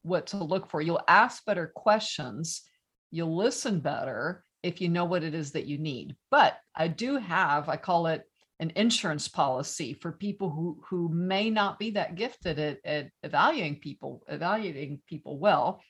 what 0.03 0.29
to 0.29 0.43
look 0.43 0.70
for. 0.70 0.81
You'll 0.81 1.05
ask 1.07 1.45
better 1.45 1.70
questions, 1.74 2.62
you'll 3.11 3.37
listen 3.37 3.81
better 3.81 4.45
if 4.62 4.80
you 4.80 4.88
know 4.88 5.04
what 5.04 5.22
it 5.22 5.34
is 5.34 5.52
that 5.52 5.66
you 5.66 5.78
need. 5.78 6.16
But 6.30 6.59
I 6.74 6.88
do 6.88 7.16
have, 7.16 7.68
I 7.68 7.76
call 7.76 8.07
it 8.09 8.24
an 8.59 8.72
insurance 8.74 9.28
policy 9.28 9.92
for 9.94 10.12
people 10.12 10.50
who 10.50 10.82
who 10.88 11.09
may 11.11 11.50
not 11.50 11.78
be 11.78 11.90
that 11.90 12.14
gifted 12.14 12.59
at, 12.59 12.78
at 12.84 13.11
evaluating 13.22 13.80
people 13.80 14.22
evaluating 14.28 15.00
people 15.07 15.38
well. 15.38 15.82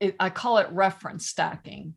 It, 0.00 0.16
i 0.18 0.30
call 0.30 0.58
it 0.58 0.68
reference 0.72 1.28
stacking. 1.28 1.94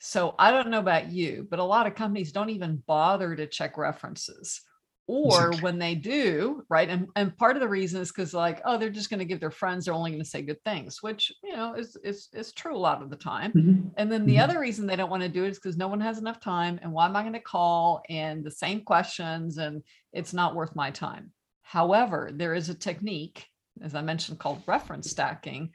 So 0.00 0.34
i 0.38 0.50
don't 0.50 0.70
know 0.70 0.80
about 0.80 1.12
you 1.12 1.46
but 1.50 1.58
a 1.58 1.64
lot 1.64 1.86
of 1.86 1.94
companies 1.94 2.32
don't 2.32 2.50
even 2.50 2.82
bother 2.86 3.36
to 3.36 3.46
check 3.46 3.78
references 3.78 4.62
or 5.06 5.52
when 5.56 5.78
they 5.78 5.94
do 5.94 6.62
right 6.70 6.88
and, 6.88 7.06
and 7.14 7.36
part 7.36 7.56
of 7.56 7.60
the 7.60 7.68
reason 7.68 8.00
is 8.00 8.10
because 8.10 8.32
like 8.32 8.62
oh 8.64 8.78
they're 8.78 8.88
just 8.88 9.10
going 9.10 9.18
to 9.18 9.24
give 9.24 9.38
their 9.38 9.50
friends 9.50 9.84
they're 9.84 9.94
only 9.94 10.10
going 10.10 10.22
to 10.22 10.28
say 10.28 10.40
good 10.40 10.62
things 10.64 11.02
which 11.02 11.30
you 11.42 11.54
know 11.54 11.74
is 11.74 11.96
is, 12.02 12.28
is 12.32 12.52
true 12.52 12.74
a 12.74 12.78
lot 12.78 13.02
of 13.02 13.10
the 13.10 13.16
time 13.16 13.52
mm-hmm. 13.52 13.88
and 13.98 14.10
then 14.10 14.24
the 14.24 14.34
mm-hmm. 14.34 14.42
other 14.42 14.58
reason 14.58 14.86
they 14.86 14.96
don't 14.96 15.10
want 15.10 15.22
to 15.22 15.28
do 15.28 15.44
it 15.44 15.50
is 15.50 15.58
because 15.58 15.76
no 15.76 15.88
one 15.88 16.00
has 16.00 16.18
enough 16.18 16.40
time 16.40 16.78
and 16.82 16.90
why 16.90 17.04
am 17.04 17.16
i 17.16 17.20
going 17.20 17.34
to 17.34 17.40
call 17.40 18.02
and 18.08 18.42
the 18.42 18.50
same 18.50 18.80
questions 18.80 19.58
and 19.58 19.82
it's 20.12 20.32
not 20.32 20.54
worth 20.54 20.74
my 20.74 20.90
time 20.90 21.30
however 21.62 22.30
there 22.32 22.54
is 22.54 22.70
a 22.70 22.74
technique 22.74 23.46
as 23.82 23.94
i 23.94 24.00
mentioned 24.00 24.38
called 24.38 24.62
reference 24.66 25.10
stacking 25.10 25.70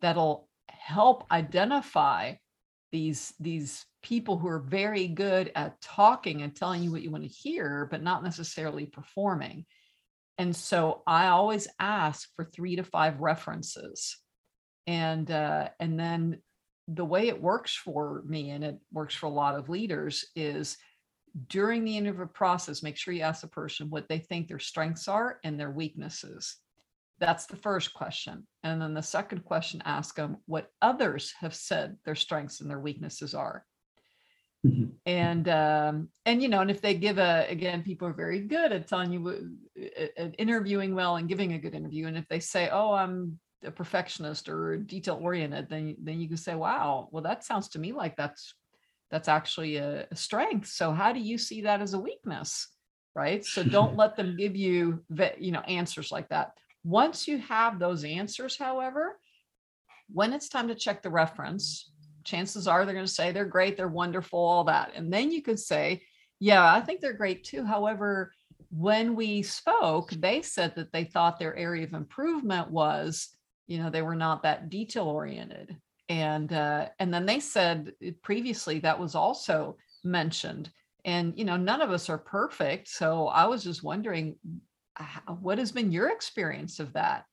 that'll 0.00 0.48
help 0.68 1.24
identify 1.30 2.34
these 2.94 3.34
these 3.40 3.84
people 4.04 4.38
who 4.38 4.46
are 4.46 4.60
very 4.60 5.08
good 5.08 5.50
at 5.56 5.80
talking 5.80 6.42
and 6.42 6.54
telling 6.54 6.80
you 6.80 6.92
what 6.92 7.02
you 7.02 7.10
want 7.10 7.24
to 7.24 7.28
hear, 7.28 7.88
but 7.90 8.04
not 8.04 8.22
necessarily 8.22 8.86
performing. 8.86 9.66
And 10.38 10.54
so 10.54 11.02
I 11.04 11.26
always 11.26 11.66
ask 11.80 12.28
for 12.36 12.44
three 12.44 12.76
to 12.76 12.84
five 12.84 13.20
references. 13.20 14.16
And 14.86 15.28
uh, 15.28 15.70
and 15.80 15.98
then 15.98 16.38
the 16.86 17.04
way 17.04 17.26
it 17.26 17.42
works 17.42 17.74
for 17.74 18.22
me, 18.26 18.50
and 18.50 18.62
it 18.62 18.78
works 18.92 19.16
for 19.16 19.26
a 19.26 19.40
lot 19.42 19.56
of 19.56 19.68
leaders, 19.68 20.26
is 20.36 20.76
during 21.48 21.84
the 21.84 21.96
interview 21.96 22.26
process, 22.26 22.84
make 22.84 22.96
sure 22.96 23.12
you 23.12 23.22
ask 23.22 23.40
the 23.40 23.48
person 23.48 23.90
what 23.90 24.08
they 24.08 24.20
think 24.20 24.46
their 24.46 24.60
strengths 24.60 25.08
are 25.08 25.40
and 25.42 25.58
their 25.58 25.72
weaknesses. 25.72 26.58
That's 27.18 27.46
the 27.46 27.56
first 27.56 27.94
question. 27.94 28.46
And 28.62 28.80
then 28.80 28.94
the 28.94 29.02
second 29.02 29.44
question, 29.44 29.82
ask 29.84 30.16
them 30.16 30.38
what 30.46 30.70
others 30.82 31.32
have 31.40 31.54
said 31.54 31.96
their 32.04 32.14
strengths 32.16 32.60
and 32.60 32.70
their 32.70 32.80
weaknesses 32.80 33.34
are. 33.34 33.64
Mm-hmm. 34.66 34.84
And 35.06 35.48
um, 35.48 36.08
and 36.24 36.42
you 36.42 36.48
know, 36.48 36.60
and 36.60 36.70
if 36.70 36.80
they 36.80 36.94
give 36.94 37.18
a 37.18 37.46
again, 37.48 37.82
people 37.82 38.08
are 38.08 38.14
very 38.14 38.40
good 38.40 38.72
at 38.72 38.88
telling 38.88 39.12
you 39.12 39.58
at 40.16 40.34
interviewing 40.38 40.94
well 40.94 41.16
and 41.16 41.28
giving 41.28 41.52
a 41.52 41.58
good 41.58 41.74
interview. 41.74 42.06
And 42.06 42.16
if 42.16 42.26
they 42.28 42.40
say, 42.40 42.70
"Oh, 42.72 42.92
I'm 42.92 43.38
a 43.62 43.70
perfectionist 43.70 44.48
or 44.48 44.78
detail 44.78 45.18
oriented," 45.20 45.68
then 45.68 45.96
then 46.00 46.18
you 46.18 46.28
can 46.28 46.38
say, 46.38 46.54
"Wow, 46.54 47.08
well, 47.12 47.22
that 47.24 47.44
sounds 47.44 47.68
to 47.70 47.78
me 47.78 47.92
like 47.92 48.16
that's 48.16 48.54
that's 49.10 49.28
actually 49.28 49.76
a, 49.76 50.06
a 50.10 50.16
strength. 50.16 50.68
So 50.68 50.92
how 50.92 51.12
do 51.12 51.20
you 51.20 51.36
see 51.36 51.60
that 51.62 51.82
as 51.82 51.92
a 51.92 52.00
weakness?" 52.00 52.68
Right. 53.14 53.44
So 53.44 53.62
don't 53.64 53.96
let 53.98 54.16
them 54.16 54.34
give 54.34 54.56
you 54.56 55.04
you 55.38 55.52
know 55.52 55.60
answers 55.60 56.10
like 56.10 56.30
that. 56.30 56.52
Once 56.84 57.26
you 57.26 57.38
have 57.38 57.78
those 57.78 58.04
answers, 58.04 58.56
however, 58.56 59.18
when 60.12 60.32
it's 60.32 60.48
time 60.48 60.68
to 60.68 60.74
check 60.74 61.02
the 61.02 61.10
reference, 61.10 61.90
chances 62.24 62.68
are 62.68 62.84
they're 62.84 62.94
going 62.94 63.06
to 63.06 63.10
say 63.10 63.32
they're 63.32 63.44
great, 63.44 63.76
they're 63.76 63.88
wonderful, 63.88 64.38
all 64.38 64.64
that. 64.64 64.92
And 64.94 65.12
then 65.12 65.30
you 65.30 65.42
could 65.42 65.58
say, 65.58 66.02
yeah, 66.40 66.72
I 66.72 66.80
think 66.80 67.00
they're 67.00 67.12
great 67.12 67.44
too. 67.44 67.64
However, 67.64 68.32
when 68.70 69.14
we 69.14 69.42
spoke, 69.42 70.10
they 70.10 70.42
said 70.42 70.74
that 70.74 70.92
they 70.92 71.04
thought 71.04 71.38
their 71.38 71.56
area 71.56 71.84
of 71.84 71.94
improvement 71.94 72.70
was, 72.70 73.28
you 73.66 73.78
know, 73.78 73.88
they 73.88 74.02
were 74.02 74.16
not 74.16 74.42
that 74.42 74.68
detail 74.68 75.04
oriented. 75.04 75.76
And 76.08 76.52
uh, 76.52 76.88
and 76.98 77.14
then 77.14 77.24
they 77.24 77.40
said 77.40 77.92
previously 78.22 78.80
that 78.80 78.98
was 78.98 79.14
also 79.14 79.78
mentioned. 80.02 80.70
And 81.04 81.38
you 81.38 81.44
know, 81.44 81.56
none 81.56 81.80
of 81.80 81.90
us 81.90 82.10
are 82.10 82.18
perfect. 82.18 82.88
So 82.88 83.28
I 83.28 83.46
was 83.46 83.64
just 83.64 83.82
wondering, 83.82 84.36
what 85.40 85.58
has 85.58 85.72
been 85.72 85.92
your 85.92 86.10
experience 86.10 86.80
of 86.80 86.92
that? 86.94 87.24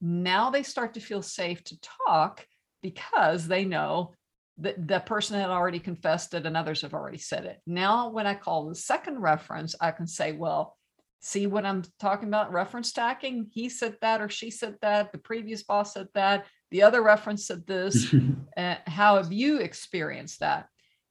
Now 0.00 0.50
they 0.50 0.62
start 0.62 0.94
to 0.94 1.00
feel 1.00 1.22
safe 1.22 1.62
to 1.64 1.78
talk 2.06 2.46
because 2.82 3.48
they 3.48 3.64
know 3.64 4.14
that 4.58 4.88
the 4.88 5.00
person 5.00 5.38
had 5.38 5.50
already 5.50 5.78
confessed 5.78 6.34
it 6.34 6.46
and 6.46 6.56
others 6.56 6.82
have 6.82 6.94
already 6.94 7.18
said 7.18 7.44
it. 7.44 7.60
Now, 7.66 8.10
when 8.10 8.26
I 8.26 8.34
call 8.34 8.66
the 8.68 8.74
second 8.74 9.20
reference, 9.20 9.74
I 9.80 9.92
can 9.92 10.06
say, 10.06 10.32
well, 10.32 10.76
see 11.20 11.46
what 11.46 11.64
I'm 11.64 11.82
talking 12.00 12.28
about? 12.28 12.52
Reference 12.52 12.88
stacking. 12.88 13.48
He 13.52 13.68
said 13.68 13.96
that 14.00 14.20
or 14.20 14.28
she 14.28 14.50
said 14.50 14.76
that. 14.82 15.12
The 15.12 15.18
previous 15.18 15.62
boss 15.62 15.94
said 15.94 16.08
that. 16.14 16.46
The 16.70 16.82
other 16.82 17.02
reference 17.02 17.46
said 17.46 17.66
this. 17.66 18.12
uh, 18.56 18.76
how 18.86 19.16
have 19.16 19.32
you 19.32 19.58
experienced 19.58 20.40
that? 20.40 20.66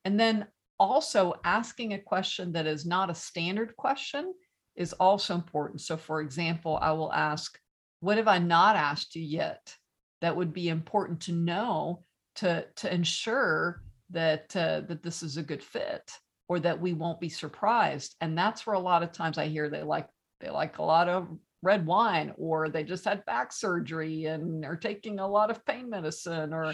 And 0.06 0.20
then 0.20 0.48
also 0.80 1.34
asking 1.44 1.94
a 1.94 2.00
question 2.00 2.54
that 2.54 2.68
is 2.68 2.86
not 2.86 3.10
a 3.10 3.16
standard 3.16 3.76
question 3.76 4.34
is 4.78 4.94
also 4.94 5.36
important. 5.36 5.82
So, 5.82 5.98
for 5.98 6.22
example, 6.22 6.80
I 6.82 6.92
will 6.94 7.12
ask, 7.12 7.60
What 8.00 8.18
have 8.18 8.28
I 8.28 8.38
not 8.38 8.76
asked 8.76 9.16
you 9.16 9.24
yet? 9.24 9.76
That 10.22 10.36
would 10.36 10.54
be 10.54 10.70
important 10.70 11.22
to 11.22 11.34
know 11.34 12.04
to 12.38 12.66
to 12.78 12.94
ensure 12.94 13.82
that 14.12 14.56
uh, 14.56 14.82
that 14.82 15.04
this 15.04 15.22
is 15.24 15.38
a 15.38 15.44
good 15.44 15.64
fit 15.64 16.12
or 16.48 16.60
that 16.60 16.80
we 16.80 16.94
won't 16.94 17.20
be 17.20 17.30
surprised 17.30 18.16
and 18.22 18.38
that's 18.38 18.66
where 18.66 18.76
a 18.76 18.80
lot 18.80 19.04
of 19.04 19.12
times 19.12 19.38
i 19.38 19.48
hear 19.48 19.70
they 19.70 19.84
like 19.84 20.08
they 20.40 20.50
like 20.50 20.78
a 20.78 20.84
lot 20.84 21.10
of 21.10 21.28
red 21.62 21.86
wine 21.86 22.32
or 22.38 22.70
they 22.70 22.84
just 22.84 23.04
had 23.04 23.26
back 23.26 23.52
surgery 23.52 24.26
and 24.26 24.64
are 24.64 24.78
taking 24.78 25.20
a 25.20 25.28
lot 25.28 25.50
of 25.50 25.66
pain 25.66 25.90
medicine 25.90 26.54
or 26.54 26.74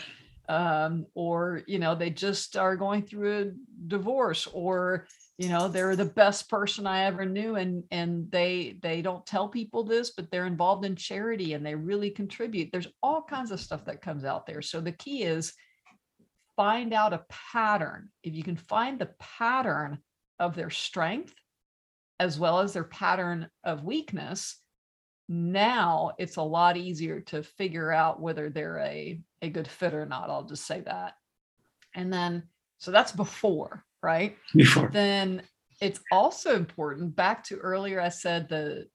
um, 0.49 1.05
or 1.15 1.61
you 1.67 1.79
know 1.79 1.95
they 1.95 2.09
just 2.09 2.57
are 2.57 2.75
going 2.75 3.01
through 3.01 3.39
a 3.39 3.51
divorce 3.87 4.47
or 4.51 5.07
you 5.37 5.49
know 5.49 5.67
they're 5.67 5.95
the 5.95 6.05
best 6.05 6.49
person 6.49 6.85
i 6.85 7.03
ever 7.05 7.25
knew 7.25 7.55
and 7.55 7.83
and 7.91 8.29
they 8.31 8.77
they 8.81 9.01
don't 9.01 9.25
tell 9.25 9.47
people 9.47 9.83
this 9.83 10.11
but 10.11 10.29
they're 10.29 10.45
involved 10.45 10.85
in 10.85 10.95
charity 10.95 11.53
and 11.53 11.65
they 11.65 11.75
really 11.75 12.09
contribute. 12.09 12.69
There's 12.71 12.87
all 13.01 13.23
kinds 13.23 13.51
of 13.51 13.59
stuff 13.59 13.85
that 13.85 14.01
comes 14.01 14.25
out 14.25 14.45
there. 14.45 14.61
So 14.61 14.79
the 14.79 14.91
key 14.91 15.23
is 15.23 15.53
find 16.55 16.93
out 16.93 17.13
a 17.13 17.25
pattern. 17.29 18.09
If 18.21 18.35
you 18.35 18.43
can 18.43 18.55
find 18.55 18.99
the 18.99 19.09
pattern 19.19 19.99
of 20.39 20.55
their 20.55 20.69
strength 20.69 21.33
as 22.19 22.39
well 22.39 22.59
as 22.59 22.73
their 22.73 22.83
pattern 22.83 23.49
of 23.63 23.83
weakness 23.83 24.59
now 25.29 26.11
it's 26.17 26.35
a 26.35 26.41
lot 26.41 26.75
easier 26.75 27.21
to 27.21 27.41
figure 27.41 27.91
out 27.91 28.21
whether 28.21 28.49
they're 28.49 28.79
a 28.79 29.19
a 29.41 29.49
good 29.49 29.67
fit 29.67 29.93
or 29.93 30.05
not 30.05 30.29
i'll 30.29 30.43
just 30.43 30.65
say 30.65 30.81
that. 30.81 31.13
And 31.95 32.11
then 32.11 32.43
so 32.79 32.91
that's 32.91 33.11
before 33.11 33.85
right? 34.03 34.37
Before. 34.53 34.89
Then 34.91 35.41
it's 35.81 35.99
also 36.11 36.55
important 36.55 37.15
back 37.15 37.43
to 37.43 37.57
earlier 37.57 37.99
i 37.99 38.09
said 38.09 38.47
the 38.47 38.87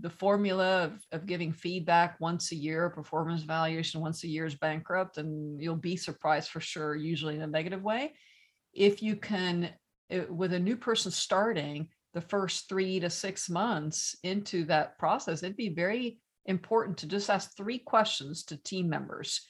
the 0.00 0.10
formula 0.10 0.84
of, 0.84 0.92
of 1.12 1.26
giving 1.26 1.52
feedback 1.52 2.20
once 2.20 2.52
a 2.52 2.54
year 2.54 2.90
performance 2.90 3.42
evaluation 3.42 4.00
once 4.00 4.22
a 4.22 4.28
year 4.28 4.46
is 4.46 4.54
bankrupt 4.54 5.18
and 5.18 5.60
you'll 5.60 5.74
be 5.74 5.96
surprised 5.96 6.50
for 6.50 6.60
sure 6.60 6.94
usually 6.94 7.34
in 7.34 7.42
a 7.42 7.46
negative 7.46 7.82
way 7.82 8.12
if 8.74 9.02
you 9.02 9.16
can 9.16 9.70
eh, 10.10 10.24
with 10.28 10.52
a 10.52 10.58
new 10.58 10.76
person 10.76 11.10
starting 11.10 11.88
the 12.14 12.20
first 12.20 12.68
three 12.68 13.00
to 13.00 13.10
six 13.10 13.50
months 13.50 14.14
into 14.22 14.64
that 14.64 14.98
process 14.98 15.42
it'd 15.42 15.56
be 15.56 15.70
very 15.70 16.18
important 16.44 16.96
to 16.96 17.06
just 17.06 17.28
ask 17.28 17.56
three 17.56 17.78
questions 17.78 18.44
to 18.44 18.56
team 18.62 18.88
members 18.88 19.40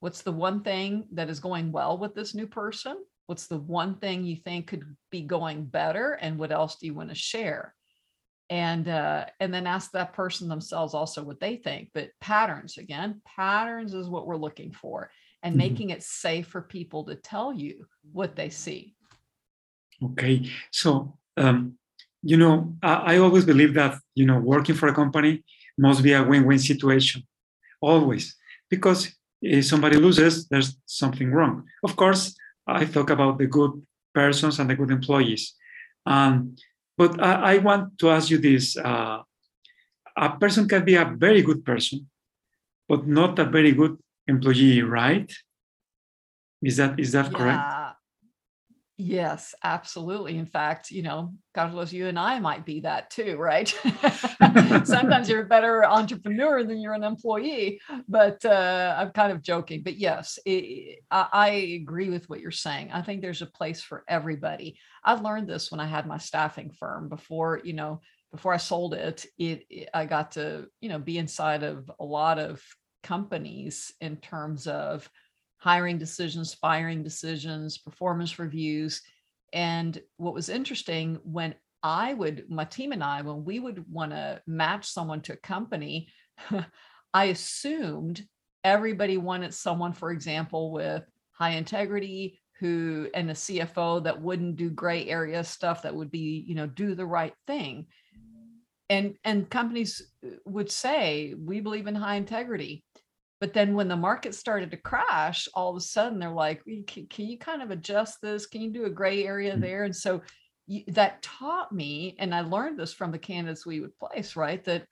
what's 0.00 0.22
the 0.22 0.30
one 0.30 0.62
thing 0.62 1.04
that 1.12 1.30
is 1.30 1.40
going 1.40 1.72
well 1.72 1.98
with 1.98 2.14
this 2.14 2.34
new 2.34 2.46
person 2.46 2.96
What's 3.26 3.46
the 3.46 3.58
one 3.58 3.96
thing 3.96 4.24
you 4.24 4.36
think 4.36 4.66
could 4.66 4.84
be 5.10 5.22
going 5.22 5.64
better? 5.64 6.12
And 6.12 6.38
what 6.38 6.52
else 6.52 6.76
do 6.76 6.86
you 6.86 6.94
want 6.94 7.08
to 7.08 7.14
share? 7.14 7.74
And 8.50 8.86
uh, 8.88 9.24
and 9.40 9.52
then 9.54 9.66
ask 9.66 9.92
that 9.92 10.12
person 10.12 10.48
themselves 10.48 10.92
also 10.92 11.22
what 11.22 11.40
they 11.40 11.56
think. 11.56 11.90
But 11.94 12.10
patterns 12.20 12.76
again, 12.76 13.22
patterns 13.24 13.94
is 13.94 14.08
what 14.08 14.26
we're 14.26 14.36
looking 14.36 14.72
for, 14.72 15.10
and 15.42 15.52
mm-hmm. 15.52 15.58
making 15.58 15.90
it 15.90 16.02
safe 16.02 16.48
for 16.48 16.60
people 16.60 17.04
to 17.04 17.14
tell 17.14 17.54
you 17.54 17.86
what 18.12 18.36
they 18.36 18.50
see. 18.50 18.94
Okay, 20.02 20.50
so 20.70 21.16
um, 21.38 21.78
you 22.22 22.36
know, 22.36 22.74
I, 22.82 23.14
I 23.14 23.18
always 23.18 23.46
believe 23.46 23.72
that 23.74 23.98
you 24.14 24.26
know 24.26 24.38
working 24.38 24.74
for 24.74 24.88
a 24.88 24.94
company 24.94 25.42
must 25.78 26.02
be 26.02 26.12
a 26.12 26.22
win-win 26.22 26.58
situation, 26.58 27.22
always, 27.80 28.36
because 28.68 29.10
if 29.40 29.64
somebody 29.64 29.96
loses, 29.96 30.48
there's 30.48 30.76
something 30.86 31.30
wrong. 31.30 31.64
Of 31.82 31.96
course, 31.96 32.34
I 32.66 32.84
talk 32.84 33.10
about 33.10 33.38
the 33.38 33.46
good 33.46 33.72
persons 34.14 34.58
and 34.58 34.70
the 34.70 34.74
good 34.74 34.90
employees. 34.90 35.54
Um, 36.06 36.56
but 36.96 37.20
I, 37.20 37.54
I, 37.54 37.58
want 37.58 37.98
to 37.98 38.10
ask 38.10 38.30
you 38.30 38.38
this: 38.38 38.76
uh, 38.76 39.20
a 40.16 40.30
person 40.38 40.68
can 40.68 40.84
be 40.84 40.94
a 40.94 41.04
very 41.04 41.42
good 41.42 41.64
person, 41.64 42.08
but 42.88 43.06
not 43.06 43.38
a 43.38 43.44
very 43.44 43.72
good 43.72 43.98
employee, 44.26 44.82
right? 44.82 45.30
Is 46.62 46.76
that 46.76 46.98
is 47.00 47.12
that 47.12 47.32
yeah. 47.32 47.38
correct? 47.38 47.83
Yes, 48.96 49.56
absolutely. 49.64 50.38
In 50.38 50.46
fact, 50.46 50.92
you 50.92 51.02
know, 51.02 51.34
Carlos, 51.52 51.92
you 51.92 52.06
and 52.06 52.16
I 52.16 52.38
might 52.38 52.64
be 52.64 52.78
that 52.82 53.10
too, 53.10 53.36
right? 53.36 53.68
Sometimes 54.84 55.28
you're 55.28 55.42
a 55.42 55.46
better 55.48 55.84
entrepreneur 55.84 56.62
than 56.62 56.80
you're 56.80 56.92
an 56.92 57.02
employee, 57.02 57.80
but 58.08 58.44
uh, 58.44 58.94
I'm 58.96 59.10
kind 59.10 59.32
of 59.32 59.42
joking. 59.42 59.82
But 59.82 59.96
yes, 59.98 60.38
it, 60.46 61.00
I, 61.10 61.26
I 61.32 61.48
agree 61.82 62.08
with 62.08 62.30
what 62.30 62.38
you're 62.38 62.52
saying. 62.52 62.90
I 62.92 63.02
think 63.02 63.20
there's 63.20 63.42
a 63.42 63.46
place 63.46 63.82
for 63.82 64.04
everybody. 64.08 64.78
I 65.02 65.14
learned 65.14 65.48
this 65.48 65.72
when 65.72 65.80
I 65.80 65.86
had 65.86 66.06
my 66.06 66.18
staffing 66.18 66.70
firm 66.70 67.08
before, 67.08 67.60
you 67.64 67.72
know, 67.72 68.00
before 68.30 68.54
I 68.54 68.58
sold 68.58 68.94
it, 68.94 69.26
it, 69.38 69.64
it 69.70 69.88
I 69.92 70.06
got 70.06 70.32
to, 70.32 70.66
you 70.80 70.88
know, 70.88 71.00
be 71.00 71.18
inside 71.18 71.64
of 71.64 71.90
a 71.98 72.04
lot 72.04 72.38
of 72.38 72.62
companies 73.02 73.92
in 74.00 74.16
terms 74.18 74.66
of 74.68 75.08
hiring 75.64 75.96
decisions, 75.96 76.52
firing 76.52 77.02
decisions, 77.02 77.78
performance 77.78 78.38
reviews. 78.38 79.00
And 79.54 79.98
what 80.18 80.34
was 80.34 80.50
interesting 80.50 81.18
when 81.24 81.54
I 81.82 82.12
would, 82.12 82.50
my 82.50 82.66
team 82.66 82.92
and 82.92 83.02
I, 83.02 83.22
when 83.22 83.46
we 83.46 83.60
would 83.60 83.90
want 83.90 84.10
to 84.10 84.42
match 84.46 84.86
someone 84.86 85.22
to 85.22 85.32
a 85.32 85.36
company, 85.36 86.08
I 87.14 87.24
assumed 87.24 88.26
everybody 88.62 89.16
wanted 89.16 89.54
someone, 89.54 89.94
for 89.94 90.10
example, 90.10 90.70
with 90.70 91.02
high 91.32 91.52
integrity, 91.52 92.42
who 92.60 93.08
and 93.14 93.30
a 93.30 93.34
CFO 93.34 94.04
that 94.04 94.20
wouldn't 94.20 94.56
do 94.56 94.68
gray 94.68 95.08
area 95.08 95.42
stuff, 95.42 95.80
that 95.82 95.94
would 95.94 96.10
be, 96.10 96.44
you 96.46 96.54
know, 96.54 96.66
do 96.66 96.94
the 96.94 97.06
right 97.06 97.34
thing. 97.46 97.86
And 98.90 99.16
and 99.24 99.48
companies 99.48 100.02
uh, 100.22 100.28
would 100.44 100.70
say, 100.70 101.34
we 101.38 101.60
believe 101.60 101.86
in 101.86 101.94
high 101.94 102.16
integrity. 102.16 102.84
But 103.44 103.52
then 103.52 103.74
when 103.74 103.88
the 103.88 103.94
market 103.94 104.34
started 104.34 104.70
to 104.70 104.78
crash, 104.78 105.48
all 105.52 105.68
of 105.68 105.76
a 105.76 105.80
sudden 105.80 106.18
they're 106.18 106.30
like, 106.30 106.64
can, 106.86 107.06
can 107.08 107.26
you 107.26 107.36
kind 107.36 107.60
of 107.60 107.70
adjust 107.70 108.22
this? 108.22 108.46
Can 108.46 108.62
you 108.62 108.70
do 108.70 108.86
a 108.86 108.90
gray 108.90 109.26
area 109.26 109.54
mm. 109.54 109.60
there? 109.60 109.84
And 109.84 109.94
so 109.94 110.22
you, 110.66 110.82
that 110.88 111.20
taught 111.20 111.70
me, 111.70 112.16
and 112.18 112.34
I 112.34 112.40
learned 112.40 112.78
this 112.78 112.94
from 112.94 113.12
the 113.12 113.18
candidates 113.18 113.66
we 113.66 113.80
would 113.80 113.94
place, 113.98 114.34
right? 114.34 114.64
That 114.64 114.86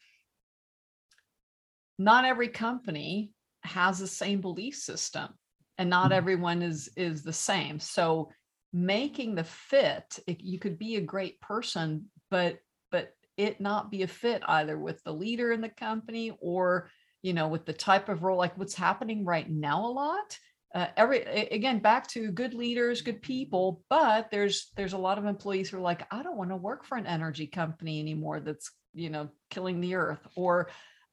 not 1.98 2.26
every 2.26 2.48
company 2.48 3.32
has 3.62 3.98
the 3.98 4.06
same 4.06 4.42
belief 4.42 4.74
system 4.74 5.30
and 5.78 5.88
not 5.88 6.10
mm-hmm. 6.10 6.12
everyone 6.12 6.60
is 6.60 6.90
is 6.94 7.22
the 7.22 7.32
same 7.32 7.78
so 7.80 8.28
making 8.74 9.34
the 9.34 9.44
fit 9.44 10.18
it, 10.26 10.42
you 10.42 10.58
could 10.58 10.78
be 10.78 10.96
a 10.96 11.00
great 11.00 11.40
person 11.40 12.04
but 12.30 12.58
but 12.90 13.14
it 13.38 13.62
not 13.62 13.90
be 13.90 14.02
a 14.02 14.06
fit 14.06 14.42
either 14.46 14.78
with 14.78 15.02
the 15.04 15.12
leader 15.12 15.52
in 15.52 15.62
the 15.62 15.68
company 15.70 16.36
or 16.40 16.90
you 17.22 17.32
know, 17.32 17.48
with 17.48 17.64
the 17.64 17.72
type 17.72 18.08
of 18.08 18.22
role, 18.22 18.36
like 18.36 18.58
what's 18.58 18.74
happening 18.74 19.24
right 19.24 19.48
now 19.48 19.86
a 19.86 19.92
lot. 19.92 20.38
Uh, 20.74 20.86
every 20.96 21.20
again 21.50 21.80
back 21.80 22.06
to 22.06 22.30
good 22.30 22.54
leaders 22.54 23.02
good 23.02 23.20
people 23.20 23.82
but 23.90 24.30
there's 24.30 24.70
there's 24.74 24.94
a 24.94 24.98
lot 24.98 25.18
of 25.18 25.26
employees 25.26 25.68
who 25.68 25.76
are 25.76 25.82
like 25.82 26.06
i 26.10 26.22
don't 26.22 26.38
want 26.38 26.48
to 26.48 26.56
work 26.56 26.86
for 26.86 26.96
an 26.96 27.06
energy 27.06 27.46
company 27.46 28.00
anymore 28.00 28.40
that's 28.40 28.70
you 28.94 29.10
know 29.10 29.28
killing 29.50 29.82
the 29.82 29.94
earth 29.94 30.26
or 30.34 30.70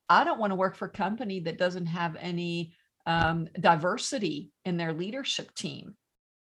i 0.07 0.23
don't 0.23 0.39
want 0.39 0.51
to 0.51 0.55
work 0.55 0.77
for 0.77 0.85
a 0.85 0.89
company 0.89 1.41
that 1.41 1.57
doesn't 1.57 1.87
have 1.87 2.15
any 2.21 2.73
um, 3.05 3.49
diversity 3.59 4.49
in 4.63 4.77
their 4.77 4.93
leadership 4.93 5.53
team 5.55 5.93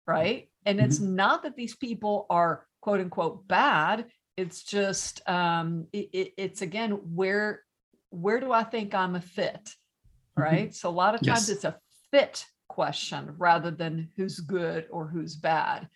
right 0.06 0.50
and 0.66 0.82
it's 0.82 1.00
mm-hmm. 1.00 1.16
not 1.16 1.44
that 1.44 1.56
these 1.56 1.78
people 1.78 2.26
are 2.30 2.66
quote 2.82 3.00
unquote 3.00 3.48
bad 3.48 4.08
it's 4.36 4.64
just 4.64 5.22
um, 5.30 5.88
it, 5.94 6.10
it, 6.14 6.34
it's 6.38 6.62
again 6.62 6.92
where 7.16 7.64
where 8.10 8.40
do 8.40 8.52
I 8.52 8.64
think 8.64 8.94
I'm 8.94 9.16
a 9.16 9.22
fit? 9.22 9.64
Mm-hmm. 9.66 10.42
Right. 10.42 10.70
Mm-hmm. 10.70 10.74
So 10.74 10.90
a 10.90 10.92
lot 10.92 11.16
of 11.16 11.22
times 11.22 11.48
yes. 11.48 11.50
it's 11.50 11.64
a 11.66 11.78
fit 12.12 12.46
question 12.68 13.36
rather 13.38 13.72
than 13.72 14.10
who's 14.16 14.40
good 14.40 14.88
or 14.92 15.08
who's 15.08 15.36
bad. 15.36 15.88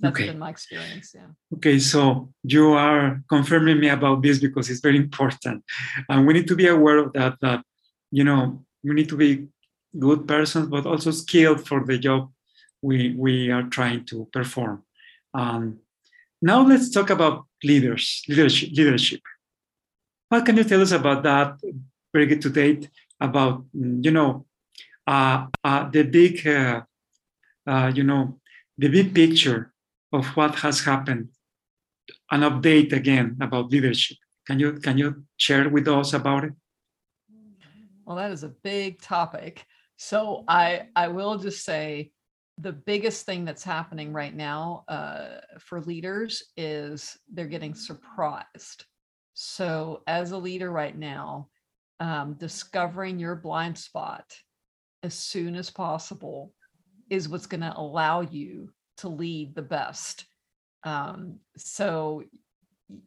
That's 0.00 0.16
okay. 0.16 0.26
been 0.26 0.40
my 0.40 0.50
experience. 0.50 1.14
Yeah. 1.14 1.28
Okay, 1.54 1.78
so 1.78 2.32
you 2.42 2.72
are 2.72 3.22
confirming 3.28 3.78
me 3.78 3.88
about 3.88 4.22
this 4.22 4.40
because 4.40 4.68
it's 4.68 4.80
very 4.80 4.96
important, 4.96 5.62
and 6.08 6.26
we 6.26 6.34
need 6.34 6.48
to 6.48 6.56
be 6.56 6.66
aware 6.66 6.98
of 6.98 7.12
that. 7.12 7.36
That 7.40 7.62
you 8.10 8.24
know 8.24 8.64
we 8.82 8.94
need 8.94 9.08
to 9.10 9.16
be 9.16 9.46
good 9.96 10.26
persons, 10.26 10.66
but 10.66 10.84
also 10.84 11.12
skilled 11.12 11.66
for 11.68 11.84
the 11.84 11.96
job 11.96 12.32
we 12.82 13.14
we 13.16 13.50
are 13.50 13.62
trying 13.62 14.04
to 14.06 14.28
perform. 14.32 14.82
Um, 15.32 15.78
now 16.42 16.66
let's 16.66 16.90
talk 16.90 17.10
about 17.10 17.46
leaders, 17.62 18.22
leadership, 18.28 18.70
leadership. 18.72 19.20
What 20.28 20.46
can 20.46 20.56
you 20.56 20.64
tell 20.64 20.80
us 20.80 20.92
about 20.92 21.22
that, 21.22 21.60
Birgit, 22.14 22.40
to 22.42 22.50
date, 22.50 22.88
about, 23.20 23.64
you 23.72 24.10
know, 24.10 24.46
uh, 25.06 25.46
uh, 25.62 25.88
the 25.90 26.02
big, 26.02 26.46
uh, 26.46 26.82
uh, 27.66 27.92
you 27.94 28.04
know, 28.04 28.40
the 28.78 28.88
big 28.88 29.14
picture 29.14 29.72
of 30.12 30.26
what 30.36 30.56
has 30.56 30.80
happened, 30.80 31.28
an 32.30 32.40
update 32.40 32.92
again 32.92 33.36
about 33.40 33.70
leadership. 33.70 34.16
Can 34.46 34.58
you, 34.58 34.72
can 34.74 34.98
you 34.98 35.24
share 35.36 35.68
with 35.68 35.88
us 35.88 36.12
about 36.12 36.44
it? 36.44 36.52
Well, 38.04 38.16
that 38.16 38.30
is 38.30 38.44
a 38.44 38.48
big 38.48 39.00
topic. 39.00 39.64
So 39.96 40.44
I, 40.48 40.88
I 40.96 41.08
will 41.08 41.38
just 41.38 41.64
say 41.64 42.12
the 42.58 42.72
biggest 42.72 43.26
thing 43.26 43.44
that's 43.44 43.64
happening 43.64 44.12
right 44.12 44.34
now 44.34 44.84
uh, 44.88 45.40
for 45.58 45.80
leaders 45.80 46.42
is 46.56 47.16
they're 47.32 47.46
getting 47.46 47.74
surprised 47.74 48.84
so, 49.34 50.02
as 50.06 50.30
a 50.30 50.38
leader 50.38 50.70
right 50.70 50.96
now, 50.96 51.48
um, 51.98 52.34
discovering 52.34 53.18
your 53.18 53.34
blind 53.34 53.76
spot 53.76 54.24
as 55.02 55.14
soon 55.14 55.56
as 55.56 55.70
possible 55.70 56.52
is 57.10 57.28
what's 57.28 57.46
going 57.46 57.60
to 57.60 57.76
allow 57.76 58.20
you 58.20 58.70
to 58.98 59.08
lead 59.08 59.54
the 59.54 59.62
best. 59.62 60.24
Um, 60.84 61.40
so, 61.56 62.22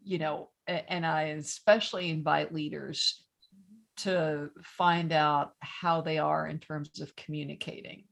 you 0.04 0.18
know, 0.18 0.50
and 0.68 1.06
I 1.06 1.24
especially 1.40 2.10
invite 2.10 2.54
leaders 2.54 3.24
to 3.98 4.50
find 4.62 5.14
out 5.14 5.54
how 5.60 6.02
they 6.02 6.18
are 6.18 6.46
in 6.46 6.60
terms 6.60 7.00
of 7.00 7.16
communicating. 7.16 8.04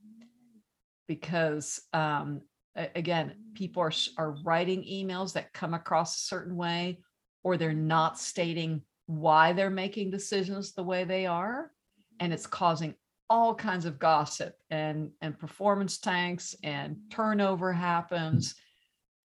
Because 1.08 1.82
um, 1.94 2.42
again, 2.76 3.36
people 3.54 3.84
are, 3.84 3.92
are 4.18 4.38
writing 4.44 4.84
emails 4.84 5.34
that 5.34 5.54
come 5.54 5.74
across 5.74 6.16
a 6.16 6.28
certain 6.28 6.56
way 6.56 7.00
or 7.46 7.58
they're 7.58 7.74
not 7.74 8.18
stating 8.18 8.82
why 9.06 9.54
they're 9.54 9.70
making 9.70 10.10
decisions 10.10 10.74
the 10.74 10.84
way 10.84 11.04
they 11.04 11.28
are. 11.28 11.72
And 12.20 12.34
it's 12.34 12.48
causing 12.48 12.96
all 13.30 13.54
kinds 13.54 13.86
of 13.86 14.00
gossip 14.00 14.56
and 14.72 15.12
and 15.22 15.38
performance 15.38 16.00
tanks 16.00 16.56
and 16.64 16.98
turnover 17.12 17.72
happens. 17.72 18.56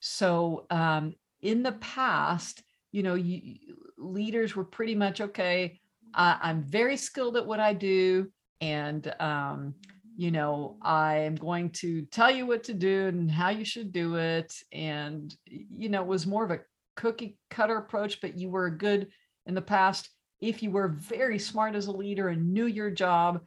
So 0.00 0.66
um, 0.70 1.14
in 1.40 1.62
the 1.62 1.72
past 1.72 2.62
you 2.92 3.02
know 3.02 3.14
you, 3.14 3.56
leaders 3.96 4.54
were 4.54 4.64
pretty 4.64 4.94
much 4.94 5.20
okay 5.20 5.78
i'm 6.14 6.64
very 6.64 6.96
skilled 6.96 7.36
at 7.36 7.46
what 7.46 7.60
i 7.60 7.72
do. 7.72 8.28
And 8.60 9.14
um, 9.20 9.74
you 10.16 10.30
know 10.30 10.76
i 10.82 11.16
am 11.18 11.36
going 11.36 11.70
to 11.70 12.02
tell 12.06 12.30
you 12.30 12.44
what 12.46 12.64
to 12.64 12.74
do 12.74 13.06
and 13.06 13.30
how 13.30 13.48
you 13.48 13.64
should 13.64 13.92
do 13.92 14.16
it. 14.16 14.52
And 14.72 15.34
you 15.46 15.88
know 15.88 16.02
it 16.02 16.08
was 16.08 16.26
more 16.26 16.44
of 16.44 16.50
a 16.50 16.60
cookie 16.96 17.38
cutter 17.50 17.76
approach, 17.76 18.20
but 18.20 18.36
you 18.36 18.50
were 18.50 18.70
good 18.70 19.08
in 19.46 19.54
the 19.54 19.62
past. 19.62 20.08
If 20.40 20.62
you 20.62 20.70
were 20.70 20.88
very 20.88 21.38
smart 21.38 21.74
as 21.74 21.86
a 21.86 21.92
leader 21.92 22.28
and 22.28 22.52
knew 22.52 22.66
your 22.66 22.90
job, 22.90 23.40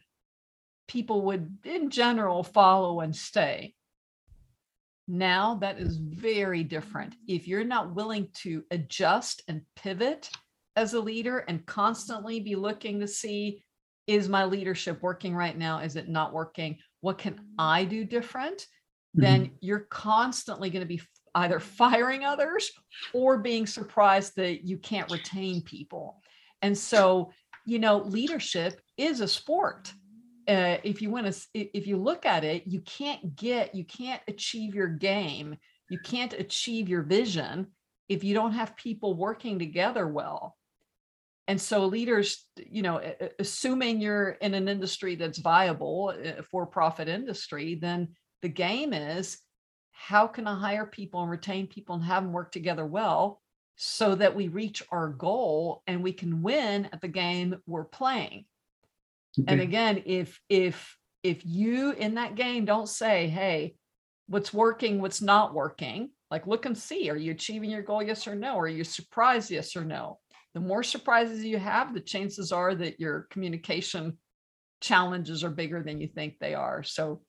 people 0.87 1.23
would, 1.23 1.57
in 1.63 1.89
general, 1.89 2.43
follow 2.43 2.99
and 3.01 3.15
stay. 3.15 3.73
Now 5.07 5.55
that 5.55 5.79
is 5.79 5.97
very 5.97 6.63
different. 6.63 7.15
If 7.27 7.47
you're 7.47 7.65
not 7.65 7.93
willing 7.93 8.29
to 8.43 8.63
adjust 8.71 9.43
and 9.47 9.61
pivot 9.75 10.29
as 10.75 10.93
a 10.93 10.99
leader 10.99 11.39
and 11.39 11.65
constantly 11.65 12.39
be 12.39 12.55
looking 12.55 12.99
to 12.99 13.07
see 13.07 13.63
is 14.05 14.27
my 14.27 14.43
leadership 14.43 15.01
working 15.01 15.35
right 15.35 15.57
now? 15.57 15.79
Is 15.79 15.95
it 15.95 16.09
not 16.09 16.33
working? 16.33 16.77
What 17.01 17.17
can 17.17 17.39
I 17.57 17.85
do 17.85 18.03
different? 18.03 18.57
Mm-hmm. 18.57 19.21
Then 19.21 19.51
you're 19.61 19.87
constantly 19.89 20.69
going 20.69 20.81
to 20.81 20.87
be 20.87 21.01
either 21.35 21.59
firing 21.59 22.23
others 22.23 22.71
or 23.13 23.37
being 23.37 23.65
surprised 23.65 24.35
that 24.35 24.65
you 24.65 24.77
can't 24.77 25.11
retain 25.11 25.61
people. 25.61 26.21
And 26.61 26.77
so, 26.77 27.31
you 27.65 27.79
know, 27.79 27.99
leadership 27.99 28.79
is 28.97 29.19
a 29.19 29.27
sport. 29.27 29.93
Uh, 30.47 30.77
if 30.83 31.01
you 31.01 31.09
want 31.09 31.31
to, 31.31 31.77
if 31.77 31.87
you 31.87 31.97
look 31.97 32.25
at 32.25 32.43
it, 32.43 32.67
you 32.67 32.81
can't 32.81 33.35
get, 33.35 33.73
you 33.73 33.85
can't 33.85 34.21
achieve 34.27 34.75
your 34.75 34.87
game, 34.87 35.57
you 35.89 35.99
can't 35.99 36.33
achieve 36.33 36.89
your 36.89 37.03
vision 37.03 37.67
if 38.09 38.23
you 38.23 38.33
don't 38.33 38.51
have 38.51 38.75
people 38.75 39.15
working 39.15 39.57
together 39.57 40.07
well. 40.07 40.55
And 41.47 41.59
so, 41.59 41.85
leaders, 41.85 42.45
you 42.55 42.81
know, 42.81 43.01
assuming 43.37 43.99
you're 43.99 44.29
in 44.29 44.53
an 44.53 44.69
industry 44.69 45.15
that's 45.15 45.39
viable, 45.39 46.11
a 46.11 46.41
for 46.43 46.65
profit 46.65 47.09
industry, 47.09 47.75
then 47.75 48.09
the 48.41 48.49
game 48.49 48.93
is 48.93 49.39
how 50.07 50.27
can 50.27 50.47
I 50.47 50.59
hire 50.59 50.85
people 50.85 51.21
and 51.21 51.31
retain 51.31 51.65
people 51.65 51.95
and 51.95 52.03
have 52.03 52.23
them 52.23 52.33
work 52.33 52.51
together 52.51 52.85
well 52.85 53.41
so 53.77 54.15
that 54.15 54.35
we 54.35 54.49
reach 54.49 54.83
our 54.91 55.07
goal 55.07 55.81
and 55.87 56.03
we 56.03 56.11
can 56.11 56.41
win 56.41 56.89
at 56.91 56.99
the 56.99 57.07
game 57.07 57.55
we're 57.65 57.85
playing. 57.85 58.43
Okay. 59.39 59.45
And 59.47 59.61
again, 59.61 60.03
if 60.05 60.41
if 60.49 60.97
if 61.23 61.45
you 61.45 61.91
in 61.91 62.15
that 62.15 62.35
game 62.35 62.65
don't 62.65 62.89
say, 62.89 63.29
hey, 63.29 63.75
what's 64.27 64.53
working, 64.53 64.99
what's 64.99 65.21
not 65.21 65.53
working. 65.53 66.09
Like 66.29 66.47
look 66.47 66.65
and 66.65 66.77
see, 66.77 67.09
are 67.09 67.15
you 67.15 67.31
achieving 67.31 67.69
your 67.69 67.81
goal? 67.81 68.03
Yes 68.03 68.27
or 68.27 68.35
no? 68.35 68.59
Are 68.59 68.67
you 68.67 68.83
surprised? 68.83 69.51
Yes 69.51 69.73
or 69.73 69.85
no? 69.85 70.19
The 70.53 70.59
more 70.59 70.83
surprises 70.83 71.45
you 71.45 71.59
have, 71.59 71.93
the 71.93 72.01
chances 72.01 72.51
are 72.51 72.75
that 72.75 72.99
your 72.99 73.27
communication 73.29 74.17
challenges 74.81 75.45
are 75.45 75.49
bigger 75.49 75.81
than 75.81 76.01
you 76.01 76.09
think 76.09 76.39
they 76.39 76.55
are. 76.55 76.83
So 76.83 77.21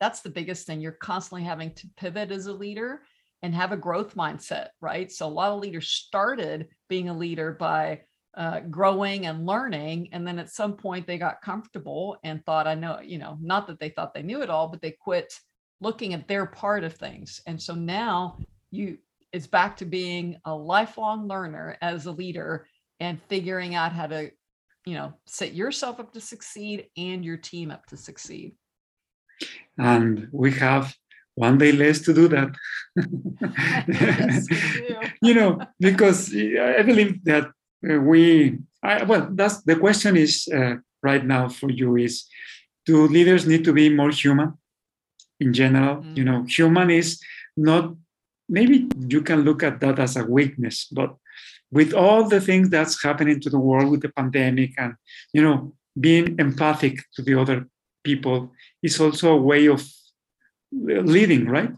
that's 0.00 0.20
the 0.20 0.30
biggest 0.30 0.66
thing. 0.66 0.80
You're 0.80 0.92
constantly 0.92 1.44
having 1.44 1.72
to 1.74 1.88
pivot 1.96 2.30
as 2.30 2.46
a 2.46 2.52
leader 2.52 3.02
and 3.42 3.54
have 3.54 3.72
a 3.72 3.76
growth 3.76 4.14
mindset, 4.14 4.68
right? 4.80 5.12
So 5.12 5.26
a 5.26 5.28
lot 5.28 5.52
of 5.52 5.60
leaders 5.60 5.88
started 5.88 6.68
being 6.88 7.08
a 7.08 7.16
leader 7.16 7.52
by 7.52 8.00
uh, 8.36 8.60
growing 8.60 9.26
and 9.26 9.46
learning. 9.46 10.08
And 10.12 10.26
then 10.26 10.38
at 10.38 10.50
some 10.50 10.74
point 10.74 11.06
they 11.06 11.18
got 11.18 11.42
comfortable 11.42 12.16
and 12.24 12.44
thought, 12.44 12.66
I 12.66 12.74
know, 12.74 13.00
you 13.00 13.18
know, 13.18 13.38
not 13.40 13.66
that 13.66 13.78
they 13.78 13.90
thought 13.90 14.14
they 14.14 14.22
knew 14.22 14.42
it 14.42 14.50
all, 14.50 14.68
but 14.68 14.80
they 14.80 14.92
quit 14.92 15.32
looking 15.80 16.14
at 16.14 16.26
their 16.26 16.46
part 16.46 16.84
of 16.84 16.94
things. 16.94 17.40
And 17.46 17.60
so 17.60 17.74
now 17.74 18.38
you, 18.70 18.98
it's 19.32 19.46
back 19.46 19.76
to 19.76 19.84
being 19.84 20.36
a 20.44 20.54
lifelong 20.54 21.28
learner 21.28 21.76
as 21.82 22.06
a 22.06 22.12
leader 22.12 22.66
and 23.00 23.22
figuring 23.28 23.74
out 23.74 23.92
how 23.92 24.06
to, 24.06 24.30
you 24.86 24.94
know, 24.94 25.12
set 25.26 25.54
yourself 25.54 26.00
up 26.00 26.12
to 26.12 26.20
succeed 26.20 26.86
and 26.96 27.24
your 27.24 27.36
team 27.36 27.70
up 27.70 27.86
to 27.86 27.96
succeed. 27.96 28.56
And 29.78 30.28
we 30.32 30.52
have 30.52 30.94
one 31.34 31.58
day 31.58 31.72
less 31.72 32.00
to 32.02 32.14
do 32.14 32.28
that. 32.28 32.54
yes, 33.88 34.46
you 35.22 35.34
know, 35.34 35.60
because 35.80 36.32
I 36.32 36.82
believe 36.82 37.24
that 37.24 37.50
we 37.84 38.58
I, 38.82 39.02
well 39.04 39.28
that's 39.32 39.62
the 39.62 39.76
question 39.76 40.16
is 40.16 40.48
uh, 40.54 40.76
right 41.02 41.24
now 41.24 41.48
for 41.48 41.70
you 41.70 41.96
is 41.96 42.26
do 42.86 43.06
leaders 43.08 43.46
need 43.46 43.64
to 43.64 43.72
be 43.72 43.88
more 43.88 44.10
human 44.10 44.54
in 45.40 45.52
general 45.52 45.96
mm-hmm. 45.96 46.16
you 46.16 46.24
know 46.24 46.44
human 46.44 46.90
is 46.90 47.20
not 47.56 47.94
maybe 48.48 48.88
you 49.08 49.22
can 49.22 49.42
look 49.42 49.62
at 49.62 49.80
that 49.80 49.98
as 49.98 50.16
a 50.16 50.24
weakness 50.24 50.86
but 50.92 51.16
with 51.70 51.92
all 51.92 52.28
the 52.28 52.40
things 52.40 52.68
that's 52.68 53.02
happening 53.02 53.40
to 53.40 53.50
the 53.50 53.58
world 53.58 53.90
with 53.90 54.02
the 54.02 54.10
pandemic 54.10 54.72
and 54.78 54.94
you 55.32 55.42
know 55.42 55.74
being 55.98 56.36
empathic 56.38 57.00
to 57.14 57.22
the 57.22 57.34
other 57.34 57.66
people 58.04 58.52
is 58.82 59.00
also 59.00 59.32
a 59.32 59.42
way 59.42 59.66
of 59.66 59.80
uh, 59.80 61.00
leading 61.00 61.46
right 61.46 61.72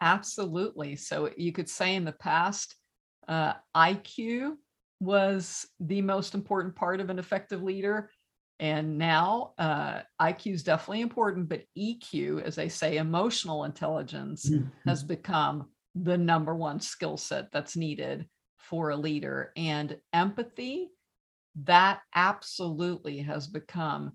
absolutely 0.00 0.94
so 0.96 1.30
you 1.36 1.52
could 1.52 1.68
say 1.68 1.94
in 1.94 2.04
the 2.04 2.12
past 2.12 2.76
uh, 3.28 3.54
IQ 3.76 4.56
was 5.00 5.66
the 5.80 6.02
most 6.02 6.34
important 6.34 6.74
part 6.74 7.00
of 7.00 7.10
an 7.10 7.18
effective 7.18 7.62
leader. 7.62 8.10
And 8.60 8.98
now 8.98 9.52
uh, 9.58 10.00
IQ 10.20 10.54
is 10.54 10.62
definitely 10.62 11.00
important, 11.00 11.48
but 11.48 11.64
EQ, 11.76 12.42
as 12.42 12.54
they 12.54 12.68
say, 12.68 12.96
emotional 12.96 13.64
intelligence 13.64 14.48
mm-hmm. 14.48 14.68
has 14.88 15.02
become 15.02 15.66
the 15.94 16.16
number 16.16 16.54
one 16.54 16.80
skill 16.80 17.16
set 17.16 17.50
that's 17.52 17.76
needed 17.76 18.26
for 18.58 18.90
a 18.90 18.96
leader. 18.96 19.52
And 19.56 19.98
empathy, 20.12 20.88
that 21.64 22.00
absolutely 22.14 23.18
has 23.18 23.46
become 23.46 24.12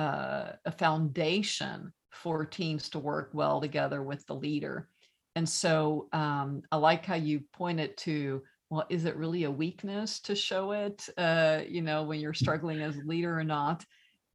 uh, 0.00 0.52
a 0.64 0.72
foundation 0.72 1.92
for 2.10 2.46
teams 2.46 2.88
to 2.88 2.98
work 2.98 3.30
well 3.34 3.60
together 3.60 4.02
with 4.02 4.24
the 4.24 4.34
leader. 4.34 4.88
And 5.36 5.46
so 5.46 6.08
um, 6.14 6.62
I 6.72 6.76
like 6.76 7.04
how 7.04 7.16
you 7.16 7.42
pointed 7.52 7.98
to 7.98 8.42
well, 8.70 8.86
is 8.88 9.04
it 9.04 9.16
really 9.16 9.44
a 9.44 9.50
weakness 9.50 10.20
to 10.20 10.36
show 10.36 10.70
it, 10.70 11.08
uh, 11.18 11.62
you 11.68 11.82
know, 11.82 12.04
when 12.04 12.20
you're 12.20 12.32
struggling 12.44 12.80
as 12.80 12.96
a 12.96 13.02
leader 13.06 13.38
or 13.38 13.44
not? 13.44 13.84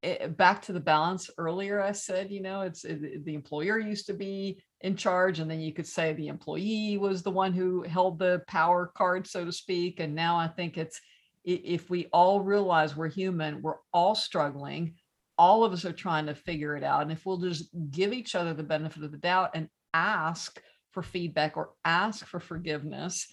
It, 0.04 0.18
eh, 0.22 0.28
back 0.28 0.62
to 0.64 0.74
the 0.74 0.80
balance 0.80 1.30
earlier, 1.38 1.82
I 1.82 1.94
said, 1.94 2.32
you 2.32 2.42
know, 2.42 2.62
it's 2.62 2.84
it, 2.84 3.26
the 3.26 3.34
employer 3.34 3.80
used 3.80 4.06
to 4.08 4.14
be 4.14 4.62
in 4.82 4.96
charge, 4.96 5.40
and 5.40 5.50
then 5.50 5.62
you 5.62 5.74
could 5.74 5.88
say 5.88 6.14
the 6.14 6.28
employee 6.28 6.98
was 6.98 7.24
the 7.24 7.32
one 7.32 7.54
who 7.54 7.82
held 7.84 8.20
the 8.20 8.44
power 8.48 8.92
card, 8.94 9.26
so 9.26 9.46
to 9.46 9.52
speak. 9.52 10.00
And 10.00 10.14
now 10.14 10.38
I 10.38 10.50
think 10.50 10.78
it's 10.78 11.00
if 11.46 11.90
we 11.90 12.08
all 12.12 12.42
realize 12.42 12.96
we're 12.96 13.08
human, 13.08 13.62
we're 13.62 13.78
all 13.94 14.16
struggling, 14.16 14.96
all 15.38 15.64
of 15.64 15.74
us 15.74 15.86
are 15.86 15.94
trying 15.94 16.28
to 16.28 16.36
figure 16.36 16.76
it 16.76 16.84
out. 16.84 17.02
And 17.02 17.12
if 17.12 17.26
we'll 17.26 17.38
just 17.38 17.70
give 17.92 18.14
each 18.14 18.36
other 18.36 18.54
the 18.54 18.64
benefit 18.64 19.04
of 19.04 19.12
the 19.12 19.18
doubt 19.18 19.52
and 19.54 19.70
ask 19.94 20.62
for 20.92 21.04
feedback 21.04 21.58
or 21.58 21.72
ask 21.84 22.26
for 22.26 22.40
forgiveness, 22.40 23.28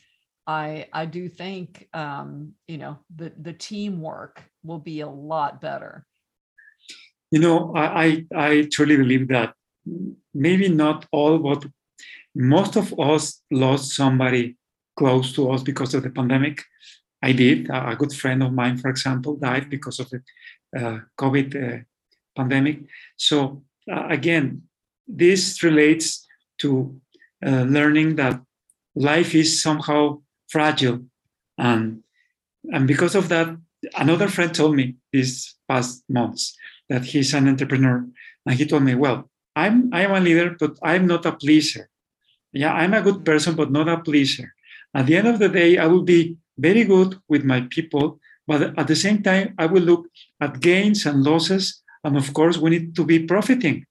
I 0.46 0.88
I 0.92 1.06
do 1.06 1.28
think 1.28 1.88
um, 1.94 2.54
you 2.66 2.78
know 2.78 2.98
the 3.14 3.32
the 3.40 3.52
teamwork 3.52 4.42
will 4.64 4.80
be 4.80 5.00
a 5.00 5.08
lot 5.08 5.60
better. 5.60 6.04
You 7.30 7.40
know, 7.40 7.72
I 7.76 8.26
I 8.34 8.68
truly 8.72 8.96
believe 8.96 9.28
that 9.28 9.54
maybe 10.34 10.68
not 10.68 11.06
all, 11.12 11.38
but 11.38 11.64
most 12.34 12.76
of 12.76 12.98
us 12.98 13.42
lost 13.50 13.94
somebody 13.94 14.56
close 14.96 15.32
to 15.34 15.50
us 15.50 15.62
because 15.62 15.94
of 15.94 16.02
the 16.02 16.10
pandemic. 16.10 16.62
I 17.22 17.32
did. 17.32 17.70
A 17.70 17.94
good 17.96 18.12
friend 18.12 18.42
of 18.42 18.52
mine, 18.52 18.78
for 18.78 18.90
example, 18.90 19.36
died 19.36 19.70
because 19.70 20.00
of 20.00 20.10
the 20.10 20.22
uh, 20.76 20.98
COVID 21.18 21.48
uh, 21.54 21.82
pandemic. 22.36 22.80
So 23.16 23.62
uh, 23.90 24.06
again, 24.08 24.62
this 25.06 25.62
relates 25.62 26.26
to 26.58 27.00
uh, 27.44 27.62
learning 27.62 28.16
that 28.16 28.40
life 28.94 29.34
is 29.34 29.62
somehow 29.62 30.22
fragile. 30.48 31.00
And, 31.58 32.02
and 32.72 32.86
because 32.86 33.14
of 33.14 33.28
that, 33.28 33.56
another 33.96 34.28
friend 34.28 34.54
told 34.54 34.76
me 34.76 34.96
these 35.12 35.56
past 35.68 36.04
months 36.08 36.56
that 36.88 37.04
he's 37.04 37.34
an 37.34 37.48
entrepreneur. 37.48 38.06
And 38.46 38.54
he 38.54 38.66
told 38.66 38.82
me, 38.82 38.94
well, 38.94 39.30
I'm, 39.56 39.92
I 39.92 40.02
am 40.02 40.12
a 40.12 40.20
leader, 40.20 40.56
but 40.58 40.78
I'm 40.82 41.06
not 41.06 41.26
a 41.26 41.32
pleaser. 41.32 41.88
Yeah, 42.52 42.72
I'm 42.72 42.94
a 42.94 43.02
good 43.02 43.24
person, 43.24 43.54
but 43.54 43.70
not 43.70 43.88
a 43.88 43.98
pleaser. 43.98 44.54
At 44.94 45.06
the 45.06 45.16
end 45.16 45.26
of 45.26 45.38
the 45.38 45.48
day, 45.48 45.78
I 45.78 45.86
will 45.86 46.02
be 46.02 46.36
very 46.58 46.84
good 46.84 47.18
with 47.28 47.44
my 47.44 47.62
people, 47.70 48.20
but 48.46 48.78
at 48.78 48.86
the 48.88 48.96
same 48.96 49.22
time, 49.22 49.54
I 49.58 49.66
will 49.66 49.82
look 49.82 50.06
at 50.40 50.60
gains 50.60 51.06
and 51.06 51.22
losses. 51.22 51.81
And 52.04 52.16
of 52.16 52.32
course, 52.34 52.58
we 52.58 52.70
need 52.70 52.96
to 52.96 53.04
be 53.04 53.26
profiting. 53.26 53.86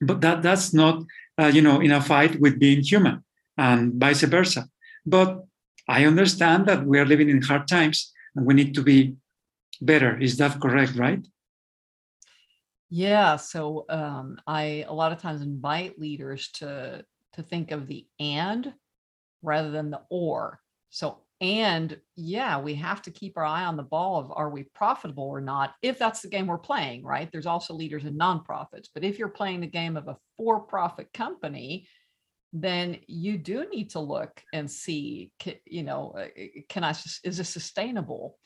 But 0.00 0.20
that, 0.22 0.42
that's 0.42 0.72
not, 0.72 1.04
uh, 1.38 1.50
you 1.52 1.62
know, 1.62 1.80
in 1.80 1.92
a 1.92 2.00
fight 2.00 2.40
with 2.40 2.58
being 2.58 2.82
human 2.82 3.22
and 3.58 3.94
vice 3.94 4.22
versa. 4.22 4.68
But 5.04 5.44
I 5.88 6.06
understand 6.06 6.66
that 6.66 6.86
we 6.86 6.98
are 6.98 7.04
living 7.04 7.28
in 7.28 7.42
hard 7.42 7.68
times 7.68 8.12
and 8.34 8.46
we 8.46 8.54
need 8.54 8.74
to 8.74 8.82
be 8.82 9.16
better. 9.80 10.18
Is 10.18 10.36
that 10.38 10.60
correct, 10.60 10.96
right? 10.96 11.26
Yeah. 12.88 13.36
So 13.36 13.86
um, 13.88 14.40
I 14.46 14.84
a 14.88 14.92
lot 14.92 15.12
of 15.12 15.20
times 15.20 15.42
invite 15.42 15.98
leaders 15.98 16.48
to 16.54 17.04
to 17.34 17.42
think 17.42 17.70
of 17.70 17.86
the 17.86 18.06
and 18.18 18.72
rather 19.42 19.70
than 19.70 19.90
the 19.90 20.02
or. 20.10 20.60
So 20.90 21.18
and 21.40 21.98
yeah, 22.16 22.60
we 22.60 22.74
have 22.74 23.00
to 23.02 23.10
keep 23.10 23.38
our 23.38 23.44
eye 23.44 23.64
on 23.64 23.76
the 23.76 23.82
ball 23.82 24.20
of 24.20 24.30
are 24.34 24.50
we 24.50 24.64
profitable 24.74 25.24
or 25.24 25.40
not, 25.40 25.74
if 25.80 25.98
that's 25.98 26.20
the 26.20 26.28
game 26.28 26.46
we're 26.46 26.58
playing, 26.58 27.02
right? 27.02 27.30
There's 27.32 27.46
also 27.46 27.72
leaders 27.72 28.04
in 28.04 28.18
nonprofits, 28.18 28.88
but 28.94 29.04
if 29.04 29.18
you're 29.18 29.28
playing 29.28 29.60
the 29.60 29.66
game 29.66 29.96
of 29.96 30.08
a 30.08 30.18
for-profit 30.36 31.12
company, 31.14 31.88
then 32.52 32.98
you 33.06 33.38
do 33.38 33.66
need 33.72 33.90
to 33.90 34.00
look 34.00 34.42
and 34.52 34.70
see, 34.70 35.32
you 35.64 35.82
know, 35.82 36.14
uh, 36.18 36.26
can 36.68 36.84
I, 36.84 36.90
is 37.24 37.38
this 37.38 37.48
sustainable? 37.48 38.36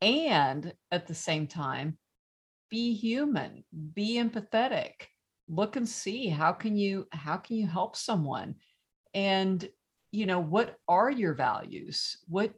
And 0.00 0.72
at 0.90 1.06
the 1.06 1.14
same 1.14 1.46
time, 1.46 1.98
be 2.70 2.94
human, 2.94 3.64
be 3.94 4.16
empathetic, 4.16 4.92
look 5.46 5.76
and 5.76 5.88
see 5.88 6.28
how 6.28 6.52
can 6.52 6.76
you, 6.76 7.06
how 7.12 7.36
can 7.36 7.56
you 7.56 7.66
help 7.66 7.96
someone? 7.96 8.54
And, 9.12 9.68
you 10.14 10.26
know, 10.26 10.40
what 10.40 10.76
are 10.88 11.10
your 11.10 11.34
values? 11.34 12.18
What, 12.28 12.52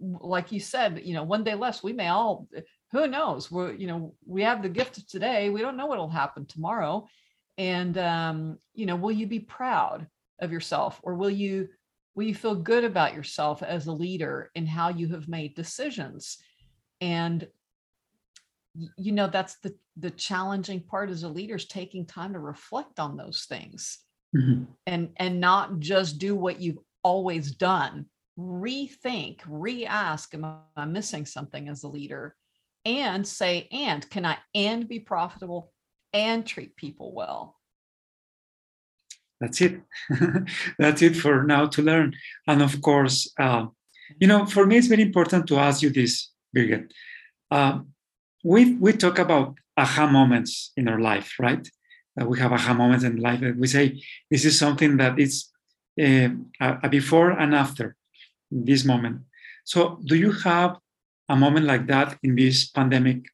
like 0.00 0.52
you 0.52 0.60
said, 0.60 1.02
you 1.04 1.14
know, 1.14 1.24
one 1.24 1.44
day 1.44 1.54
less, 1.54 1.82
we 1.82 1.92
may 1.92 2.08
all, 2.08 2.48
who 2.92 3.06
knows? 3.06 3.50
We're, 3.50 3.72
you 3.72 3.86
know, 3.86 4.14
we 4.26 4.42
have 4.42 4.62
the 4.62 4.68
gift 4.68 4.98
of 4.98 5.06
today. 5.08 5.50
We 5.50 5.60
don't 5.60 5.76
know 5.76 5.86
what'll 5.86 6.08
happen 6.08 6.46
tomorrow 6.46 7.06
and 7.58 7.98
um, 7.98 8.58
you 8.74 8.86
know 8.86 8.96
will 8.96 9.12
you 9.12 9.26
be 9.26 9.40
proud 9.40 10.06
of 10.40 10.52
yourself 10.52 11.00
or 11.02 11.14
will 11.14 11.30
you 11.30 11.68
will 12.14 12.24
you 12.24 12.34
feel 12.34 12.54
good 12.54 12.84
about 12.84 13.14
yourself 13.14 13.62
as 13.62 13.86
a 13.86 13.92
leader 13.92 14.50
in 14.54 14.64
how 14.64 14.88
you 14.88 15.08
have 15.08 15.28
made 15.28 15.54
decisions 15.54 16.38
and 17.00 17.46
you 18.96 19.12
know 19.12 19.26
that's 19.26 19.56
the 19.56 19.74
the 19.96 20.10
challenging 20.10 20.80
part 20.80 21.10
as 21.10 21.24
a 21.24 21.28
leader 21.28 21.56
is 21.56 21.66
taking 21.66 22.06
time 22.06 22.32
to 22.32 22.38
reflect 22.38 23.00
on 23.00 23.16
those 23.16 23.44
things 23.48 23.98
mm-hmm. 24.36 24.64
and 24.86 25.10
and 25.16 25.40
not 25.40 25.78
just 25.78 26.18
do 26.18 26.34
what 26.34 26.60
you've 26.60 26.78
always 27.02 27.52
done 27.52 28.06
rethink 28.38 29.40
re-ask 29.46 30.34
am 30.34 30.44
i 30.76 30.84
missing 30.84 31.26
something 31.26 31.68
as 31.68 31.82
a 31.82 31.88
leader 31.88 32.36
and 32.84 33.26
say 33.26 33.68
and 33.72 34.08
can 34.10 34.24
i 34.24 34.36
and 34.54 34.88
be 34.88 35.00
profitable 35.00 35.72
and 36.12 36.46
treat 36.46 36.76
people 36.76 37.12
well. 37.14 37.56
That's 39.40 39.60
it. 39.60 39.80
That's 40.78 41.02
it 41.02 41.16
for 41.16 41.44
now 41.44 41.66
to 41.66 41.82
learn. 41.82 42.14
And 42.46 42.62
of 42.62 42.80
course, 42.82 43.32
uh, 43.38 43.66
you 44.18 44.26
know, 44.26 44.46
for 44.46 44.66
me, 44.66 44.78
it's 44.78 44.88
very 44.88 45.02
important 45.02 45.46
to 45.48 45.58
ask 45.58 45.82
you 45.82 45.90
this, 45.90 46.30
Birgit. 46.56 46.90
Uh, 47.50 47.80
we 48.42 48.74
we 48.74 48.92
talk 48.92 49.18
about 49.18 49.56
aha 49.76 50.06
moments 50.06 50.72
in 50.76 50.88
our 50.88 51.00
life, 51.00 51.34
right? 51.38 51.68
We 52.26 52.38
have 52.38 52.52
aha 52.52 52.74
moments 52.74 53.04
in 53.04 53.16
life 53.16 53.40
that 53.40 53.56
we 53.56 53.66
say 53.66 54.00
this 54.30 54.44
is 54.44 54.58
something 54.58 54.96
that 54.96 55.18
is 55.18 55.50
uh, 56.00 56.28
a 56.60 56.88
before 56.88 57.30
and 57.30 57.54
after 57.54 57.96
this 58.50 58.84
moment. 58.84 59.22
So, 59.64 60.00
do 60.04 60.16
you 60.16 60.32
have 60.32 60.78
a 61.28 61.36
moment 61.36 61.66
like 61.66 61.86
that 61.88 62.18
in 62.22 62.34
this 62.36 62.68
pandemic 62.68 63.26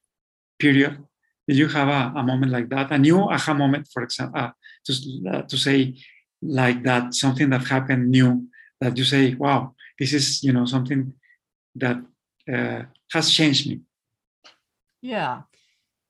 period? 0.58 0.98
Did 1.46 1.58
you 1.58 1.68
have 1.68 1.88
a, 1.88 2.18
a 2.18 2.22
moment 2.22 2.52
like 2.52 2.68
that, 2.70 2.90
a 2.90 2.98
new 2.98 3.20
aha 3.20 3.54
moment, 3.54 3.88
for 3.92 4.02
example, 4.02 4.40
uh, 4.40 4.50
to, 4.86 4.92
uh, 5.30 5.42
to 5.42 5.56
say 5.56 5.96
like 6.42 6.82
that, 6.82 7.14
something 7.14 7.50
that 7.50 7.64
happened 7.66 8.10
new 8.10 8.48
that 8.80 8.96
you 8.96 9.04
say, 9.04 9.34
wow, 9.34 9.74
this 9.98 10.12
is, 10.12 10.42
you 10.42 10.52
know, 10.52 10.64
something 10.64 11.12
that 11.76 11.98
uh, 12.52 12.82
has 13.12 13.30
changed 13.30 13.68
me? 13.68 13.80
Yeah. 15.00 15.42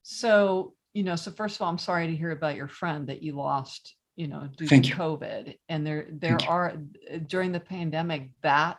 So, 0.02 0.74
you 0.94 1.02
know, 1.02 1.16
so 1.16 1.32
first 1.32 1.56
of 1.56 1.62
all, 1.62 1.68
I'm 1.68 1.78
sorry 1.78 2.06
to 2.06 2.16
hear 2.16 2.30
about 2.30 2.54
your 2.56 2.68
friend 2.68 3.08
that 3.08 3.22
you 3.22 3.32
lost, 3.32 3.96
you 4.16 4.28
know, 4.28 4.48
due 4.56 4.68
Thank 4.68 4.84
to 4.84 4.90
you. 4.90 4.94
COVID. 4.94 5.58
And 5.68 5.84
there 5.86 6.06
there 6.10 6.38
Thank 6.38 6.50
are 6.50 6.78
eh, 7.10 7.18
during 7.26 7.52
the 7.52 7.60
pandemic 7.60 8.30
that 8.42 8.78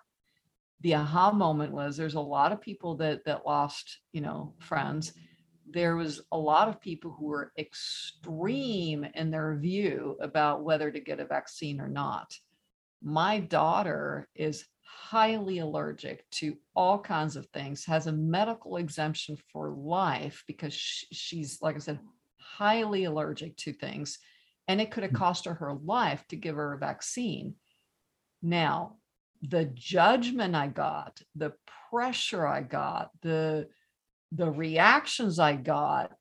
the 0.80 0.96
aha 0.96 1.32
moment 1.32 1.74
was 1.74 1.98
there's 1.98 2.16
a 2.16 2.20
lot 2.20 2.52
of 2.52 2.62
people 2.62 2.96
that 2.96 3.26
that 3.26 3.46
lost, 3.46 4.00
you 4.14 4.22
know, 4.22 4.54
friends. 4.60 5.14
There 5.70 5.98
was 5.98 6.22
a 6.32 6.38
lot 6.38 6.70
of 6.70 6.80
people 6.80 7.12
who 7.12 7.26
were 7.26 7.52
extreme 7.58 9.06
in 9.14 9.30
their 9.30 9.58
view 9.58 10.16
about 10.22 10.64
whether 10.64 10.90
to 10.90 11.00
get 11.02 11.20
a 11.20 11.26
vaccine 11.26 11.82
or 11.82 11.90
not. 11.90 12.34
My 13.02 13.40
daughter 13.40 14.30
is 14.36 14.66
highly 14.86 15.60
allergic 15.60 16.30
to 16.30 16.58
all 16.76 17.00
kinds 17.00 17.36
of 17.36 17.48
things, 17.48 17.86
has 17.86 18.08
a 18.08 18.12
medical 18.12 18.78
exemption 18.78 19.38
for 19.52 19.72
life 19.72 20.44
because 20.48 20.74
sh- 20.74 21.06
she's, 21.12 21.62
like 21.62 21.76
I 21.76 21.80
said, 21.80 22.00
highly 22.38 23.04
allergic 23.06 23.58
to 23.58 23.74
things. 23.74 24.20
And 24.68 24.80
it 24.80 24.92
could 24.92 25.04
have 25.04 25.14
cost 25.14 25.46
her 25.46 25.54
her 25.56 25.74
life 25.84 26.24
to 26.30 26.36
give 26.36 26.56
her 26.56 26.74
a 26.74 26.78
vaccine. 26.78 27.56
Now, 28.42 28.98
the 29.42 29.66
judgment 29.66 30.56
I 30.56 30.68
got, 30.68 31.20
the 31.36 31.54
pressure 31.90 32.48
I 32.48 32.62
got, 32.62 33.12
the 33.22 33.68
the 34.32 34.50
reactions 34.50 35.40
I 35.40 35.56
got, 35.56 36.12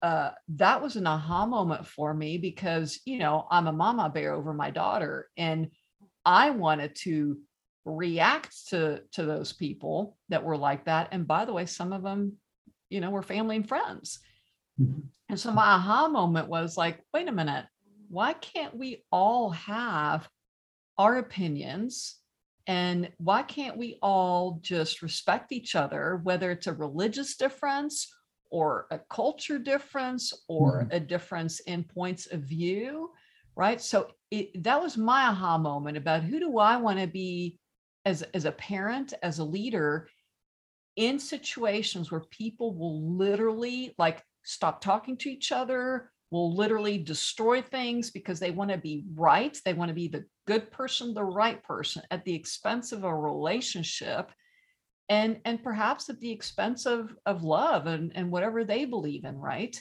uh, 0.00 0.30
that 0.48 0.80
was 0.80 0.96
an 0.96 1.06
aha 1.06 1.44
moment 1.44 1.86
for 1.86 2.14
me 2.14 2.38
because 2.38 3.00
you 3.04 3.18
know 3.18 3.46
I'm 3.50 3.66
a 3.66 3.72
mama 3.72 4.10
bear 4.10 4.32
over 4.32 4.52
my 4.52 4.70
daughter, 4.70 5.28
and 5.36 5.70
I 6.24 6.50
wanted 6.50 6.94
to 7.02 7.38
react 7.86 8.68
to 8.68 9.00
to 9.12 9.24
those 9.24 9.52
people 9.52 10.18
that 10.28 10.44
were 10.44 10.56
like 10.56 10.84
that. 10.84 11.08
And 11.12 11.26
by 11.26 11.44
the 11.44 11.52
way 11.52 11.66
some 11.66 11.92
of 11.92 12.02
them 12.02 12.34
you 12.90 13.00
know 13.00 13.10
were 13.10 13.22
family 13.22 13.56
and 13.56 13.68
friends. 13.68 14.18
Mhm. 14.78 15.04
and 15.30 15.40
so 15.40 15.50
my 15.52 15.62
aha 15.62 16.08
moment 16.08 16.48
was 16.48 16.76
like 16.76 17.02
wait 17.14 17.28
a 17.28 17.32
minute 17.32 17.64
why 18.08 18.34
can't 18.34 18.76
we 18.76 19.04
all 19.10 19.50
have 19.50 20.28
our 20.98 21.16
opinions? 21.18 22.16
And 22.68 23.10
why 23.18 23.42
can't 23.42 23.76
we 23.76 23.98
all 24.02 24.58
just 24.60 25.00
respect 25.02 25.52
each 25.52 25.76
other 25.76 26.20
whether 26.24 26.50
it's 26.50 26.66
a 26.66 26.72
religious 26.72 27.36
difference 27.36 28.12
or 28.50 28.86
a 28.90 28.98
culture 28.98 29.58
difference 29.58 30.32
or 30.48 30.88
a 30.90 31.00
difference 31.00 31.60
in 31.60 31.84
points 31.84 32.26
of 32.26 32.40
view 32.42 33.12
right? 33.56 33.80
So 33.80 34.08
it, 34.30 34.62
that 34.64 34.82
was 34.82 34.98
my 34.98 35.28
aha 35.28 35.56
moment 35.56 35.96
about 35.96 36.22
who 36.22 36.38
do 36.38 36.58
i 36.58 36.76
want 36.76 36.98
to 36.98 37.06
be 37.06 37.58
as 38.06 38.22
as 38.22 38.46
a 38.46 38.52
parent 38.52 39.12
as 39.22 39.38
a 39.38 39.44
leader 39.44 40.08
in 40.96 41.18
situations 41.18 42.10
where 42.10 42.22
people 42.30 42.74
will 42.74 43.16
literally 43.16 43.94
like 43.98 44.22
stop 44.44 44.80
talking 44.80 45.16
to 45.18 45.30
each 45.30 45.52
other 45.52 46.10
will 46.30 46.56
literally 46.56 46.96
destroy 46.98 47.60
things 47.60 48.10
because 48.10 48.40
they 48.40 48.50
want 48.50 48.70
to 48.70 48.78
be 48.78 49.04
right 49.14 49.60
they 49.66 49.74
want 49.74 49.88
to 49.88 49.94
be 49.94 50.08
the 50.08 50.24
good 50.46 50.70
person 50.70 51.12
the 51.12 51.22
right 51.22 51.62
person 51.62 52.02
at 52.10 52.24
the 52.24 52.34
expense 52.34 52.92
of 52.92 53.04
a 53.04 53.14
relationship 53.14 54.32
and 55.08 55.38
and 55.44 55.62
perhaps 55.62 56.08
at 56.08 56.20
the 56.20 56.30
expense 56.30 56.86
of 56.86 57.14
of 57.26 57.44
love 57.44 57.86
and 57.86 58.12
and 58.14 58.30
whatever 58.30 58.64
they 58.64 58.84
believe 58.84 59.24
in 59.24 59.36
right? 59.38 59.80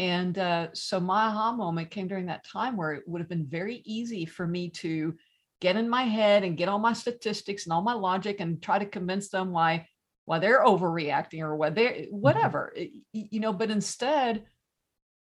And 0.00 0.38
uh, 0.38 0.68
so 0.74 1.00
my 1.00 1.26
aha 1.26 1.52
moment 1.52 1.90
came 1.90 2.06
during 2.06 2.26
that 2.26 2.46
time 2.46 2.76
where 2.76 2.92
it 2.92 3.02
would 3.08 3.20
have 3.20 3.28
been 3.28 3.46
very 3.48 3.82
easy 3.84 4.26
for 4.26 4.46
me 4.46 4.70
to 4.70 5.14
get 5.60 5.76
in 5.76 5.88
my 5.88 6.02
head 6.04 6.44
and 6.44 6.56
get 6.56 6.68
all 6.68 6.78
my 6.78 6.92
statistics 6.92 7.64
and 7.64 7.72
all 7.72 7.82
my 7.82 7.94
logic 7.94 8.40
and 8.40 8.62
try 8.62 8.78
to 8.78 8.86
convince 8.86 9.28
them 9.28 9.50
why 9.50 9.86
why 10.24 10.38
they're 10.38 10.64
overreacting 10.64 11.40
or 11.40 11.56
why 11.56 11.70
they 11.70 11.86
mm-hmm. 11.86 12.16
whatever. 12.16 12.72
It- 12.76 12.92
y- 13.14 13.28
you 13.30 13.40
know 13.40 13.52
but 13.52 13.70
instead 13.70 14.44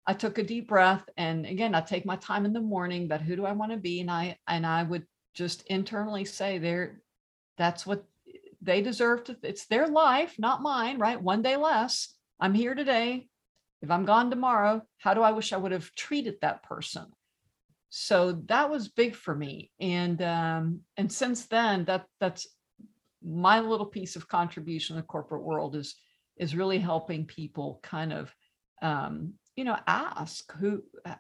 i 0.07 0.13
took 0.13 0.38
a 0.38 0.43
deep 0.43 0.67
breath 0.67 1.07
and 1.17 1.45
again 1.45 1.76
i 1.76 1.82
take 1.82 2.05
my 2.05 2.15
time 2.17 2.45
in 2.45 2.53
the 2.53 2.61
morning 2.61 3.07
but 3.07 3.22
who 3.22 3.36
do 3.36 3.45
i 3.45 3.51
want 3.51 3.72
to 3.72 3.78
be? 3.78 4.01
And 4.01 4.11
i 4.11 4.38
and 4.47 4.65
i 4.65 4.84
would 4.84 5.05
just 5.34 5.63
internally 5.67 6.26
say 6.26 6.57
they're 6.57 7.01
that's 7.57 7.86
what 7.86 8.03
they 8.61 8.82
deserve 8.82 9.24
to 9.26 9.38
it's 9.43 9.67
their 9.67 9.88
life 9.88 10.36
not 10.39 10.61
mine 10.61 10.97
right? 10.99 11.22
One 11.22 11.41
day 11.41 11.55
less. 11.55 12.15
I'm 12.41 12.53
here 12.53 12.74
today. 12.74 13.28
If 13.82 13.91
i'm 13.91 14.05
gone 14.05 14.30
tomorrow 14.30 14.82
how 14.97 15.13
do 15.13 15.22
i 15.22 15.32
wish 15.32 15.53
i 15.53 15.57
would 15.57 15.72
have 15.72 15.93
treated 15.95 16.36
that 16.41 16.63
person 16.63 17.05
so 17.90 18.34
that 18.46 18.70
was 18.70 18.88
big 18.88 19.16
for 19.16 19.36
me 19.36 19.72
and 19.80 20.22
um 20.22 20.80
and 20.98 21.12
since 21.12 21.48
then 21.48 21.86
that 21.86 22.06
that's 22.20 22.48
my 23.24 23.60
little 23.60 23.86
piece 23.86 24.16
of 24.16 24.28
contribution 24.28 24.96
in 24.96 25.02
the 25.02 25.08
corporate 25.08 25.44
world 25.44 25.76
is 25.76 25.96
is 26.38 26.56
really 26.56 26.80
helping 26.80 27.26
people 27.26 27.80
kind 27.84 28.14
of 28.14 28.34
um 28.82 29.34
you 29.56 29.64
know 29.64 29.78
ask 29.88 30.52
who 30.54 30.82
uh, 31.06 31.16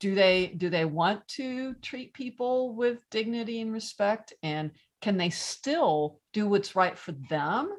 do 0.00 0.14
they 0.14 0.48
do 0.56 0.68
they 0.68 0.84
want 0.84 1.26
to 1.28 1.74
treat 1.80 2.12
people 2.12 2.74
with 2.74 2.98
dignity 3.10 3.60
and 3.60 3.72
respect 3.72 4.34
and 4.42 4.70
can 5.00 5.16
they 5.16 5.30
still 5.30 6.20
do 6.32 6.46
what's 6.46 6.76
right 6.76 6.98
for 6.98 7.12
them 7.30 7.70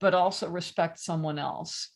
but 0.00 0.14
also 0.14 0.48
respect 0.48 0.98
someone 0.98 1.38
else? 1.38 1.90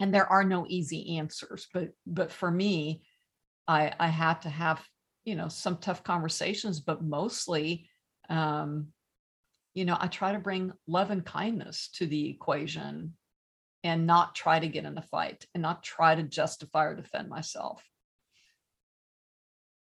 And 0.00 0.12
there 0.12 0.26
are 0.26 0.44
no 0.44 0.66
easy 0.68 1.16
answers 1.18 1.66
but 1.72 1.90
but 2.06 2.32
for 2.32 2.50
me 2.50 3.02
i 3.70 3.92
i 3.98 4.08
had 4.08 4.42
to 4.42 4.50
have 4.50 4.80
you 5.24 5.34
know 5.34 5.48
some 5.48 5.76
tough 5.76 6.02
conversations 6.02 6.80
but 6.80 7.02
mostly 7.02 7.88
um 8.28 8.88
you 9.74 9.84
know 9.84 9.96
i 10.00 10.06
try 10.08 10.32
to 10.32 10.38
bring 10.48 10.72
love 10.86 11.10
and 11.10 11.24
kindness 11.24 11.88
to 11.94 12.06
the 12.06 12.28
equation 12.30 13.14
and 13.82 14.06
not 14.06 14.34
try 14.34 14.58
to 14.60 14.68
get 14.68 14.84
in 14.84 14.98
a 14.98 15.02
fight 15.02 15.46
and 15.54 15.62
not 15.62 15.82
try 15.82 16.14
to 16.14 16.22
justify 16.22 16.84
or 16.84 16.94
defend 16.94 17.28
myself 17.28 17.82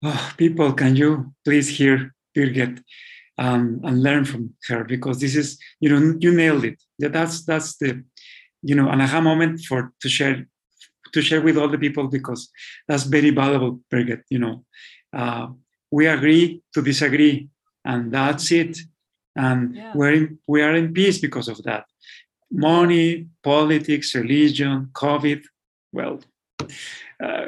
Oh, 0.02 0.34
people, 0.36 0.72
can 0.72 0.96
you 0.96 1.34
please 1.44 1.68
hear 1.68 2.14
Birgit 2.36 2.82
um, 3.38 3.80
and 3.84 4.02
learn 4.02 4.24
from 4.24 4.54
her 4.68 4.84
because 4.84 5.20
this 5.20 5.36
is, 5.36 5.58
you 5.80 5.88
know, 5.88 6.16
you 6.18 6.32
nailed 6.32 6.64
it. 6.64 6.82
That's 6.98 7.44
that's 7.44 7.76
the, 7.76 8.04
you 8.62 8.74
know, 8.74 8.88
an 8.88 9.00
aha 9.00 9.20
moment 9.20 9.60
for 9.60 9.92
to 10.00 10.08
share 10.08 10.46
to 11.12 11.22
share 11.22 11.40
with 11.40 11.56
all 11.56 11.68
the 11.68 11.78
people 11.78 12.08
because 12.08 12.50
that's 12.88 13.04
very 13.04 13.30
valuable, 13.30 13.80
Birgit. 13.92 14.22
You 14.30 14.38
know, 14.38 14.64
uh, 15.12 15.48
we 15.90 16.06
agree 16.06 16.62
to 16.74 16.82
disagree, 16.82 17.48
and 17.84 18.12
that's 18.12 18.50
it. 18.52 18.78
And 19.36 19.76
Yeah. 19.76 19.92
we're 19.94 20.12
in, 20.12 20.38
we 20.46 20.62
are 20.62 20.74
in 20.74 20.92
peace 20.92 21.18
because 21.18 21.48
of 21.48 21.62
that. 21.64 21.84
Money, 22.50 23.28
politics, 23.42 24.14
religion, 24.14 24.88
COVID. 24.92 25.44
Well, 25.92 26.20
uh, 27.22 27.46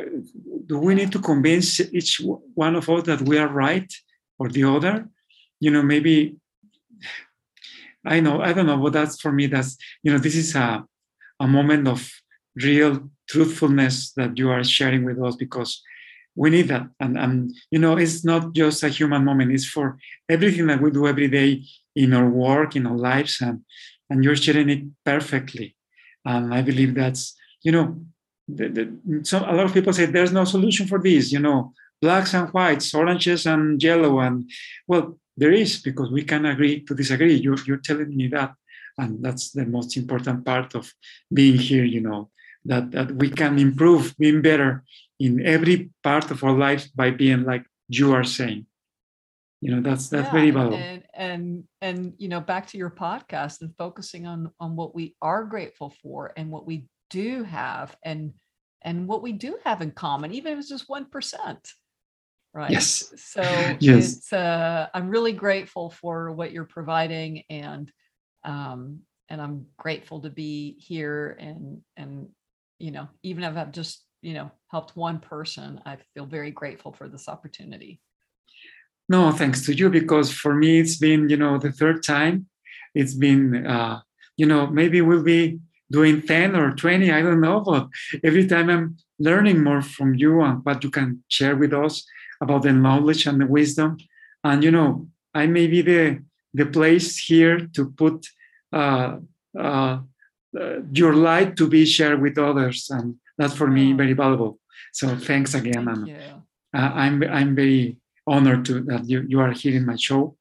do 0.67 0.79
we 0.79 0.95
need 0.95 1.13
to 1.13 1.21
convince 1.21 1.81
each 1.81 2.21
one 2.55 2.77
of 2.77 2.89
us 2.89 3.05
that 3.05 3.23
we 3.23 3.39
are 3.39 3.49
right 3.49 3.91
or 4.39 4.49
the 4.49 4.65
other? 4.65 5.09
You 5.61 5.71
know, 5.71 5.83
maybe 5.83 6.37
I 8.05 8.21
know, 8.21 8.41
I 8.41 8.53
don't 8.53 8.67
know, 8.67 8.79
but 8.79 8.93
that's 8.93 9.21
for 9.21 9.33
me, 9.33 9.47
that's, 9.47 9.77
you 10.03 10.13
know, 10.13 10.19
this 10.19 10.37
is 10.37 10.55
a, 10.55 10.85
a 11.41 11.47
moment 11.47 11.89
of 11.89 12.09
real 12.57 13.11
truthfulness 13.29 14.13
that 14.13 14.37
you 14.39 14.51
are 14.51 14.65
sharing 14.65 15.05
with 15.05 15.23
us 15.23 15.37
because 15.37 15.83
we 16.35 16.51
need 16.51 16.69
that. 16.69 16.89
And, 17.01 17.19
and, 17.19 17.53
you 17.71 17.79
know, 17.79 17.97
it's 17.97 18.25
not 18.25 18.53
just 18.55 18.83
a 18.83 18.89
human 18.89 19.25
moment, 19.25 19.53
it's 19.53 19.67
for 19.67 19.99
everything 20.29 20.67
that 20.69 20.81
we 20.81 20.91
do 20.91 21.07
every 21.07 21.29
day 21.29 21.65
in 21.97 22.15
our 22.15 22.29
work, 22.29 22.77
in 22.77 22.87
our 22.87 22.97
lives, 22.97 23.41
and, 23.41 23.63
and 24.09 24.23
you're 24.23 24.37
sharing 24.37 24.71
it 24.71 24.85
perfectly. 25.05 25.75
And 26.25 26.55
I 26.55 26.63
believe 26.63 26.95
that's, 26.95 27.35
you 27.63 27.73
know, 27.73 28.01
the, 28.47 28.69
the, 28.69 29.25
so 29.25 29.39
a 29.39 29.53
lot 29.53 29.67
of 29.67 29.75
people 29.75 29.93
say 29.93 30.07
there's 30.07 30.33
no 30.33 30.45
solution 30.45 30.87
for 30.87 31.01
this, 31.01 31.33
you 31.33 31.41
know, 31.41 31.73
blacks 32.01 32.35
and 32.35 32.49
whites, 32.51 32.95
oranges 32.95 33.45
and 33.47 33.83
yellow. 33.83 34.21
And 34.21 34.49
well, 34.87 35.19
there 35.37 35.53
is 35.53 35.83
because 35.83 36.11
we 36.11 36.23
can 36.23 36.47
agree 36.47 36.85
to 36.85 36.95
disagree. 36.95 37.35
You're, 37.35 37.59
you're 37.67 37.79
telling 37.79 38.17
me 38.17 38.29
that. 38.29 38.55
And 38.97 39.23
that's 39.25 39.51
the 39.51 39.67
most 39.67 39.97
important 39.97 40.45
part 40.45 40.75
of 40.75 40.93
being 41.33 41.57
here, 41.57 41.85
you 41.85 42.01
know, 42.01 42.31
that, 42.65 42.91
that 42.93 43.13
we 43.13 43.31
can 43.31 43.59
improve, 43.59 44.15
being 44.19 44.43
better 44.43 44.85
in 45.19 45.45
every 45.45 45.91
part 46.03 46.31
of 46.31 46.43
our 46.45 46.53
lives 46.53 46.89
by 46.89 47.11
being 47.11 47.45
like 47.45 47.65
you 47.89 48.13
are 48.15 48.25
saying. 48.25 48.67
You 49.61 49.75
know, 49.75 49.81
that's 49.81 50.09
that's 50.09 50.27
Yeah, 50.27 50.33
very 50.33 50.49
and- 50.51 50.55
valuable. 50.55 50.77
and 50.79 51.03
and 51.15 51.65
and 51.81 52.15
you 52.19 52.29
know 52.29 52.41
back 52.41 52.69
to 52.69 52.79
your 52.79 52.91
podcast 52.91 53.61
and 53.61 53.75
focusing 53.77 54.25
on 54.27 54.53
on 54.61 54.77
what 54.77 54.95
we 54.95 55.17
are 55.21 55.43
grateful 55.45 55.91
for 56.01 56.33
and 56.37 56.51
what 56.51 56.65
we 56.65 56.85
do 57.11 57.43
have 57.43 57.97
and 58.05 58.35
and 58.83 59.09
what 59.09 59.23
we 59.23 59.33
do 59.33 59.59
have 59.65 59.83
in 59.83 59.91
common, 59.91 60.33
even 60.33 60.53
if 60.53 60.61
it's 60.61 60.69
just 60.69 60.89
1%. 60.89 61.59
Right. 62.55 62.71
Yes. 62.71 63.13
So 63.17 63.43
yes. 63.81 64.17
it's 64.19 64.33
uh, 64.33 64.87
I'm 64.95 65.09
really 65.09 65.33
grateful 65.33 65.91
for 65.91 66.31
what 66.33 66.53
you're 66.53 66.65
providing 66.65 67.43
and 67.51 67.91
um, 68.45 69.01
and 69.29 69.43
I'm 69.43 69.67
grateful 69.77 70.21
to 70.21 70.31
be 70.31 70.77
here 70.79 71.37
and 71.41 71.81
and 71.97 72.29
you 72.79 72.91
know, 72.91 73.09
even 73.23 73.45
if 73.45 73.57
I've 73.57 73.73
just, 73.73 74.05
you 74.23 74.35
know, 74.35 74.51
helped 74.71 74.97
one 74.97 75.19
person, 75.19 75.81
I 75.87 75.99
feel 76.15 76.27
very 76.27 76.51
grateful 76.51 76.93
for 76.93 77.09
this 77.09 77.29
opportunity. 77.29 78.01
No, 79.09 79.33
thanks 79.33 79.65
to 79.67 79.75
you, 79.75 79.89
because 79.89 80.31
for 80.31 80.55
me 80.55 80.81
it's 80.81 80.97
been, 80.97 81.29
you 81.29 81.37
know, 81.37 81.59
the 81.59 81.73
third 81.73 82.03
time. 82.03 82.47
It's 82.95 83.15
been 83.15 83.67
uh, 83.67 84.01
you 84.39 84.47
know, 84.47 84.67
maybe 84.69 85.03
we'll 85.03 85.23
be 85.23 85.59
doing 85.91 86.23
10 86.23 86.55
or 86.57 86.75
20, 86.75 87.11
I 87.11 87.21
don't 87.21 87.41
know, 87.41 87.61
but 87.61 87.89
every 88.23 88.47
time 88.47 88.71
I'm 88.71 88.97
learning 89.19 89.63
more 89.63 89.83
from 89.83 90.15
you 90.15 90.41
and 90.41 90.65
what 90.65 90.83
you 90.85 90.91
can 90.91 91.25
share 91.29 91.57
with 91.57 91.75
us 91.75 92.07
about 92.41 92.63
the 92.63 92.73
knowledge 92.73 93.27
and 93.27 93.41
the 93.41 93.47
wisdom. 93.47 93.99
And 94.45 94.63
you 94.63 94.71
know, 94.71 95.09
I 95.35 95.47
may 95.47 95.67
be 95.67 95.83
the 95.83 96.23
the 96.55 96.67
place 96.67 97.19
here 97.19 97.69
to 97.75 97.91
put 97.91 98.27
uh, 98.73 99.17
uh, 99.59 99.99
uh, 100.61 100.81
your 100.93 101.15
light 101.15 101.57
to 101.57 101.69
be 101.69 101.85
shared 101.85 102.21
with 102.21 102.39
others, 102.39 102.89
and 102.91 103.17
that's 103.37 103.55
for 103.55 103.69
me 103.69 103.93
very 103.93 104.13
valuable. 104.13 104.59
So 104.93 105.17
thanks 105.17 105.55
again, 105.55 105.85
Thank 105.87 106.09
and 106.09 106.11
uh, 106.77 106.91
I'm 106.95 107.23
I'm 107.23 107.55
very 107.55 107.99
honored 108.27 108.65
to 108.67 108.81
that 108.85 109.09
you, 109.09 109.25
you 109.29 109.41
are 109.41 109.53
here 109.53 109.77
in 109.77 109.87
my 109.87 109.97
show, 109.97 110.37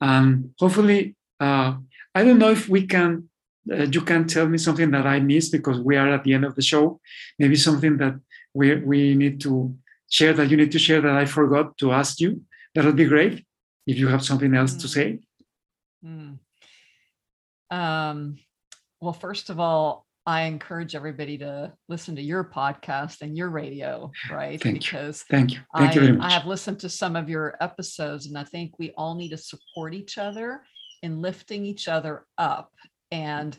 and 0.00 0.52
hopefully 0.58 1.16
uh, 1.38 1.74
I 2.14 2.24
don't 2.24 2.38
know 2.38 2.50
if 2.50 2.68
we 2.68 2.86
can. 2.86 3.28
Uh, 3.70 3.86
you 3.92 4.00
can 4.00 4.26
tell 4.26 4.48
me 4.48 4.58
something 4.58 4.90
that 4.90 5.06
I 5.06 5.20
missed 5.20 5.52
because 5.52 5.78
we 5.80 5.96
are 5.96 6.08
at 6.08 6.24
the 6.24 6.32
end 6.32 6.44
of 6.44 6.54
the 6.54 6.62
show. 6.62 7.00
Maybe 7.38 7.56
something 7.56 7.98
that 7.98 8.14
we 8.54 8.76
we 8.76 9.14
need 9.14 9.40
to 9.42 9.74
share 10.08 10.32
that 10.32 10.50
you 10.50 10.56
need 10.56 10.72
to 10.72 10.78
share 10.78 11.00
that 11.00 11.16
I 11.16 11.24
forgot 11.24 11.76
to 11.78 11.92
ask 11.92 12.20
you. 12.20 12.42
That 12.74 12.84
would 12.84 12.96
be 12.96 13.04
great 13.04 13.44
if 13.86 13.98
you 13.98 14.08
have 14.08 14.24
something 14.24 14.54
else 14.54 14.74
mm. 14.74 14.80
to 14.80 14.88
say. 14.88 15.18
Mm. 16.04 16.38
Um, 17.70 18.38
well, 19.00 19.12
first 19.12 19.50
of 19.50 19.58
all, 19.58 20.06
I 20.26 20.42
encourage 20.42 20.94
everybody 20.94 21.38
to 21.38 21.72
listen 21.88 22.14
to 22.16 22.22
your 22.22 22.44
podcast 22.44 23.22
and 23.22 23.36
your 23.36 23.48
radio, 23.48 24.12
right? 24.30 24.60
Thank 24.60 24.80
because 24.80 25.24
you. 25.28 25.36
Thank 25.36 25.52
you. 25.52 25.60
Thank 25.76 25.92
I, 25.92 25.94
you 25.94 26.00
very 26.00 26.12
much. 26.12 26.30
I 26.30 26.34
have 26.34 26.46
listened 26.46 26.78
to 26.80 26.88
some 26.90 27.16
of 27.16 27.28
your 27.28 27.56
episodes, 27.60 28.26
and 28.26 28.36
I 28.36 28.44
think 28.44 28.78
we 28.78 28.92
all 28.96 29.14
need 29.14 29.30
to 29.30 29.38
support 29.38 29.94
each 29.94 30.18
other 30.18 30.62
in 31.02 31.22
lifting 31.22 31.64
each 31.64 31.88
other 31.88 32.26
up. 32.36 32.70
And, 33.10 33.56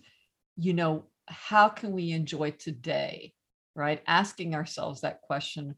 you 0.56 0.74
know, 0.74 1.06
how 1.28 1.68
can 1.68 1.92
we 1.92 2.12
enjoy 2.12 2.52
today? 2.52 3.34
Right? 3.76 4.04
Asking 4.06 4.54
ourselves 4.54 5.02
that 5.02 5.22
question, 5.22 5.76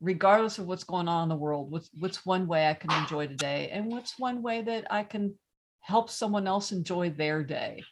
regardless 0.00 0.58
of 0.58 0.66
what's 0.66 0.84
going 0.84 1.08
on 1.08 1.22
in 1.22 1.28
the 1.30 1.36
world, 1.36 1.70
what's 1.70 1.88
what's 1.98 2.26
one 2.26 2.46
way 2.46 2.68
I 2.68 2.74
can 2.74 2.92
enjoy 2.92 3.26
today? 3.26 3.70
And 3.72 3.86
what's 3.86 4.18
one 4.18 4.42
way 4.42 4.62
that 4.62 4.86
I 4.90 5.02
can 5.04 5.34
help 5.80 6.10
someone 6.10 6.46
else 6.46 6.72
enjoy 6.72 7.10
their 7.10 7.42
day? 7.42 7.82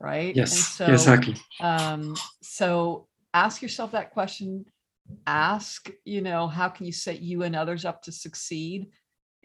Right? 0.00 0.34
Yes, 0.34 0.52
so, 0.52 0.86
exactly. 0.86 1.36
Um, 1.60 2.16
so 2.42 3.06
ask 3.32 3.62
yourself 3.62 3.92
that 3.92 4.12
question. 4.12 4.64
Ask, 5.26 5.90
you 6.04 6.22
know, 6.22 6.46
how 6.48 6.68
can 6.68 6.86
you 6.86 6.92
set 6.92 7.20
you 7.20 7.42
and 7.42 7.54
others 7.54 7.84
up 7.84 8.02
to 8.02 8.12
succeed? 8.12 8.88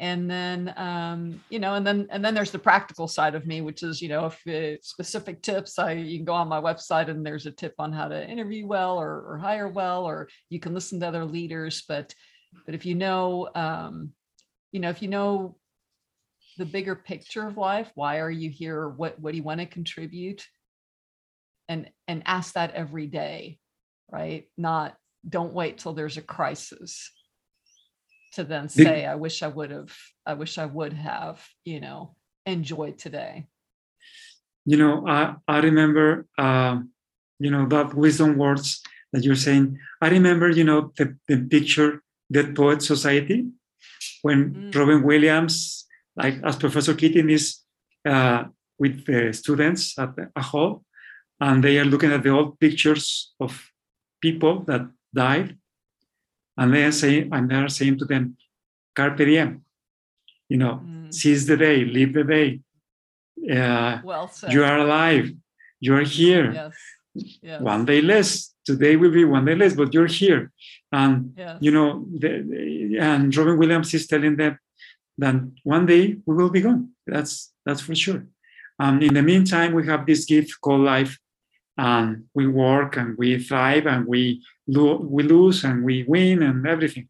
And 0.02 0.32
then, 0.32 0.74
um, 0.78 1.43
you 1.50 1.60
know, 1.60 1.74
and 1.74 1.86
then 1.86 2.08
and 2.10 2.24
then 2.24 2.34
there's 2.34 2.52
the 2.52 2.60
practical 2.60 3.06
side 3.06 3.36
of 3.36 3.45
me, 3.45 3.60
which 3.60 3.84
is, 3.84 4.02
you 4.02 4.08
know, 4.08 4.28
if 4.28 4.47
uh, 4.47 4.80
specific 4.82 5.41
tips, 5.41 5.78
I 5.78 5.91
you 5.91 6.18
can 6.18 6.26
go 6.26 6.34
on 6.34 6.47
my 6.47 6.62
website 6.62 7.10
and 7.10 7.26
there's 7.26 7.45
a 7.45 7.52
tip 7.52 7.76
on 7.80 7.91
how 7.91 8.08
to 8.08 8.30
interview 8.30 8.66
well 8.66 8.97
or, 8.97 9.22
or 9.28 9.38
hire 9.38 9.68
well, 9.68 10.06
or 10.06 10.30
you 10.50 10.62
can 10.62 10.74
listen 10.74 11.02
to 11.02 11.08
other 11.08 11.26
leaders. 11.26 11.84
But 11.86 12.16
but 12.66 12.76
if 12.76 12.86
you 12.86 12.95
know, 12.95 13.50
um, 13.56 14.14
you 14.72 14.80
know, 14.80 14.89
if 14.89 15.02
you 15.02 15.10
know 15.10 15.58
the 16.60 16.66
bigger 16.66 16.95
picture 16.95 17.47
of 17.47 17.57
life 17.57 17.89
why 17.95 18.20
are 18.20 18.30
you 18.30 18.49
here? 18.49 18.88
What 18.88 19.20
what 19.20 19.32
do 19.32 19.38
you 19.38 19.43
want 19.43 19.62
to 19.62 19.66
contribute? 19.66 20.45
And 21.68 21.89
and 22.07 22.22
ask 22.26 22.53
that 22.53 22.76
every 22.76 23.07
day 23.07 23.60
right? 24.12 24.45
Not 24.57 24.95
don't 25.28 25.53
wait 25.53 25.78
till 25.78 25.93
there's 25.93 26.18
a 26.18 26.22
crisis 26.22 27.12
to 28.34 28.43
then 28.43 28.70
say 28.70 29.05
i 29.05 29.16
wish 29.16 29.43
i 29.43 29.47
would 29.47 29.72
have 29.72 29.91
i 30.26 30.34
wish 30.34 30.57
i 30.57 30.66
would 30.66 30.93
have 30.93 31.45
you 31.66 31.80
know 31.80 32.16
enjoyed 32.45 32.97
today. 32.97 33.47
You 34.66 34.78
know 34.78 35.07
i 35.07 35.36
i 35.47 35.60
remember 35.60 36.28
um 36.38 36.91
you 37.39 37.51
know 37.51 37.68
that 37.68 37.93
wisdom 37.93 38.38
words 38.38 38.82
that 39.12 39.24
you're 39.24 39.36
saying. 39.36 39.80
I 40.01 40.10
remember 40.10 40.49
you 40.49 40.64
know 40.64 40.91
the, 40.97 41.18
the 41.28 41.38
picture 41.38 42.03
dead 42.32 42.55
poet 42.55 42.82
society 42.82 43.47
when 44.22 44.53
mm. 44.53 44.76
robin 44.76 45.01
williams 45.01 45.86
like 46.22 46.36
as 46.43 46.55
Professor 46.57 46.93
Keating 46.93 47.30
is 47.30 47.45
uh, 48.05 48.43
with 48.78 49.05
the 49.05 49.34
students 49.34 49.97
at 49.97 50.11
a 50.36 50.41
hall, 50.41 50.84
and 51.39 51.63
they 51.63 51.80
are 51.80 51.86
looking 51.86 52.11
at 52.11 52.24
the 52.24 52.30
old 52.30 52.59
pictures 52.59 53.34
of 53.39 53.51
people 54.22 54.55
that 54.70 54.84
died, 55.13 55.57
and 56.57 56.74
they 56.74 56.84
are 56.84 56.91
saying, 56.91 57.30
and 57.32 57.49
they 57.49 57.55
are 57.55 57.70
saying 57.70 57.97
to 57.99 58.05
them, 58.05 58.36
"Carpe 58.95 59.24
diem," 59.30 59.63
you 60.49 60.57
know, 60.57 60.76
mm. 60.84 61.13
seize 61.13 61.45
the 61.47 61.57
day, 61.57 61.86
live 61.86 62.13
the 62.13 62.24
day. 62.24 62.59
Uh, 63.57 63.99
well 64.03 64.28
said. 64.28 64.51
You 64.51 64.63
are 64.63 64.80
alive. 64.80 65.32
You 65.80 65.95
are 65.95 66.07
here. 66.20 66.51
Yes. 66.51 66.76
Yes. 67.41 67.61
One 67.61 67.86
day 67.86 68.01
less. 68.01 68.53
Today 68.65 68.95
will 68.97 69.11
be 69.11 69.26
one 69.26 69.45
day 69.45 69.55
less, 69.55 69.74
but 69.74 69.93
you're 69.93 70.13
here. 70.22 70.51
And 70.91 71.34
yes. 71.38 71.57
you 71.59 71.72
know, 71.72 72.05
the, 72.22 72.97
and 72.99 73.36
Robin 73.36 73.57
Williams 73.57 73.93
is 73.93 74.05
telling 74.05 74.36
them, 74.36 74.59
then 75.20 75.55
one 75.63 75.86
day 75.86 76.17
we 76.26 76.36
will 76.36 76.49
be 76.49 76.61
gone. 76.61 76.91
That's 77.05 77.51
that's 77.65 77.82
for 77.82 77.95
sure. 77.95 78.26
Um, 78.80 79.01
in 79.01 79.13
the 79.13 79.22
meantime, 79.22 79.74
we 79.74 79.86
have 79.88 80.05
this 80.05 80.24
gift 80.26 80.61
called 80.61 80.82
life, 80.82 81.17
and 81.78 82.26
we 82.34 82.47
work 82.47 82.97
and 82.97 83.17
we 83.17 83.38
thrive 83.39 83.86
and 83.86 84.05
we 84.05 84.43
lo- 84.67 85.01
we 85.15 85.24
lose 85.24 85.63
and 85.63 85.84
we 85.84 86.05
win 86.07 86.41
and 86.43 86.65
everything. 86.65 87.07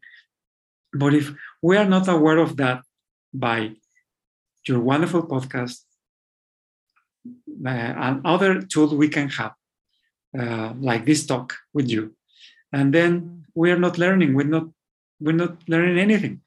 But 0.92 1.14
if 1.14 1.32
we 1.62 1.76
are 1.76 1.88
not 1.88 2.08
aware 2.08 2.38
of 2.38 2.56
that 2.56 2.82
by 3.32 3.76
your 4.66 4.80
wonderful 4.80 5.22
podcast 5.22 5.78
uh, 7.64 7.68
and 7.68 8.20
other 8.24 8.62
tools 8.62 8.94
we 8.94 9.08
can 9.08 9.28
have, 9.28 9.52
uh, 10.38 10.72
like 10.80 11.06
this 11.06 11.24
talk 11.26 11.56
with 11.72 11.88
you, 11.88 12.16
and 12.72 12.92
then 12.92 13.46
we 13.54 13.70
are 13.70 13.78
not 13.78 13.98
learning. 13.98 14.34
We're 14.34 14.54
not 14.58 14.68
we're 15.20 15.32
not 15.32 15.56
learning 15.68 15.98
anything 15.98 16.40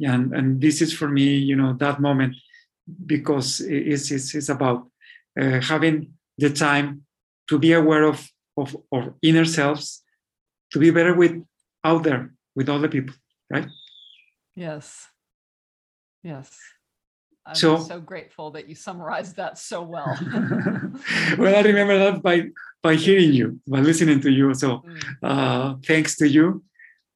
and 0.00 0.34
and 0.34 0.60
this 0.60 0.80
is 0.80 0.92
for 0.92 1.08
me 1.08 1.36
you 1.36 1.56
know 1.56 1.72
that 1.74 2.00
moment 2.00 2.36
because 3.06 3.60
it's 3.60 4.10
it's, 4.10 4.34
it's 4.34 4.48
about 4.48 4.88
uh, 5.40 5.60
having 5.60 6.12
the 6.36 6.50
time 6.50 7.02
to 7.48 7.58
be 7.58 7.72
aware 7.72 8.04
of 8.04 8.28
of 8.56 8.76
our 8.92 9.14
inner 9.22 9.44
selves 9.44 10.02
to 10.70 10.78
be 10.78 10.90
better 10.90 11.14
with 11.14 11.42
out 11.84 12.02
there 12.02 12.32
with 12.54 12.68
other 12.68 12.88
people 12.88 13.14
right 13.50 13.68
yes 14.54 15.06
yes 16.22 16.56
I'm 17.48 17.54
so, 17.54 17.78
so 17.78 17.98
grateful 17.98 18.50
that 18.50 18.68
you 18.68 18.74
summarized 18.74 19.36
that 19.36 19.56
so 19.56 19.80
well. 19.80 20.18
well, 21.38 21.56
I 21.56 21.62
remember 21.62 21.98
that 21.98 22.22
by 22.22 22.48
by 22.82 22.94
hearing 22.94 23.32
you, 23.32 23.58
by 23.66 23.80
listening 23.80 24.20
to 24.20 24.30
you. 24.30 24.52
So, 24.52 24.84
mm. 24.84 25.02
uh, 25.22 25.76
thanks 25.82 26.16
to 26.16 26.28
you. 26.28 26.62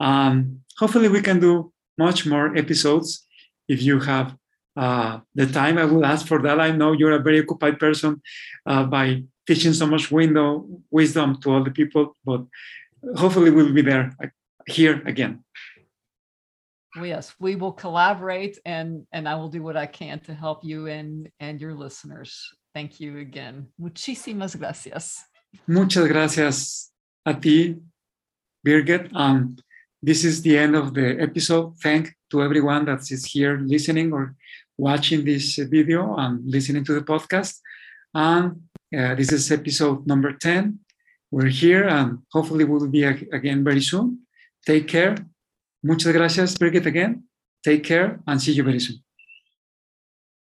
Um, 0.03 0.61
hopefully, 0.76 1.09
we 1.09 1.22
can 1.22 1.38
do 1.38 1.72
much 1.96 2.26
more 2.26 2.57
episodes 2.57 3.24
if 3.68 3.80
you 3.82 4.00
have 4.00 4.34
uh, 4.76 5.20
the 5.34 5.46
time. 5.46 5.78
I 5.78 5.84
will 5.84 6.05
ask 6.05 6.26
for 6.26 6.42
that. 6.42 6.61
I 6.61 6.72
know 6.72 6.92
you're 6.92 7.12
a 7.12 7.22
very 7.22 7.40
occupied 7.40 7.78
person 7.78 8.20
uh, 8.66 8.84
by 8.84 9.22
teaching 9.46 9.72
so 9.72 9.86
much 9.86 10.11
window 10.11 10.66
wisdom 10.90 11.40
to 11.42 11.53
all 11.53 11.62
the 11.62 11.70
people, 11.70 12.16
but 12.24 12.42
hopefully, 13.16 13.50
we'll 13.50 13.72
be 13.72 13.82
there 13.82 14.12
uh, 14.22 14.26
here 14.66 15.00
again. 15.07 15.44
Yes, 17.00 17.32
we 17.38 17.55
will 17.55 17.72
collaborate, 17.72 18.59
and 18.66 19.07
and 19.12 19.28
I 19.28 19.36
will 19.36 19.48
do 19.48 19.62
what 19.62 19.76
I 19.76 19.86
can 19.86 20.18
to 20.26 20.34
help 20.34 20.64
you 20.64 20.88
and 20.88 21.30
and 21.38 21.61
your 21.61 21.74
listeners. 21.74 22.36
Thank 22.74 23.00
you 23.00 23.18
again. 23.18 23.68
Muchísimas 23.80 24.59
gracias. 24.59 25.22
Muchas 25.68 26.09
gracias 26.09 26.90
a 27.24 27.34
ti, 27.34 27.76
Birgit. 28.66 29.14
Um, 29.14 29.57
this 30.03 30.24
is 30.24 30.42
the 30.42 30.59
end 30.59 30.74
of 30.74 30.94
the 30.94 31.20
episode. 31.20 31.78
Thank 31.78 32.14
to 32.30 32.42
everyone 32.42 32.84
that 32.86 33.11
is 33.11 33.24
here 33.24 33.59
listening 33.59 34.12
or 34.12 34.34
watching 34.76 35.24
this 35.24 35.57
video 35.57 36.16
and 36.16 36.44
listening 36.44 36.84
to 36.84 36.94
the 36.94 37.03
podcast. 37.03 37.61
And 38.14 38.62
uh, 38.96 39.14
this 39.14 39.30
is 39.32 39.50
episode 39.53 40.07
number 40.07 40.32
10. 40.32 40.78
We're 41.30 41.46
here 41.46 41.88
and 41.88 42.18
hopefully 42.32 42.64
we'll 42.64 42.88
be 42.88 43.05
again 43.05 43.62
very 43.64 43.80
soon. 43.80 44.26
Take 44.66 44.88
care. 44.88 45.16
Muchas 45.82 46.12
gracias, 46.12 46.57
Birgit, 46.57 46.86
again. 46.86 47.24
Take 47.64 47.84
care 47.84 48.20
and 48.26 48.40
see 48.40 48.53
you 48.53 48.64
very 48.64 48.80
soon. 48.80 49.03